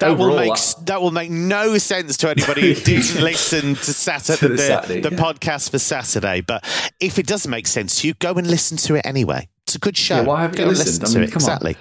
that 0.00 0.10
overall, 0.10 0.30
will 0.30 0.36
make 0.36 0.58
that 0.84 1.00
will 1.00 1.12
make 1.12 1.30
no 1.30 1.78
sense 1.78 2.16
to 2.18 2.30
anybody 2.30 2.74
who 2.74 2.80
didn't 2.84 3.22
listen 3.22 3.74
to 3.74 3.92
Saturday, 3.92 4.38
To 4.38 4.48
the 4.48 4.54
the, 4.56 4.62
Saturday, 4.62 5.00
the 5.00 5.10
yeah. 5.12 5.18
podcast 5.18 5.70
for 5.70 5.78
Saturday. 5.78 6.42
But 6.42 6.64
if 7.00 7.18
it 7.18 7.26
doesn't 7.26 7.50
make 7.50 7.66
sense 7.66 8.00
to 8.00 8.08
you, 8.08 8.14
go 8.14 8.34
and 8.34 8.46
listen 8.46 8.76
to 8.78 8.96
it 8.96 9.06
anyway. 9.06 9.48
It's 9.74 9.76
a 9.76 9.80
good 9.80 9.96
show. 9.96 10.16
Yeah, 10.18 10.22
why 10.22 10.42
haven't 10.42 10.56
you 10.60 10.66
listened? 10.66 11.02
listen 11.02 11.04
I 11.04 11.08
to 11.08 11.18
mean, 11.18 11.28
it. 11.28 11.32
come 11.32 11.42
on. 11.42 11.56
Exactly. 11.66 11.76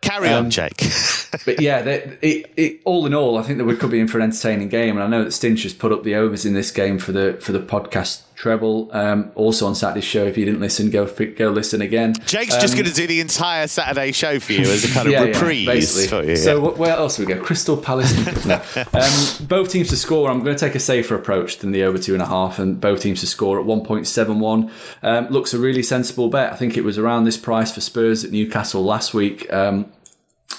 Carry 0.00 0.28
on, 0.30 0.44
Um, 0.46 0.50
Jake. 0.50 0.78
but 1.44 1.60
yeah, 1.60 1.82
they, 1.82 2.16
it, 2.22 2.52
it, 2.56 2.80
all 2.86 3.04
in 3.04 3.12
all, 3.12 3.36
I 3.36 3.42
think 3.42 3.58
that 3.58 3.66
we 3.66 3.76
could 3.76 3.90
be 3.90 4.00
in 4.00 4.08
for 4.08 4.16
an 4.16 4.24
entertaining 4.24 4.70
game. 4.70 4.96
And 4.96 5.02
I 5.04 5.06
know 5.08 5.22
that 5.22 5.30
Stinch 5.34 5.62
has 5.64 5.74
put 5.74 5.92
up 5.92 6.04
the 6.04 6.14
overs 6.14 6.46
in 6.46 6.54
this 6.54 6.70
game 6.70 6.98
for 6.98 7.12
the 7.12 7.36
for 7.42 7.52
the 7.52 7.60
podcast 7.60 8.22
treble. 8.34 8.88
Um, 8.92 9.30
also 9.34 9.66
on 9.66 9.74
Saturday's 9.74 10.04
show, 10.04 10.24
if 10.24 10.36
you 10.36 10.44
didn't 10.44 10.60
listen, 10.60 10.90
go 10.90 11.06
go 11.06 11.50
listen 11.50 11.80
again. 11.82 12.14
Jake's 12.26 12.54
just 12.56 12.74
Um, 12.74 12.80
going 12.80 12.90
to 12.90 12.94
do 12.94 13.06
the 13.06 13.20
entire 13.20 13.66
Saturday 13.66 14.12
show 14.12 14.38
for 14.40 14.52
you 14.52 14.62
as 14.62 14.84
a 14.84 14.88
kind 14.94 15.06
of 15.06 15.12
yeah, 15.12 15.22
yeah, 15.24 15.28
reprise 15.28 15.66
basically. 15.66 16.06
for 16.24 16.28
you. 16.30 16.36
So 16.36 16.60
wh- 16.60 16.78
where 16.78 16.96
else 16.96 17.16
do 17.16 17.24
we 17.26 17.32
go? 17.34 17.40
Crystal 17.42 17.76
Palace. 17.76 18.12
no. 18.46 18.54
um, 18.92 19.46
both 19.46 19.70
teams 19.70 19.88
to 19.90 19.96
score. 19.96 20.30
I'm 20.30 20.42
going 20.42 20.56
to 20.56 20.60
take 20.66 20.74
a 20.74 20.80
safer 20.80 21.14
approach 21.14 21.58
than 21.58 21.72
the 21.72 21.82
over 21.84 21.98
two 21.98 22.12
and 22.14 22.22
a 22.22 22.26
half, 22.26 22.58
and 22.58 22.80
both 22.80 23.00
teams 23.02 23.20
to 23.20 23.26
score 23.26 23.60
at 23.60 23.66
1.71 23.66 24.70
um, 25.02 25.28
looks 25.28 25.54
a 25.54 25.58
really 25.58 25.82
sensible 25.82 26.28
bet. 26.28 26.52
I 26.52 26.56
think 26.56 26.76
it 26.76 26.84
was 26.84 26.98
around 26.98 27.24
this 27.24 27.36
price 27.36 27.72
for 27.72 27.80
Spurs 27.80 28.24
at 28.24 28.30
Newcastle 28.32 28.82
last 28.84 29.14
week. 29.14 29.52
Um, 29.52 29.92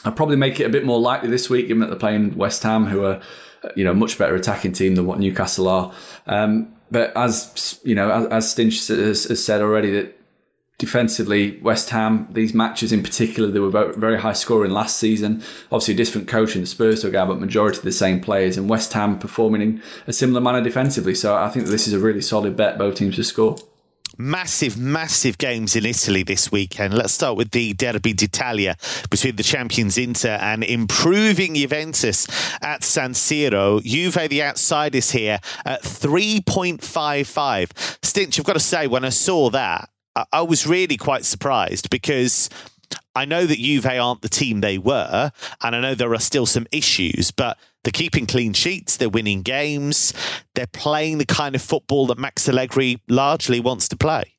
I'll 0.03 0.11
probably 0.11 0.35
make 0.35 0.59
it 0.59 0.65
a 0.65 0.69
bit 0.69 0.85
more 0.85 0.99
likely 0.99 1.29
this 1.29 1.49
week, 1.49 1.67
given 1.67 1.81
that 1.81 1.87
they're 1.87 1.99
playing 1.99 2.37
West 2.37 2.61
Ham, 2.63 2.85
who 2.85 3.03
are 3.05 3.21
you 3.75 3.83
know 3.83 3.93
much 3.95 4.17
better 4.19 4.35
attacking 4.35 4.73
team 4.73 4.93
than 4.95 5.07
what 5.07 5.19
Newcastle 5.19 5.67
are. 5.67 5.91
Um, 6.27 6.74
but 6.91 7.15
as 7.15 7.79
you 7.83 7.95
know, 7.95 8.11
as, 8.11 8.25
as 8.27 8.55
Stinch 8.55 8.87
has, 8.87 9.25
has 9.25 9.43
said 9.43 9.61
already, 9.61 9.91
that 9.91 10.19
defensively, 10.77 11.57
West 11.61 11.89
Ham, 11.89 12.27
these 12.31 12.53
matches 12.53 12.91
in 12.91 13.01
particular, 13.01 13.49
they 13.49 13.59
were 13.59 13.93
very 13.93 14.19
high 14.19 14.33
scoring 14.33 14.71
last 14.71 14.97
season. 14.97 15.41
Obviously, 15.71 15.93
a 15.93 15.97
different 15.97 16.27
coach 16.27 16.55
in 16.55 16.61
the 16.61 16.67
Spurs 16.67 17.01
took 17.01 17.13
out, 17.13 17.27
but 17.27 17.39
majority 17.39 17.77
of 17.77 17.83
the 17.83 17.91
same 17.91 18.19
players. 18.19 18.57
And 18.57 18.69
West 18.69 18.91
Ham 18.93 19.17
performing 19.17 19.61
in 19.61 19.83
a 20.07 20.13
similar 20.13 20.41
manner 20.41 20.61
defensively. 20.61 21.15
So 21.15 21.35
I 21.35 21.49
think 21.49 21.65
that 21.65 21.71
this 21.71 21.87
is 21.87 21.93
a 21.93 21.99
really 21.99 22.21
solid 22.21 22.55
bet, 22.57 22.77
both 22.77 22.95
teams 22.95 23.15
to 23.15 23.23
score. 23.23 23.57
Massive, 24.17 24.77
massive 24.77 25.37
games 25.37 25.75
in 25.75 25.85
Italy 25.85 26.23
this 26.23 26.51
weekend. 26.51 26.93
Let's 26.93 27.13
start 27.13 27.37
with 27.37 27.51
the 27.51 27.73
Derby 27.73 28.13
d'Italia 28.13 28.75
between 29.09 29.35
the 29.35 29.43
champions 29.43 29.97
Inter 29.97 30.37
and 30.41 30.63
improving 30.63 31.55
Juventus 31.55 32.27
at 32.61 32.83
San 32.83 33.13
Siro. 33.13 33.81
Juve, 33.83 34.29
the 34.29 34.43
outsiders 34.43 35.11
here, 35.11 35.39
at 35.65 35.81
3.55. 35.83 37.67
Stinch, 38.01 38.39
I've 38.39 38.45
got 38.45 38.53
to 38.53 38.59
say, 38.59 38.87
when 38.87 39.05
I 39.05 39.09
saw 39.09 39.49
that, 39.51 39.89
I, 40.15 40.25
I 40.31 40.41
was 40.41 40.67
really 40.67 40.97
quite 40.97 41.25
surprised 41.25 41.89
because. 41.89 42.49
I 43.15 43.25
know 43.25 43.45
that 43.45 43.57
Juve 43.57 43.85
aren't 43.85 44.21
the 44.21 44.29
team 44.29 44.61
they 44.61 44.77
were, 44.77 45.31
and 45.61 45.75
I 45.75 45.79
know 45.79 45.95
there 45.95 46.13
are 46.13 46.19
still 46.19 46.45
some 46.45 46.67
issues, 46.71 47.31
but 47.31 47.57
they're 47.83 47.91
keeping 47.91 48.25
clean 48.25 48.53
sheets, 48.53 48.97
they're 48.97 49.09
winning 49.09 49.41
games, 49.41 50.13
they're 50.53 50.67
playing 50.67 51.17
the 51.17 51.25
kind 51.25 51.55
of 51.55 51.61
football 51.61 52.07
that 52.07 52.17
Max 52.17 52.49
Allegri 52.49 53.01
largely 53.07 53.59
wants 53.59 53.87
to 53.89 53.95
play. 53.95 54.35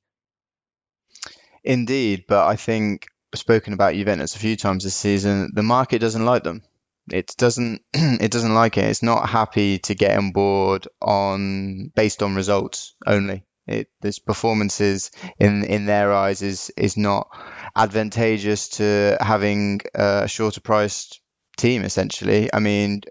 Indeed, 1.64 2.24
but 2.28 2.46
I 2.46 2.56
think 2.56 3.06
I've 3.32 3.40
spoken 3.40 3.72
about 3.72 3.94
Juventus 3.94 4.36
a 4.36 4.38
few 4.38 4.56
times 4.56 4.84
this 4.84 4.94
season. 4.94 5.50
The 5.54 5.62
market 5.62 5.98
doesn't 5.98 6.24
like 6.24 6.44
them. 6.44 6.62
It 7.10 7.34
doesn't. 7.36 7.82
it 7.94 8.30
doesn't 8.30 8.54
like 8.54 8.78
it. 8.78 8.84
It's 8.84 9.02
not 9.02 9.28
happy 9.28 9.78
to 9.80 9.94
get 9.94 10.16
on 10.16 10.32
board 10.32 10.88
on 11.00 11.92
based 11.94 12.22
on 12.22 12.34
results 12.34 12.94
only. 13.06 13.44
It 13.66 13.88
this 14.00 14.18
performances 14.18 15.10
in 15.38 15.64
in 15.64 15.86
their 15.86 16.12
eyes 16.12 16.42
is 16.42 16.70
is 16.76 16.96
not 16.96 17.28
advantageous 17.76 18.68
to 18.68 19.16
having 19.20 19.80
a 19.94 20.26
shorter 20.26 20.60
priced 20.60 21.20
team. 21.56 21.84
Essentially, 21.84 22.50
I 22.52 22.58
mean, 22.58 23.02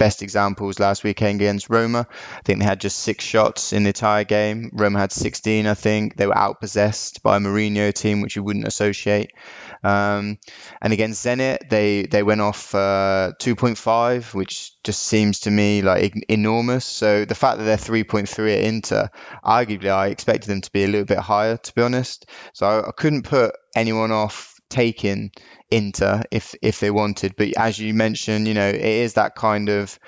best 0.00 0.22
examples 0.22 0.80
last 0.80 1.04
weekend 1.04 1.42
against 1.42 1.68
Roma. 1.68 2.06
I 2.38 2.40
think 2.42 2.58
they 2.58 2.64
had 2.64 2.80
just 2.80 3.00
six 3.00 3.22
shots 3.22 3.74
in 3.74 3.82
the 3.82 3.90
entire 3.90 4.24
game. 4.24 4.70
Roma 4.72 4.98
had 4.98 5.12
16, 5.12 5.66
I 5.66 5.74
think. 5.74 6.16
They 6.16 6.26
were 6.26 6.32
outpossessed 6.32 7.22
by 7.22 7.36
a 7.36 7.38
Mourinho 7.38 7.92
team, 7.92 8.22
which 8.22 8.34
you 8.34 8.42
wouldn't 8.42 8.66
associate. 8.66 9.32
Um, 9.84 10.38
and 10.80 10.94
against 10.94 11.24
Zenit, 11.24 11.68
they, 11.68 12.04
they 12.04 12.22
went 12.22 12.40
off 12.40 12.74
uh, 12.74 13.32
2.5, 13.40 14.32
which 14.32 14.82
just 14.82 15.02
seems 15.02 15.40
to 15.40 15.50
me 15.50 15.82
like 15.82 16.14
enormous. 16.30 16.86
So 16.86 17.26
the 17.26 17.34
fact 17.34 17.58
that 17.58 17.64
they're 17.64 17.76
3.3 17.76 18.56
at 18.56 18.64
Inter, 18.64 19.10
arguably 19.44 19.90
I 19.90 20.06
expected 20.06 20.48
them 20.48 20.62
to 20.62 20.72
be 20.72 20.84
a 20.84 20.88
little 20.88 21.04
bit 21.04 21.18
higher, 21.18 21.58
to 21.58 21.74
be 21.74 21.82
honest. 21.82 22.24
So 22.54 22.66
I, 22.66 22.88
I 22.88 22.92
couldn't 22.92 23.24
put 23.24 23.54
anyone 23.76 24.12
off 24.12 24.49
taking 24.70 25.32
Inter 25.70 26.22
if 26.30 26.54
if 26.62 26.80
they 26.80 26.90
wanted. 26.90 27.36
But 27.36 27.56
as 27.56 27.78
you 27.78 27.92
mentioned, 27.92 28.48
you 28.48 28.54
know, 28.54 28.68
it 28.68 28.80
is 28.80 29.14
that 29.14 29.34
kind 29.34 29.68
of 29.68 29.98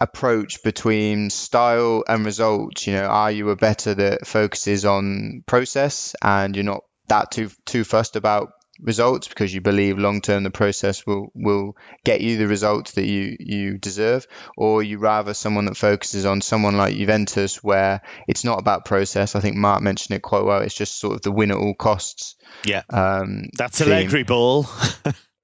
approach 0.00 0.62
between 0.62 1.30
style 1.30 2.04
and 2.08 2.24
results. 2.24 2.86
You 2.86 2.94
know, 2.94 3.04
are 3.04 3.30
you 3.30 3.50
a 3.50 3.56
better 3.56 3.94
that 3.94 4.26
focuses 4.26 4.84
on 4.84 5.44
process 5.46 6.14
and 6.22 6.56
you're 6.56 6.64
not 6.64 6.84
that 7.08 7.30
too 7.30 7.50
too 7.66 7.84
fussed 7.84 8.16
about 8.16 8.52
results 8.82 9.28
because 9.28 9.52
you 9.52 9.60
believe 9.60 9.98
long 9.98 10.20
term 10.20 10.42
the 10.42 10.50
process 10.50 11.06
will 11.06 11.30
will 11.34 11.76
get 12.04 12.20
you 12.20 12.36
the 12.36 12.46
results 12.46 12.92
that 12.92 13.06
you 13.06 13.36
you 13.38 13.78
deserve 13.78 14.26
or 14.56 14.82
you 14.82 14.98
rather 14.98 15.34
someone 15.34 15.66
that 15.66 15.76
focuses 15.76 16.26
on 16.26 16.40
someone 16.40 16.76
like 16.76 16.94
Juventus 16.94 17.62
where 17.62 18.02
it's 18.26 18.44
not 18.44 18.58
about 18.58 18.84
process 18.84 19.34
I 19.34 19.40
think 19.40 19.56
Mark 19.56 19.82
mentioned 19.82 20.16
it 20.16 20.22
quite 20.22 20.44
well 20.44 20.62
it's 20.62 20.74
just 20.74 20.98
sort 20.98 21.14
of 21.14 21.22
the 21.22 21.32
win 21.32 21.50
at 21.50 21.56
all 21.56 21.74
costs 21.74 22.36
Yeah, 22.64 22.82
um 22.90 23.50
that's 23.56 23.78
theme. 23.78 23.88
Allegri 23.88 24.22
ball. 24.22 24.66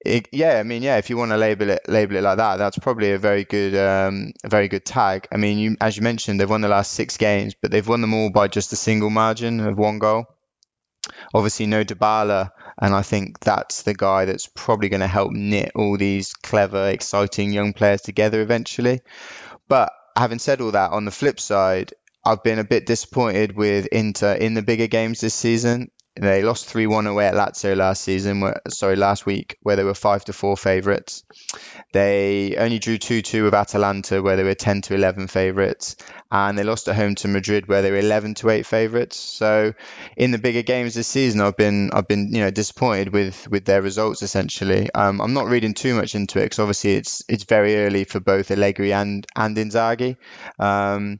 It, 0.07 0.29
yeah, 0.31 0.59
I 0.59 0.63
mean, 0.63 0.83
yeah, 0.83 0.97
if 0.97 1.09
you 1.09 1.17
want 1.17 1.31
to 1.31 1.37
label 1.37 1.69
it 1.69 1.81
label 1.89 2.15
it 2.15 2.21
like 2.21 2.37
that, 2.37 2.57
that's 2.57 2.77
probably 2.77 3.11
a 3.11 3.17
very 3.17 3.43
good 3.43 3.75
um, 3.75 4.31
a 4.43 4.47
very 4.47 4.69
good 4.69 4.85
tag. 4.85 5.27
I 5.33 5.37
mean, 5.37 5.57
you, 5.57 5.75
as 5.81 5.97
you 5.97 6.03
mentioned, 6.03 6.39
they've 6.39 6.49
won 6.49 6.61
the 6.61 6.69
last 6.69 6.93
six 6.93 7.17
games, 7.17 7.55
but 7.61 7.71
they've 7.71 7.87
won 7.87 7.99
them 7.99 8.13
all 8.13 8.29
by 8.29 8.47
just 8.47 8.71
a 8.71 8.77
single 8.77 9.09
margin 9.09 9.59
of 9.59 9.77
one 9.77 9.99
goal. 9.99 10.25
Obviously, 11.33 11.65
no 11.65 11.83
Dybala, 11.83 12.51
and 12.77 12.93
I 12.93 13.01
think 13.01 13.39
that's 13.39 13.83
the 13.83 13.93
guy 13.93 14.25
that's 14.25 14.47
probably 14.47 14.89
going 14.89 15.01
to 15.01 15.07
help 15.07 15.31
knit 15.31 15.71
all 15.75 15.97
these 15.97 16.33
clever, 16.33 16.89
exciting 16.89 17.51
young 17.51 17.73
players 17.73 18.01
together 18.01 18.41
eventually. 18.41 19.01
But 19.67 19.91
having 20.15 20.39
said 20.39 20.61
all 20.61 20.71
that, 20.71 20.91
on 20.91 21.05
the 21.05 21.11
flip 21.11 21.39
side, 21.39 21.93
I've 22.23 22.43
been 22.43 22.59
a 22.59 22.63
bit 22.63 22.85
disappointed 22.85 23.55
with 23.55 23.87
Inter 23.87 24.33
in 24.33 24.53
the 24.53 24.61
bigger 24.61 24.87
games 24.87 25.21
this 25.21 25.33
season. 25.33 25.91
They 26.19 26.43
lost 26.43 26.65
three 26.65 26.87
one 26.87 27.07
away 27.07 27.27
at 27.27 27.35
Lazio 27.35 27.75
last 27.75 28.01
season. 28.01 28.53
Sorry, 28.69 28.95
last 28.95 29.25
week 29.25 29.57
where 29.61 29.75
they 29.75 29.83
were 29.83 29.93
five 29.93 30.25
to 30.25 30.33
four 30.33 30.57
favourites. 30.57 31.23
They 31.93 32.55
only 32.57 32.79
drew 32.79 32.97
two 32.97 33.21
two 33.21 33.43
with 33.43 33.53
Atalanta 33.53 34.21
where 34.21 34.35
they 34.35 34.43
were 34.43 34.55
ten 34.55 34.81
to 34.83 34.95
eleven 34.95 35.27
favourites, 35.27 35.95
and 36.31 36.57
they 36.57 36.63
lost 36.63 36.87
at 36.87 36.95
home 36.95 37.15
to 37.15 37.27
Madrid 37.27 37.67
where 37.67 37.81
they 37.81 37.91
were 37.91 37.97
eleven 37.97 38.33
to 38.35 38.49
eight 38.49 38.65
favourites. 38.65 39.17
So 39.17 39.73
in 40.15 40.31
the 40.31 40.37
bigger 40.37 40.63
games 40.63 40.95
this 40.95 41.07
season, 41.07 41.41
I've 41.41 41.57
been 41.57 41.91
I've 41.93 42.07
been 42.07 42.33
you 42.33 42.41
know 42.41 42.51
disappointed 42.51 43.13
with 43.13 43.47
with 43.49 43.65
their 43.65 43.81
results 43.81 44.21
essentially. 44.21 44.89
Um, 44.93 45.21
I'm 45.21 45.33
not 45.33 45.47
reading 45.47 45.73
too 45.73 45.95
much 45.95 46.15
into 46.15 46.39
it 46.39 46.45
because 46.45 46.59
obviously 46.59 46.95
it's 46.95 47.23
it's 47.29 47.43
very 47.45 47.77
early 47.77 48.03
for 48.03 48.19
both 48.19 48.51
Allegri 48.51 48.93
and 48.93 49.25
and 49.35 49.55
Inzaghi. 49.55 50.17
Um, 50.59 51.19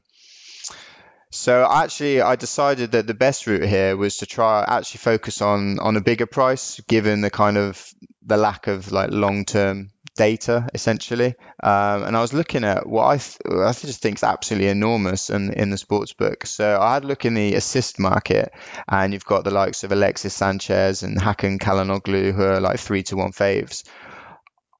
so 1.30 1.66
actually, 1.70 2.20
I 2.20 2.36
decided 2.36 2.92
that 2.92 3.06
the 3.06 3.14
best 3.14 3.46
route 3.46 3.68
here 3.68 3.96
was 3.96 4.18
to 4.18 4.26
try 4.26 4.64
actually 4.66 4.98
focus 4.98 5.42
on 5.42 5.78
on 5.78 5.96
a 5.96 6.00
bigger 6.00 6.26
price, 6.26 6.80
given 6.88 7.20
the 7.20 7.30
kind 7.30 7.58
of 7.58 7.84
the 8.22 8.36
lack 8.36 8.66
of 8.66 8.92
like 8.92 9.10
long 9.10 9.44
term 9.44 9.90
data 10.16 10.68
essentially. 10.74 11.34
Um, 11.62 12.02
and 12.02 12.16
I 12.16 12.20
was 12.20 12.32
looking 12.32 12.64
at 12.64 12.86
what 12.86 13.04
I 13.04 13.18
th- 13.18 13.38
I 13.46 13.72
just 13.72 14.02
think 14.02 14.18
is 14.18 14.24
absolutely 14.24 14.68
enormous 14.68 15.30
in 15.30 15.52
in 15.52 15.70
the 15.70 15.78
sports 15.78 16.14
book. 16.14 16.46
So 16.46 16.78
I 16.80 16.94
had 16.94 17.04
a 17.04 17.06
look 17.06 17.24
in 17.24 17.34
the 17.34 17.54
assist 17.54 17.98
market, 17.98 18.52
and 18.88 19.12
you've 19.12 19.24
got 19.24 19.44
the 19.44 19.50
likes 19.50 19.84
of 19.84 19.92
Alexis 19.92 20.34
Sanchez 20.34 21.02
and 21.02 21.18
Hakan 21.18 21.58
Calhanoglu 21.58 22.32
who 22.34 22.42
are 22.42 22.60
like 22.60 22.80
three 22.80 23.02
to 23.04 23.16
one 23.16 23.32
faves. 23.32 23.84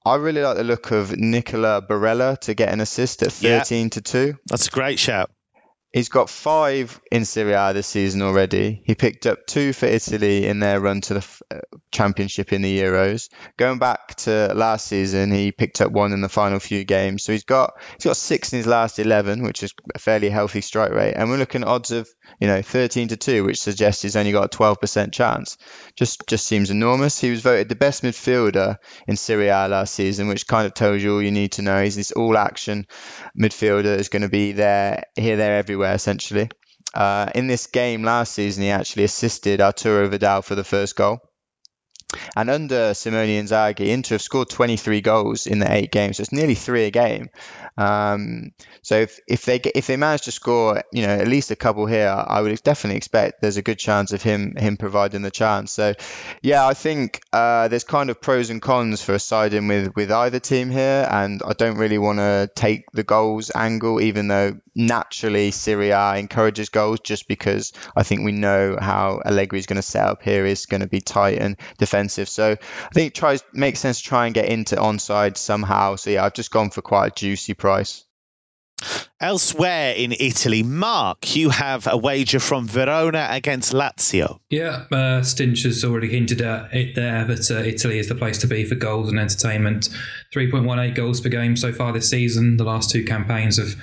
I 0.04 0.14
really 0.14 0.40
like 0.40 0.56
the 0.56 0.64
look 0.64 0.90
of 0.90 1.14
Nicola 1.16 1.82
Barella 1.82 2.38
to 2.40 2.54
get 2.54 2.70
an 2.72 2.80
assist 2.80 3.22
at 3.22 3.32
13 3.32 3.84
yeah, 3.84 3.88
to 3.90 4.00
2. 4.00 4.34
That's 4.46 4.68
a 4.68 4.70
great 4.70 4.98
shout. 4.98 5.30
He's 5.98 6.08
got 6.08 6.30
five 6.30 7.00
in 7.10 7.24
Serie 7.24 7.54
A 7.54 7.72
this 7.72 7.88
season 7.88 8.22
already. 8.22 8.82
He 8.84 8.94
picked 8.94 9.26
up 9.26 9.48
two 9.48 9.72
for 9.72 9.86
Italy 9.86 10.46
in 10.46 10.60
their 10.60 10.78
run 10.78 11.00
to 11.00 11.14
the 11.14 11.42
uh, 11.50 11.58
championship 11.90 12.52
in 12.52 12.62
the 12.62 12.78
Euros. 12.78 13.28
Going 13.56 13.80
back 13.80 14.14
to 14.18 14.52
last 14.54 14.86
season, 14.86 15.32
he 15.32 15.50
picked 15.50 15.80
up 15.80 15.90
one 15.90 16.12
in 16.12 16.20
the 16.20 16.28
final 16.28 16.60
few 16.60 16.84
games. 16.84 17.24
So 17.24 17.32
he's 17.32 17.42
got 17.42 17.72
he's 17.94 18.04
got 18.04 18.16
six 18.16 18.52
in 18.52 18.58
his 18.58 18.66
last 18.68 19.00
eleven, 19.00 19.42
which 19.42 19.64
is 19.64 19.74
a 19.92 19.98
fairly 19.98 20.30
healthy 20.30 20.60
strike 20.60 20.92
rate. 20.92 21.14
And 21.14 21.30
we're 21.30 21.36
looking 21.36 21.62
at 21.62 21.68
odds 21.68 21.90
of 21.90 22.08
you 22.40 22.46
know 22.46 22.62
13 22.62 23.08
to 23.08 23.16
2 23.16 23.44
which 23.44 23.60
suggests 23.60 24.02
he's 24.02 24.16
only 24.16 24.32
got 24.32 24.54
a 24.54 24.56
12% 24.56 25.12
chance 25.12 25.56
just 25.96 26.26
just 26.28 26.46
seems 26.46 26.70
enormous 26.70 27.18
he 27.18 27.30
was 27.30 27.40
voted 27.40 27.68
the 27.68 27.74
best 27.74 28.02
midfielder 28.02 28.76
in 29.06 29.16
Serie 29.16 29.48
A 29.48 29.66
last 29.68 29.94
season 29.94 30.28
which 30.28 30.46
kind 30.46 30.66
of 30.66 30.74
tells 30.74 31.02
you 31.02 31.14
all 31.14 31.22
you 31.22 31.30
need 31.30 31.52
to 31.52 31.62
know 31.62 31.82
he's 31.82 31.96
this 31.96 32.12
all 32.12 32.36
action 32.36 32.86
midfielder 33.40 33.98
is 33.98 34.08
going 34.08 34.22
to 34.22 34.28
be 34.28 34.52
there 34.52 35.04
here 35.16 35.36
there 35.36 35.56
everywhere 35.56 35.87
essentially. 35.94 36.48
Uh, 36.94 37.30
in 37.34 37.46
this 37.46 37.66
game 37.66 38.02
last 38.02 38.32
season 38.32 38.62
he 38.62 38.70
actually 38.70 39.04
assisted 39.04 39.60
Arturo 39.60 40.08
Vidal 40.08 40.42
for 40.42 40.54
the 40.54 40.64
first 40.64 40.96
goal 40.96 41.20
and 42.36 42.48
under 42.48 42.94
Simone 42.94 43.28
Inzaghi, 43.28 43.88
Inter 43.88 44.14
have 44.14 44.22
scored 44.22 44.48
23 44.48 45.00
goals 45.02 45.46
in 45.46 45.58
the 45.58 45.70
eight 45.70 45.92
games. 45.92 46.16
So 46.16 46.22
it's 46.22 46.32
nearly 46.32 46.54
three 46.54 46.84
a 46.84 46.90
game. 46.90 47.28
Um, 47.76 48.52
so 48.82 48.96
if, 48.96 49.20
if 49.28 49.44
they 49.44 49.60
if 49.74 49.86
they 49.86 49.96
manage 49.96 50.22
to 50.22 50.32
score, 50.32 50.82
you 50.92 51.06
know, 51.06 51.14
at 51.14 51.28
least 51.28 51.50
a 51.50 51.56
couple 51.56 51.86
here, 51.86 52.08
I 52.08 52.40
would 52.40 52.62
definitely 52.62 52.96
expect 52.96 53.40
there's 53.40 53.56
a 53.56 53.62
good 53.62 53.78
chance 53.78 54.12
of 54.12 54.22
him 54.22 54.56
him 54.56 54.76
providing 54.76 55.22
the 55.22 55.30
chance. 55.30 55.72
So, 55.72 55.94
yeah, 56.42 56.66
I 56.66 56.74
think 56.74 57.20
uh, 57.32 57.68
there's 57.68 57.84
kind 57.84 58.10
of 58.10 58.20
pros 58.20 58.50
and 58.50 58.60
cons 58.60 59.02
for 59.02 59.18
siding 59.18 59.68
with 59.68 59.94
with 59.94 60.10
either 60.10 60.40
team 60.40 60.70
here, 60.70 61.06
and 61.08 61.40
I 61.46 61.52
don't 61.52 61.76
really 61.76 61.98
want 61.98 62.18
to 62.18 62.50
take 62.54 62.90
the 62.92 63.04
goals 63.04 63.52
angle, 63.54 64.00
even 64.00 64.28
though 64.28 64.58
naturally 64.74 65.50
Serie 65.50 65.90
A 65.90 66.16
encourages 66.16 66.68
goals, 66.70 67.00
just 67.00 67.28
because 67.28 67.72
I 67.94 68.02
think 68.02 68.24
we 68.24 68.32
know 68.32 68.76
how 68.80 69.20
Allegri 69.24 69.58
is 69.58 69.66
going 69.66 69.76
to 69.76 69.82
set 69.82 70.04
up 70.04 70.22
here 70.22 70.46
is 70.46 70.66
going 70.66 70.80
to 70.80 70.88
be 70.88 71.00
tight 71.00 71.38
and 71.38 71.56
defensive. 71.78 71.97
So 72.28 72.52
I 72.52 72.94
think 72.94 73.08
it 73.08 73.14
tries 73.14 73.42
makes 73.52 73.80
sense 73.80 74.00
to 74.00 74.08
try 74.08 74.26
and 74.26 74.34
get 74.34 74.46
Inter 74.46 74.76
onside 74.76 75.36
somehow. 75.36 75.96
So 75.96 76.10
yeah, 76.10 76.24
I've 76.24 76.34
just 76.34 76.50
gone 76.50 76.70
for 76.70 76.82
quite 76.82 77.06
a 77.06 77.14
juicy 77.14 77.54
price 77.54 77.68
price. 77.68 78.04
Elsewhere 79.20 79.94
in 79.96 80.12
Italy, 80.20 80.62
Mark, 80.62 81.34
you 81.34 81.50
have 81.50 81.88
a 81.88 81.96
wager 81.96 82.38
from 82.38 82.68
Verona 82.68 83.26
against 83.30 83.72
Lazio. 83.72 84.38
Yeah, 84.48 84.84
uh, 84.92 85.22
Stinch 85.22 85.64
has 85.64 85.84
already 85.84 86.08
hinted 86.08 86.40
at 86.40 86.72
it 86.72 86.94
there 86.94 87.24
that 87.24 87.50
uh, 87.50 87.54
Italy 87.54 87.98
is 87.98 88.08
the 88.08 88.14
place 88.14 88.38
to 88.38 88.46
be 88.46 88.64
for 88.64 88.76
goals 88.76 89.08
and 89.08 89.18
entertainment. 89.18 89.88
3.18 90.32 90.94
goals 90.94 91.20
per 91.20 91.28
game 91.28 91.56
so 91.56 91.72
far 91.72 91.92
this 91.92 92.08
season. 92.08 92.58
The 92.58 92.64
last 92.64 92.90
two 92.90 93.04
campaigns 93.04 93.58
have 93.58 93.74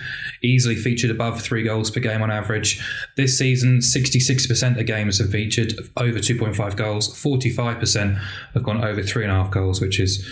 easily 0.41 0.75
featured 0.75 1.11
above 1.11 1.41
three 1.41 1.63
goals 1.63 1.91
per 1.91 1.99
game 1.99 2.21
on 2.21 2.31
average. 2.31 2.81
This 3.17 3.37
season, 3.37 3.79
66% 3.79 4.79
of 4.79 4.85
games 4.85 5.17
have 5.17 5.31
featured 5.31 5.73
over 5.97 6.19
2.5 6.19 6.77
goals, 6.77 7.13
45% 7.13 8.21
have 8.53 8.63
gone 8.63 8.81
over 8.81 9.03
three 9.03 9.23
and 9.23 9.33
a 9.33 9.35
half 9.35 9.51
goals, 9.51 9.81
which 9.81 9.99
is 9.99 10.25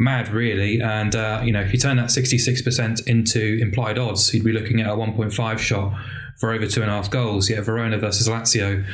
mad, 0.00 0.28
really. 0.28 0.80
And 0.80 1.14
uh, 1.14 1.42
you 1.44 1.52
know, 1.52 1.60
if 1.60 1.72
you 1.72 1.78
turn 1.78 1.98
that 1.98 2.06
66% 2.06 3.06
into 3.06 3.58
implied 3.60 3.98
odds, 3.98 4.34
you'd 4.34 4.44
be 4.44 4.52
looking 4.52 4.80
at 4.80 4.88
a 4.88 4.96
1.5 4.96 5.58
shot 5.58 5.94
for 6.36 6.52
over 6.52 6.66
two 6.66 6.80
and 6.80 6.90
a 6.90 6.94
half 6.94 7.10
goals. 7.10 7.50
Yet 7.50 7.62
Verona 7.64 7.98
versus 7.98 8.26
Lazio 8.26 8.84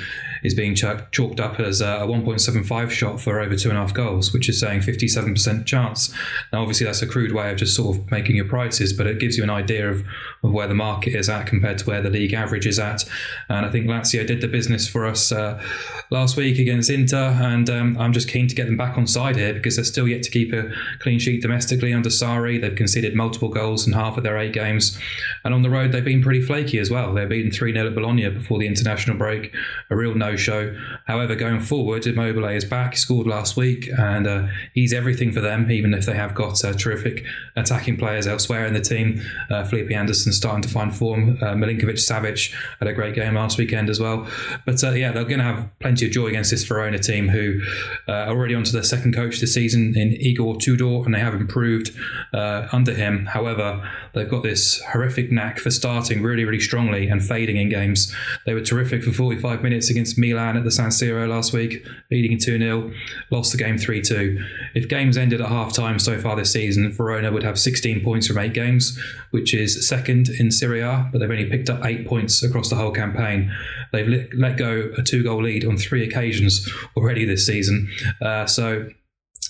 is 0.42 0.54
being 0.54 0.74
ch- 0.74 0.84
chalked 1.10 1.40
up 1.40 1.60
as 1.60 1.80
a 1.80 2.04
1.75 2.06 2.90
shot 2.90 3.20
for 3.20 3.40
over 3.40 3.56
two 3.56 3.68
and 3.68 3.78
a 3.78 3.80
half 3.80 3.94
goals, 3.94 4.32
which 4.32 4.48
is 4.48 4.60
saying 4.60 4.80
57% 4.80 5.66
chance. 5.66 6.12
Now, 6.52 6.60
obviously, 6.62 6.86
that's 6.86 7.02
a 7.02 7.06
crude 7.06 7.32
way 7.32 7.50
of 7.50 7.56
just 7.56 7.76
sort 7.76 7.96
of 7.96 8.10
making 8.10 8.36
your 8.36 8.48
prices, 8.48 8.92
but 8.92 9.06
it 9.06 9.18
gives 9.18 9.36
you 9.36 9.42
an 9.42 9.50
idea 9.50 9.88
of, 9.90 10.04
of 10.42 10.52
where 10.52 10.66
the 10.66 10.74
market 10.74 11.14
is 11.14 11.28
at 11.28 11.46
compared 11.46 11.78
to 11.78 11.86
where 11.86 12.00
the 12.00 12.10
league 12.10 12.32
average 12.32 12.66
is 12.66 12.78
at. 12.78 13.04
And 13.48 13.66
I 13.66 13.70
think 13.70 13.86
Lazio 13.86 14.26
did 14.26 14.40
the 14.40 14.48
business 14.48 14.88
for 14.88 15.06
us 15.06 15.32
uh, 15.32 15.62
last 16.10 16.36
week 16.36 16.58
against 16.58 16.90
Inter, 16.90 17.36
and 17.40 17.68
um, 17.70 17.96
I'm 17.98 18.12
just 18.12 18.28
keen 18.28 18.48
to 18.48 18.54
get 18.54 18.66
them 18.66 18.76
back 18.76 18.96
on 18.96 19.06
side 19.06 19.36
here 19.36 19.54
because 19.54 19.76
they're 19.76 19.84
still 19.84 20.08
yet 20.08 20.22
to 20.24 20.30
keep 20.30 20.52
a 20.52 20.70
clean 21.00 21.18
sheet 21.18 21.42
domestically 21.42 21.92
under 21.92 22.08
Sarri. 22.08 22.60
They've 22.60 22.74
conceded 22.74 23.14
multiple 23.14 23.48
goals 23.48 23.86
in 23.86 23.92
half 23.92 24.16
of 24.16 24.24
their 24.24 24.38
eight 24.38 24.52
games, 24.52 24.98
and 25.44 25.54
on 25.54 25.62
the 25.62 25.70
road 25.70 25.92
they've 25.92 26.04
been 26.04 26.22
pretty 26.22 26.42
flaky 26.42 26.78
as 26.78 26.90
well. 26.90 27.14
They've 27.14 27.28
beaten 27.28 27.50
3 27.50 27.72
0 27.72 27.86
at 27.86 27.94
Bologna 27.94 28.28
before 28.28 28.58
the 28.58 28.66
international 28.66 29.16
break, 29.16 29.52
a 29.90 29.96
real 29.96 30.14
no 30.14 30.25
show. 30.34 30.76
However, 31.06 31.36
going 31.36 31.60
forward, 31.60 32.06
Immobile 32.06 32.48
is 32.48 32.64
back. 32.64 32.94
He 32.94 32.96
scored 32.96 33.26
last 33.26 33.56
week, 33.56 33.88
and 33.96 34.26
uh, 34.26 34.46
he's 34.74 34.92
everything 34.92 35.30
for 35.30 35.40
them, 35.40 35.70
even 35.70 35.94
if 35.94 36.06
they 36.06 36.14
have 36.14 36.34
got 36.34 36.64
uh, 36.64 36.72
terrific 36.72 37.24
attacking 37.54 37.98
players 37.98 38.26
elsewhere 38.26 38.66
in 38.66 38.74
the 38.74 38.80
team. 38.80 39.22
Uh, 39.50 39.62
Felipe 39.64 39.92
Anderson 39.92 40.32
starting 40.32 40.62
to 40.62 40.68
find 40.68 40.94
form. 40.94 41.38
Uh, 41.40 41.54
Milinkovic 41.54 41.98
Savic 41.98 42.52
had 42.80 42.88
a 42.88 42.92
great 42.92 43.14
game 43.14 43.34
last 43.34 43.58
weekend 43.58 43.88
as 43.88 44.00
well. 44.00 44.26
But 44.64 44.82
uh, 44.82 44.90
yeah, 44.92 45.12
they're 45.12 45.24
going 45.24 45.38
to 45.38 45.44
have 45.44 45.68
plenty 45.78 46.06
of 46.06 46.12
joy 46.12 46.26
against 46.26 46.50
this 46.50 46.64
Verona 46.64 46.98
team, 46.98 47.28
who 47.28 47.60
uh, 48.08 48.12
are 48.12 48.30
already 48.30 48.54
onto 48.54 48.72
their 48.72 48.82
second 48.82 49.14
coach 49.14 49.40
this 49.40 49.54
season 49.54 49.96
in 49.96 50.12
Igor 50.14 50.56
Tudor, 50.56 51.04
and 51.04 51.14
they 51.14 51.20
have 51.20 51.34
improved 51.34 51.90
under 52.32 52.92
him. 52.92 53.26
However, 53.26 53.88
they've 54.12 54.28
got 54.28 54.42
this 54.42 54.80
horrific 54.82 55.30
knack 55.30 55.58
for 55.58 55.70
starting 55.70 56.22
really, 56.22 56.44
really 56.44 56.60
strongly 56.60 57.08
and 57.08 57.24
fading 57.24 57.56
in 57.56 57.68
games. 57.68 58.14
They 58.44 58.54
were 58.54 58.62
terrific 58.62 59.04
for 59.04 59.12
45 59.12 59.62
minutes 59.62 59.90
against 59.90 60.15
Milan 60.16 60.56
at 60.56 60.64
the 60.64 60.70
San 60.70 60.88
Siro 60.88 61.28
last 61.28 61.52
week, 61.52 61.84
leading 62.10 62.38
2 62.38 62.58
0, 62.58 62.92
lost 63.30 63.52
the 63.52 63.58
game 63.58 63.78
3 63.78 64.02
2. 64.02 64.44
If 64.74 64.88
games 64.88 65.16
ended 65.16 65.40
at 65.40 65.48
half 65.48 65.72
time 65.72 65.98
so 65.98 66.20
far 66.20 66.36
this 66.36 66.52
season, 66.52 66.92
Verona 66.92 67.32
would 67.32 67.42
have 67.42 67.58
16 67.58 68.02
points 68.02 68.26
from 68.26 68.38
eight 68.38 68.54
games, 68.54 68.98
which 69.30 69.54
is 69.54 69.88
second 69.88 70.28
in 70.28 70.50
Serie 70.50 70.80
A, 70.80 71.08
but 71.12 71.18
they've 71.18 71.30
only 71.30 71.50
picked 71.50 71.70
up 71.70 71.84
eight 71.84 72.06
points 72.06 72.42
across 72.42 72.68
the 72.68 72.76
whole 72.76 72.92
campaign. 72.92 73.52
They've 73.92 74.08
let, 74.08 74.34
let 74.34 74.56
go 74.56 74.90
a 74.96 75.02
two 75.02 75.22
goal 75.22 75.42
lead 75.42 75.64
on 75.64 75.76
three 75.76 76.04
occasions 76.04 76.68
already 76.96 77.24
this 77.24 77.46
season. 77.46 77.90
Uh, 78.20 78.46
so 78.46 78.88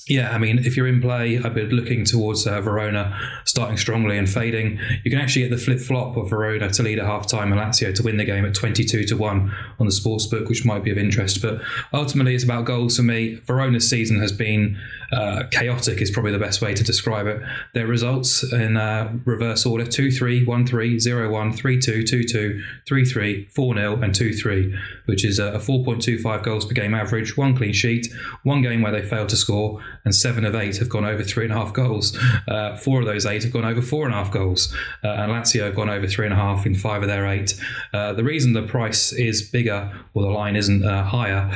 yeah, 0.09 0.31
I 0.31 0.39
mean, 0.39 0.59
if 0.59 0.77
you're 0.77 0.87
in 0.87 1.01
play, 1.01 1.39
I'd 1.39 1.55
be 1.55 1.63
looking 1.63 2.05
towards 2.05 2.47
uh, 2.47 2.61
Verona 2.61 3.19
starting 3.45 3.77
strongly 3.77 4.17
and 4.17 4.31
fading. 4.31 4.79
You 5.03 5.11
can 5.11 5.21
actually 5.21 5.49
get 5.49 5.51
the 5.51 5.63
flip 5.63 5.81
flop 5.81 6.17
of 6.17 6.31
Verona 6.31 6.71
to 6.71 6.83
lead 6.85 7.01
at 7.01 7.07
half 7.07 7.27
time 7.27 7.53
and 7.53 7.61
Lazio 7.61 7.93
to 7.93 8.03
win 8.05 8.17
the 8.17 8.25
game 8.25 8.45
at 8.45 8.55
22 8.55 9.05
to 9.05 9.17
1 9.17 9.55
on 9.81 9.87
the 9.87 9.91
sports 9.91 10.27
book, 10.27 10.49
which 10.49 10.65
might 10.65 10.85
be 10.85 10.93
of 10.93 10.99
interest. 10.99 11.43
But 11.43 11.61
ultimately, 11.93 12.37
it's 12.37 12.45
about 12.45 12.67
goals 12.67 12.97
for 12.97 13.03
me. 13.03 13.35
Verona's 13.47 13.91
season 13.91 14.21
has 14.21 14.31
been 14.31 14.79
uh, 15.13 15.45
chaotic, 15.51 16.01
is 16.01 16.11
probably 16.11 16.33
the 16.33 16.39
best 16.39 16.61
way 16.61 16.75
to 16.75 16.85
describe 16.85 17.27
it. 17.27 17.41
Their 17.75 17.87
results 17.87 18.43
in 18.53 18.77
uh, 18.77 19.13
reverse 19.25 19.67
order 19.67 19.87
2 19.87 20.11
3, 20.11 20.45
1 20.45 20.67
3, 20.67 20.99
0 20.99 21.31
1, 21.31 21.53
3 21.53 21.81
2, 21.81 22.05
2 22.05 22.25
2, 22.25 22.65
3 22.87 23.05
3, 23.05 23.47
4 23.47 23.75
0, 23.75 24.03
and 24.03 24.15
2 24.15 24.35
3, 24.35 24.79
which 25.07 25.25
is 25.25 25.39
a 25.39 25.53
4.25 25.53 26.43
goals 26.43 26.65
per 26.65 26.75
game 26.75 26.95
average, 26.95 27.37
one 27.37 27.57
clean 27.57 27.73
sheet, 27.73 28.09
one 28.43 28.63
game 28.63 28.83
where 28.83 28.93
they 28.93 29.03
failed 29.03 29.29
to 29.31 29.37
score 29.37 29.83
and 30.05 30.15
seven 30.15 30.45
of 30.45 30.55
eight 30.55 30.77
have 30.79 30.89
gone 30.89 31.05
over 31.05 31.23
three 31.23 31.45
and 31.45 31.53
a 31.53 31.57
half 31.57 31.73
goals. 31.73 32.17
Uh, 32.49 32.77
four 32.77 33.01
of 33.01 33.07
those 33.07 33.27
eight 33.27 33.43
have 33.43 33.53
gone 33.53 33.65
over 33.65 33.83
four 33.83 34.05
and 34.07 34.15
a 34.15 34.17
half 34.17 34.33
goals, 34.33 34.75
uh, 35.05 35.09
and 35.09 35.33
Lazio 35.33 35.65
have 35.65 35.75
gone 35.75 35.91
over 35.91 36.07
three 36.07 36.27
and 36.27 36.33
a 36.33 36.37
half 36.37 36.67
in 36.67 36.75
five 36.75 37.03
of 37.03 37.09
their 37.09 37.27
eight. 37.27 37.61
Uh, 37.93 38.13
the 38.13 38.25
reason 38.25 38.53
the 38.53 38.63
price 38.63 39.13
is 39.13 39.43
bigger 39.43 39.93
or 40.15 40.23
the 40.23 40.31
line 40.31 40.57
isn't 40.57 40.85
uh, 40.85 41.05
higher 41.05 41.51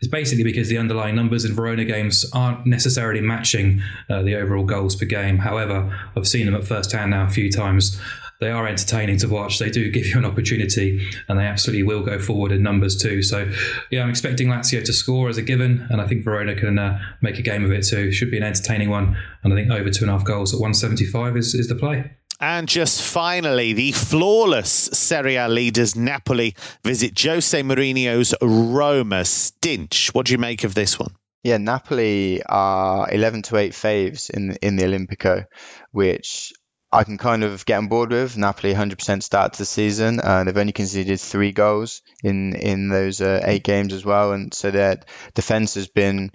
is 0.00 0.08
basically 0.08 0.44
because 0.44 0.68
the 0.68 0.78
underlying 0.78 1.14
numbers 1.14 1.44
in 1.44 1.54
Verona 1.54 1.84
games 1.84 2.24
aren't 2.32 2.66
necessarily 2.66 2.93
matching 3.20 3.82
uh, 4.10 4.22
the 4.22 4.34
overall 4.34 4.64
goals 4.64 4.96
per 4.96 5.06
game. 5.06 5.38
However, 5.38 5.96
I've 6.16 6.28
seen 6.28 6.46
them 6.46 6.54
at 6.54 6.64
first 6.64 6.92
hand 6.92 7.10
now 7.10 7.26
a 7.26 7.30
few 7.30 7.50
times. 7.50 8.00
they 8.40 8.50
are 8.50 8.66
entertaining 8.66 9.16
to 9.18 9.28
watch. 9.28 9.58
They 9.58 9.70
do 9.70 9.90
give 9.96 10.06
you 10.06 10.18
an 10.18 10.24
opportunity, 10.24 11.06
and 11.28 11.38
they 11.38 11.44
absolutely 11.44 11.82
will 11.82 12.02
go 12.02 12.18
forward 12.18 12.52
in 12.52 12.62
numbers 12.62 12.96
too. 12.96 13.22
So, 13.22 13.50
yeah, 13.90 14.02
I'm 14.02 14.10
expecting 14.10 14.48
Lazio 14.48 14.84
to 14.84 14.92
score 14.92 15.28
as 15.28 15.38
a 15.38 15.42
given, 15.42 15.86
and 15.90 16.00
I 16.00 16.06
think 16.06 16.24
Verona 16.24 16.54
can 16.54 16.78
uh, 16.78 17.00
make 17.20 17.38
a 17.38 17.42
game 17.42 17.64
of 17.64 17.72
it 17.72 17.84
too. 17.84 18.12
Should 18.12 18.30
be 18.30 18.36
an 18.36 18.42
entertaining 18.42 18.90
one, 18.90 19.16
and 19.42 19.52
I 19.52 19.56
think 19.56 19.70
over 19.70 19.90
two 19.90 20.04
and 20.04 20.10
a 20.10 20.14
half 20.14 20.24
goals 20.24 20.52
at 20.52 20.60
175 20.60 21.36
is, 21.36 21.54
is 21.54 21.68
the 21.68 21.74
play. 21.74 22.10
And 22.40 22.68
just 22.68 23.00
finally, 23.00 23.72
the 23.72 23.92
flawless 23.92 24.68
Serie 24.68 25.36
A 25.36 25.48
leaders 25.48 25.94
Napoli 25.94 26.54
visit 26.82 27.18
Jose 27.22 27.62
Mourinho's 27.62 28.34
Roma. 28.42 29.24
Stinch, 29.24 30.12
what 30.14 30.26
do 30.26 30.32
you 30.32 30.38
make 30.38 30.64
of 30.64 30.74
this 30.74 30.98
one? 30.98 31.14
Yeah, 31.44 31.58
Napoli 31.58 32.42
are 32.42 33.08
11 33.12 33.42
to 33.42 33.58
8 33.58 33.72
faves 33.72 34.30
in 34.30 34.56
in 34.62 34.76
the 34.76 34.84
Olimpico, 34.84 35.44
which 35.92 36.54
I 36.90 37.04
can 37.04 37.18
kind 37.18 37.44
of 37.44 37.66
get 37.66 37.76
on 37.76 37.88
board 37.88 38.10
with. 38.12 38.38
Napoli 38.38 38.72
100% 38.72 39.22
start 39.22 39.52
to 39.52 39.58
the 39.58 39.66
season. 39.66 40.20
Uh, 40.20 40.44
they've 40.44 40.56
only 40.56 40.72
conceded 40.72 41.20
three 41.20 41.52
goals 41.52 42.00
in 42.22 42.56
in 42.56 42.88
those 42.88 43.20
uh, 43.20 43.42
eight 43.44 43.62
games 43.62 43.92
as 43.92 44.06
well, 44.06 44.32
and 44.32 44.54
so 44.54 44.70
their 44.70 45.00
defense 45.34 45.74
has 45.74 45.86
been 45.86 46.30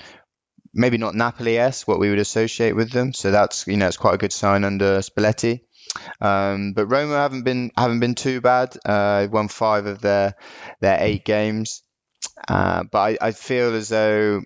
maybe 0.73 0.99
not 0.99 1.15
Napoli-esque, 1.15 1.87
what 1.87 1.99
we 1.99 2.11
would 2.11 2.19
associate 2.19 2.75
with 2.75 2.91
them. 2.91 3.11
So 3.11 3.31
that's 3.31 3.65
you 3.65 3.77
know 3.77 3.87
it's 3.87 3.97
quite 3.97 4.13
a 4.13 4.19
good 4.19 4.33
sign 4.33 4.63
under 4.63 4.99
Spalletti. 4.99 5.61
Um, 6.21 6.73
but 6.73 6.85
Roma 6.85 7.15
haven't 7.15 7.45
been 7.45 7.71
haven't 7.75 7.99
been 7.99 8.13
too 8.13 8.41
bad. 8.41 8.77
Uh, 8.85 9.27
won 9.31 9.47
five 9.47 9.87
of 9.87 10.01
their 10.01 10.35
their 10.81 10.97
eight 11.01 11.25
games. 11.25 11.81
Uh, 12.47 12.83
but 12.83 12.99
I, 12.99 13.17
I 13.29 13.31
feel 13.31 13.73
as 13.73 13.89
though 13.89 14.43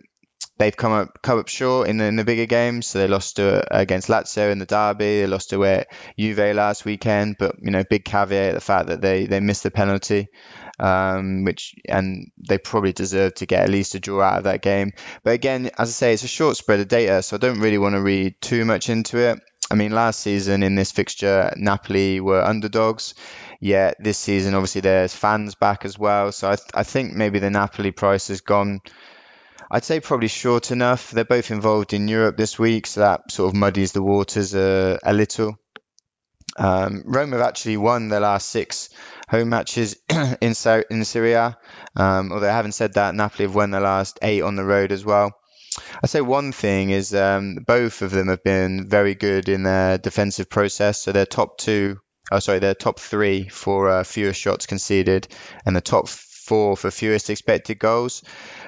they've 0.57 0.75
come 0.75 0.91
up 0.91 1.21
come 1.21 1.39
up 1.39 1.47
short 1.47 1.87
in 1.87 1.97
the, 1.97 2.05
in 2.05 2.15
the 2.15 2.23
bigger 2.23 2.45
games. 2.45 2.87
So 2.87 2.99
they 2.99 3.07
lost 3.07 3.37
to 3.37 3.63
against 3.75 4.09
Lazio 4.09 4.51
in 4.51 4.59
the 4.59 4.65
derby. 4.65 5.21
They 5.21 5.27
lost 5.27 5.49
to 5.51 5.63
uh, 5.63 5.83
Juve 6.17 6.55
last 6.55 6.85
weekend. 6.85 7.37
But 7.39 7.55
you 7.61 7.71
know, 7.71 7.83
big 7.83 8.05
caveat 8.05 8.53
the 8.53 8.61
fact 8.61 8.87
that 8.87 9.01
they 9.01 9.25
they 9.25 9.39
missed 9.39 9.63
the 9.63 9.71
penalty, 9.71 10.27
um, 10.79 11.43
which 11.43 11.75
and 11.87 12.31
they 12.37 12.57
probably 12.57 12.93
deserve 12.93 13.35
to 13.35 13.45
get 13.45 13.63
at 13.63 13.69
least 13.69 13.95
a 13.95 13.99
draw 13.99 14.21
out 14.21 14.37
of 14.39 14.43
that 14.45 14.61
game. 14.61 14.91
But 15.23 15.33
again, 15.33 15.71
as 15.77 15.89
I 15.89 15.91
say, 15.91 16.13
it's 16.13 16.23
a 16.23 16.27
short 16.27 16.57
spread 16.57 16.79
of 16.79 16.87
data, 16.87 17.21
so 17.23 17.35
I 17.35 17.39
don't 17.39 17.59
really 17.59 17.77
want 17.77 17.95
to 17.95 18.01
read 18.01 18.41
too 18.41 18.65
much 18.65 18.89
into 18.89 19.17
it. 19.17 19.39
I 19.71 19.75
mean, 19.75 19.91
last 19.91 20.19
season 20.19 20.61
in 20.61 20.75
this 20.75 20.91
fixture, 20.91 21.51
Napoli 21.55 22.19
were 22.19 22.43
underdogs. 22.43 23.15
Yet 23.59 23.95
this 23.97 24.17
season, 24.17 24.55
obviously, 24.55 24.81
there's 24.81 25.15
fans 25.15 25.55
back 25.55 25.85
as 25.85 25.97
well. 25.97 26.33
So 26.33 26.49
I, 26.49 26.55
th- 26.57 26.69
I 26.73 26.83
think 26.83 27.13
maybe 27.13 27.39
the 27.39 27.49
Napoli 27.49 27.91
price 27.91 28.27
has 28.27 28.41
gone 28.41 28.81
I'd 29.73 29.83
say 29.83 29.99
probably 29.99 30.27
short 30.27 30.69
enough. 30.69 31.09
They're 31.09 31.25
both 31.25 31.49
involved 31.49 31.93
in 31.93 32.07
Europe 32.07 32.37
this 32.37 32.59
week, 32.59 32.85
so 32.85 32.99
that 32.99 33.31
sort 33.31 33.49
of 33.49 33.55
muddies 33.55 33.91
the 33.91 34.03
waters 34.03 34.53
a, 34.53 34.99
a 35.03 35.13
little. 35.15 35.57
Um, 36.55 37.01
Rome 37.07 37.31
have 37.31 37.41
actually 37.41 37.77
won 37.77 38.09
their 38.09 38.19
last 38.19 38.49
six 38.49 38.89
home 39.27 39.49
matches 39.49 39.95
in 40.09 40.53
in 40.91 41.05
Serie 41.05 41.33
A. 41.33 41.57
Um, 41.95 42.31
although 42.31 42.51
having 42.51 42.71
said 42.71 42.93
that, 42.93 43.15
Napoli 43.15 43.45
have 43.45 43.55
won 43.55 43.71
their 43.71 43.81
last 43.81 44.19
eight 44.21 44.43
on 44.43 44.55
the 44.55 44.63
road 44.63 44.91
as 44.91 45.03
well. 45.03 45.31
I 46.03 46.05
say 46.05 46.21
one 46.21 46.51
thing 46.51 46.91
is 46.91 47.15
um, 47.15 47.57
both 47.65 48.03
of 48.03 48.11
them 48.11 48.27
have 48.27 48.43
been 48.43 48.87
very 48.87 49.15
good 49.15 49.49
in 49.49 49.63
their 49.63 49.97
defensive 49.97 50.51
process. 50.51 51.01
So 51.01 51.11
they're 51.11 51.25
top 51.25 51.57
two, 51.57 51.97
oh 52.31 52.37
sorry, 52.37 52.59
they're 52.59 52.75
top 52.75 52.99
three 52.99 53.49
for 53.49 53.89
uh, 53.89 54.03
fewer 54.03 54.33
shots 54.33 54.67
conceded, 54.67 55.27
and 55.65 55.75
the 55.75 55.81
top 55.81 56.07
four 56.43 56.77
for 56.77 56.91
fewest 56.91 57.29
expected 57.29 57.79
goals. 57.79 58.23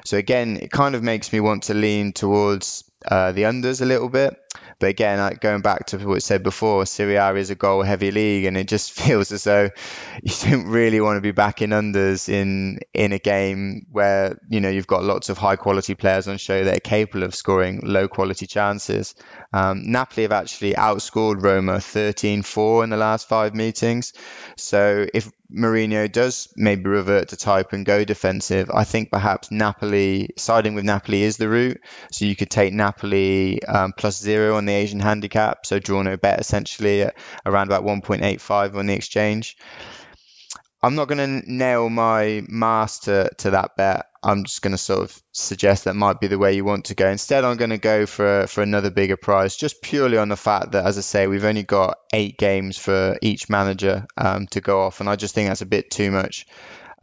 So 0.05 0.17
again, 0.17 0.57
it 0.61 0.71
kind 0.71 0.95
of 0.95 1.03
makes 1.03 1.31
me 1.33 1.39
want 1.39 1.63
to 1.63 1.73
lean 1.73 2.13
towards 2.13 2.83
uh, 3.05 3.31
the 3.31 3.43
unders 3.43 3.81
a 3.81 3.85
little 3.85 4.09
bit. 4.09 4.35
But 4.79 4.89
again, 4.89 5.19
like 5.19 5.39
going 5.39 5.61
back 5.61 5.87
to 5.87 5.97
what 5.99 6.15
I 6.15 6.19
said 6.19 6.43
before, 6.43 6.85
Serie 6.85 7.15
A 7.15 7.33
is 7.35 7.49
a 7.49 7.55
goal 7.55 7.81
heavy 7.81 8.11
league, 8.11 8.45
and 8.45 8.57
it 8.57 8.67
just 8.67 8.91
feels 8.99 9.31
as 9.31 9.43
though 9.43 9.69
you 10.23 10.33
don't 10.43 10.67
really 10.67 10.99
want 10.99 11.17
to 11.17 11.21
be 11.21 11.31
backing 11.31 11.69
unders 11.69 12.27
in 12.29 12.79
in 12.93 13.13
a 13.13 13.19
game 13.19 13.85
where 13.91 14.37
you 14.49 14.59
know 14.59 14.69
you've 14.69 14.87
got 14.87 15.03
lots 15.03 15.29
of 15.29 15.37
high 15.37 15.55
quality 15.55 15.95
players 15.95 16.27
on 16.27 16.37
show 16.37 16.63
that 16.65 16.77
are 16.77 16.81
capable 16.81 17.23
of 17.23 17.35
scoring 17.35 17.81
low 17.83 18.07
quality 18.07 18.47
chances. 18.47 19.15
Um, 19.53 19.91
Napoli 19.91 20.23
have 20.23 20.33
actually 20.33 20.73
outscored 20.73 21.41
Roma 21.41 21.77
13-4 21.77 22.83
in 22.83 22.89
the 22.89 22.97
last 22.97 23.29
five 23.29 23.55
meetings. 23.55 24.13
So 24.57 25.05
if 25.13 25.31
Mourinho 25.53 26.11
does 26.11 26.47
maybe 26.55 26.89
revert 26.89 27.29
to 27.29 27.37
type 27.37 27.73
and 27.73 27.85
go 27.85 28.03
defensive, 28.03 28.69
I 28.73 28.83
think 28.83 29.11
perhaps 29.11 29.51
Napoli 29.51 30.29
siding 30.37 30.73
with 30.73 30.85
Napoli 30.85 31.23
is 31.23 31.37
the 31.37 31.49
route. 31.49 31.79
So 32.11 32.25
you 32.25 32.35
could 32.35 32.49
take 32.49 32.73
Napoli 32.73 33.63
um, 33.63 33.93
plus 33.95 34.19
zero 34.19 34.57
on 34.57 34.65
the 34.65 34.73
Asian 34.73 34.99
handicap, 34.99 35.65
so 35.65 35.79
draw 35.79 36.01
no 36.01 36.17
bet 36.17 36.39
essentially 36.39 37.03
at 37.03 37.15
around 37.45 37.67
about 37.67 37.83
1.85 37.83 38.75
on 38.75 38.87
the 38.87 38.93
exchange. 38.93 39.57
I'm 40.81 40.95
not 40.95 41.07
going 41.07 41.41
to 41.41 41.51
nail 41.51 41.89
my 41.89 42.43
master 42.47 43.29
to 43.39 43.51
that 43.51 43.75
bet. 43.75 44.05
I'm 44.25 44.43
just 44.43 44.63
going 44.63 44.71
to 44.71 44.77
sort 44.77 45.01
of 45.01 45.21
suggest 45.31 45.83
that 45.83 45.95
might 45.95 46.19
be 46.19 46.25
the 46.25 46.39
way 46.39 46.53
you 46.55 46.65
want 46.65 46.85
to 46.85 46.95
go. 46.95 47.07
Instead, 47.07 47.45
I'm 47.45 47.57
going 47.57 47.69
to 47.69 47.77
go 47.77 48.07
for 48.07 48.47
for 48.47 48.63
another 48.63 48.89
bigger 48.89 49.17
prize, 49.17 49.55
just 49.55 49.83
purely 49.83 50.17
on 50.17 50.29
the 50.29 50.35
fact 50.35 50.71
that, 50.71 50.85
as 50.85 50.97
I 50.97 51.01
say, 51.01 51.27
we've 51.27 51.45
only 51.45 51.61
got 51.61 51.99
eight 52.11 52.37
games 52.37 52.75
for 52.75 53.17
each 53.21 53.49
manager 53.49 54.07
um, 54.17 54.47
to 54.47 54.61
go 54.61 54.81
off, 54.81 54.99
and 54.99 55.07
I 55.07 55.15
just 55.15 55.35
think 55.35 55.49
that's 55.49 55.61
a 55.61 55.67
bit 55.67 55.91
too 55.91 56.09
much, 56.09 56.47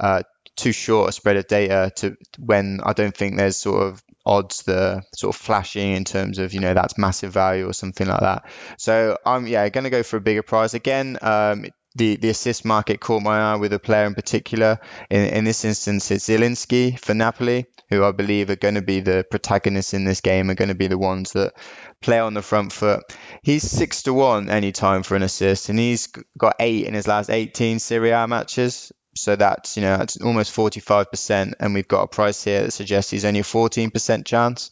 uh, 0.00 0.24
too 0.56 0.72
short 0.72 1.10
a 1.10 1.12
spread 1.12 1.36
of 1.36 1.46
data 1.46 1.92
to 1.96 2.16
when 2.38 2.80
I 2.82 2.92
don't 2.92 3.16
think 3.16 3.36
there's 3.36 3.56
sort 3.56 3.84
of 3.84 4.02
odds 4.26 4.64
that 4.64 5.04
sort 5.14 5.34
of 5.34 5.40
flashing 5.40 5.92
in 5.92 6.04
terms 6.04 6.38
of 6.38 6.54
you 6.54 6.60
know 6.60 6.74
that's 6.74 6.98
massive 6.98 7.32
value 7.32 7.68
or 7.68 7.72
something 7.72 8.08
like 8.08 8.20
that. 8.20 8.46
So 8.78 9.16
I'm 9.24 9.46
yeah 9.46 9.68
going 9.68 9.84
to 9.84 9.90
go 9.90 10.02
for 10.02 10.16
a 10.16 10.20
bigger 10.20 10.42
prize 10.42 10.74
again. 10.74 11.18
Um, 11.22 11.66
the, 11.94 12.16
the 12.16 12.30
assist 12.30 12.64
market 12.64 13.00
caught 13.00 13.22
my 13.22 13.52
eye 13.52 13.56
with 13.56 13.72
a 13.72 13.78
player 13.78 14.06
in 14.06 14.14
particular. 14.14 14.78
In, 15.10 15.24
in 15.26 15.44
this 15.44 15.64
instance, 15.64 16.10
it's 16.10 16.28
Zielinski 16.28 16.98
for 16.98 17.14
Napoli, 17.14 17.66
who 17.90 18.04
I 18.04 18.12
believe 18.12 18.50
are 18.50 18.56
going 18.56 18.76
to 18.76 18.82
be 18.82 19.00
the 19.00 19.26
protagonists 19.30 19.94
in 19.94 20.04
this 20.04 20.20
game, 20.20 20.50
are 20.50 20.54
going 20.54 20.68
to 20.68 20.74
be 20.74 20.86
the 20.86 20.98
ones 20.98 21.32
that 21.32 21.54
play 22.00 22.18
on 22.18 22.34
the 22.34 22.42
front 22.42 22.72
foot. 22.72 23.02
He's 23.42 23.62
six 23.62 24.02
to 24.04 24.14
one 24.14 24.48
anytime 24.48 25.02
for 25.02 25.16
an 25.16 25.22
assist, 25.22 25.68
and 25.68 25.78
he's 25.78 26.08
got 26.38 26.56
eight 26.60 26.86
in 26.86 26.94
his 26.94 27.06
last 27.06 27.30
18 27.30 27.78
Serie 27.78 28.10
A 28.10 28.26
matches. 28.26 28.92
So 29.14 29.36
that's 29.36 29.76
you 29.76 29.82
know 29.82 29.98
that's 29.98 30.16
almost 30.22 30.56
45%, 30.56 31.52
and 31.60 31.74
we've 31.74 31.86
got 31.86 32.02
a 32.02 32.06
price 32.06 32.42
here 32.42 32.62
that 32.62 32.70
suggests 32.70 33.10
he's 33.10 33.26
only 33.26 33.40
a 33.40 33.44
14% 33.44 34.24
chance. 34.24 34.70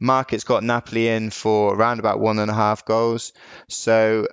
Market's 0.00 0.44
got 0.44 0.64
Napoli 0.64 1.08
in 1.08 1.28
for 1.28 1.74
around 1.74 1.98
about 2.00 2.18
one 2.18 2.38
and 2.38 2.50
a 2.50 2.54
half 2.54 2.86
goals. 2.86 3.34
So 3.68 4.26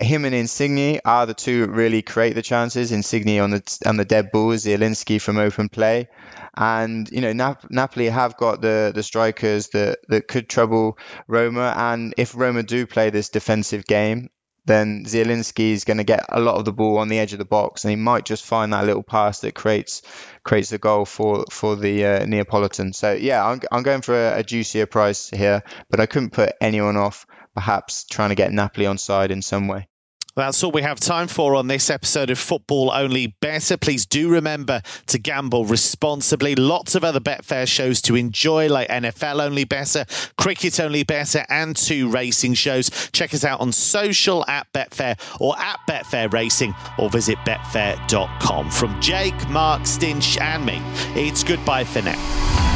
him 0.00 0.24
and 0.24 0.34
Insigne 0.34 1.00
are 1.04 1.26
the 1.26 1.34
two 1.34 1.62
that 1.62 1.70
really 1.70 2.02
create 2.02 2.34
the 2.34 2.42
chances. 2.42 2.92
Insigne 2.92 3.40
on 3.40 3.50
the 3.50 3.78
on 3.86 3.96
the 3.96 4.04
dead 4.04 4.30
ball, 4.32 4.50
Zielinski 4.52 5.20
from 5.20 5.38
open 5.38 5.68
play, 5.68 6.08
and 6.56 7.08
you 7.10 7.20
know 7.20 7.32
Nap- 7.32 7.70
Napoli 7.70 8.08
have 8.08 8.36
got 8.36 8.60
the 8.60 8.92
the 8.94 9.02
strikers 9.02 9.68
that 9.68 9.98
that 10.08 10.28
could 10.28 10.48
trouble 10.48 10.98
Roma. 11.26 11.74
And 11.76 12.14
if 12.16 12.34
Roma 12.34 12.62
do 12.62 12.86
play 12.86 13.10
this 13.10 13.28
defensive 13.28 13.84
game, 13.84 14.30
then 14.66 15.04
Zielinski 15.04 15.72
is 15.72 15.84
going 15.84 15.98
to 15.98 16.04
get 16.04 16.24
a 16.28 16.40
lot 16.40 16.56
of 16.56 16.64
the 16.64 16.72
ball 16.72 16.98
on 16.98 17.08
the 17.08 17.18
edge 17.18 17.32
of 17.32 17.38
the 17.38 17.44
box, 17.44 17.84
and 17.84 17.90
he 17.90 17.96
might 17.96 18.24
just 18.24 18.44
find 18.44 18.72
that 18.72 18.84
little 18.86 19.02
pass 19.02 19.40
that 19.40 19.54
creates 19.54 20.02
creates 20.42 20.70
the 20.70 20.78
goal 20.78 21.04
for 21.04 21.44
for 21.50 21.76
the 21.76 22.04
uh, 22.04 22.24
Neapolitan. 22.26 22.92
So 22.92 23.12
yeah, 23.12 23.44
I'm 23.44 23.60
I'm 23.70 23.82
going 23.82 24.02
for 24.02 24.14
a, 24.14 24.38
a 24.38 24.42
juicier 24.42 24.86
price 24.86 25.30
here, 25.30 25.62
but 25.88 26.00
I 26.00 26.06
couldn't 26.06 26.30
put 26.30 26.52
anyone 26.60 26.96
off. 26.96 27.26
Perhaps 27.54 28.04
trying 28.04 28.30
to 28.30 28.34
get 28.34 28.52
Napoli 28.52 28.86
on 28.86 28.98
side 28.98 29.30
in 29.30 29.42
some 29.42 29.68
way. 29.68 29.88
That's 30.36 30.62
all 30.62 30.70
we 30.70 30.82
have 30.82 31.00
time 31.00 31.26
for 31.26 31.56
on 31.56 31.66
this 31.66 31.90
episode 31.90 32.30
of 32.30 32.38
Football 32.38 32.92
Only 32.92 33.36
Bettor. 33.40 33.76
Please 33.76 34.06
do 34.06 34.30
remember 34.30 34.80
to 35.06 35.18
gamble 35.18 35.64
responsibly. 35.64 36.54
Lots 36.54 36.94
of 36.94 37.02
other 37.02 37.18
Betfair 37.18 37.66
shows 37.66 38.00
to 38.02 38.14
enjoy, 38.14 38.68
like 38.68 38.88
NFL 38.88 39.44
Only 39.44 39.64
Bettor, 39.64 40.06
Cricket 40.38 40.78
Only 40.78 41.02
Bettor, 41.02 41.44
and 41.48 41.76
two 41.76 42.08
racing 42.08 42.54
shows. 42.54 42.90
Check 43.12 43.34
us 43.34 43.44
out 43.44 43.60
on 43.60 43.72
social 43.72 44.44
at 44.48 44.72
Betfair 44.72 45.18
or 45.40 45.58
at 45.58 45.80
Betfair 45.88 46.32
Racing 46.32 46.74
or 46.96 47.10
visit 47.10 47.36
betfair.com. 47.38 48.70
From 48.70 49.00
Jake, 49.00 49.48
Mark, 49.48 49.82
Stinch, 49.82 50.40
and 50.40 50.64
me, 50.64 50.80
it's 51.20 51.42
goodbye 51.42 51.84
for 51.84 52.02
now. 52.02 52.69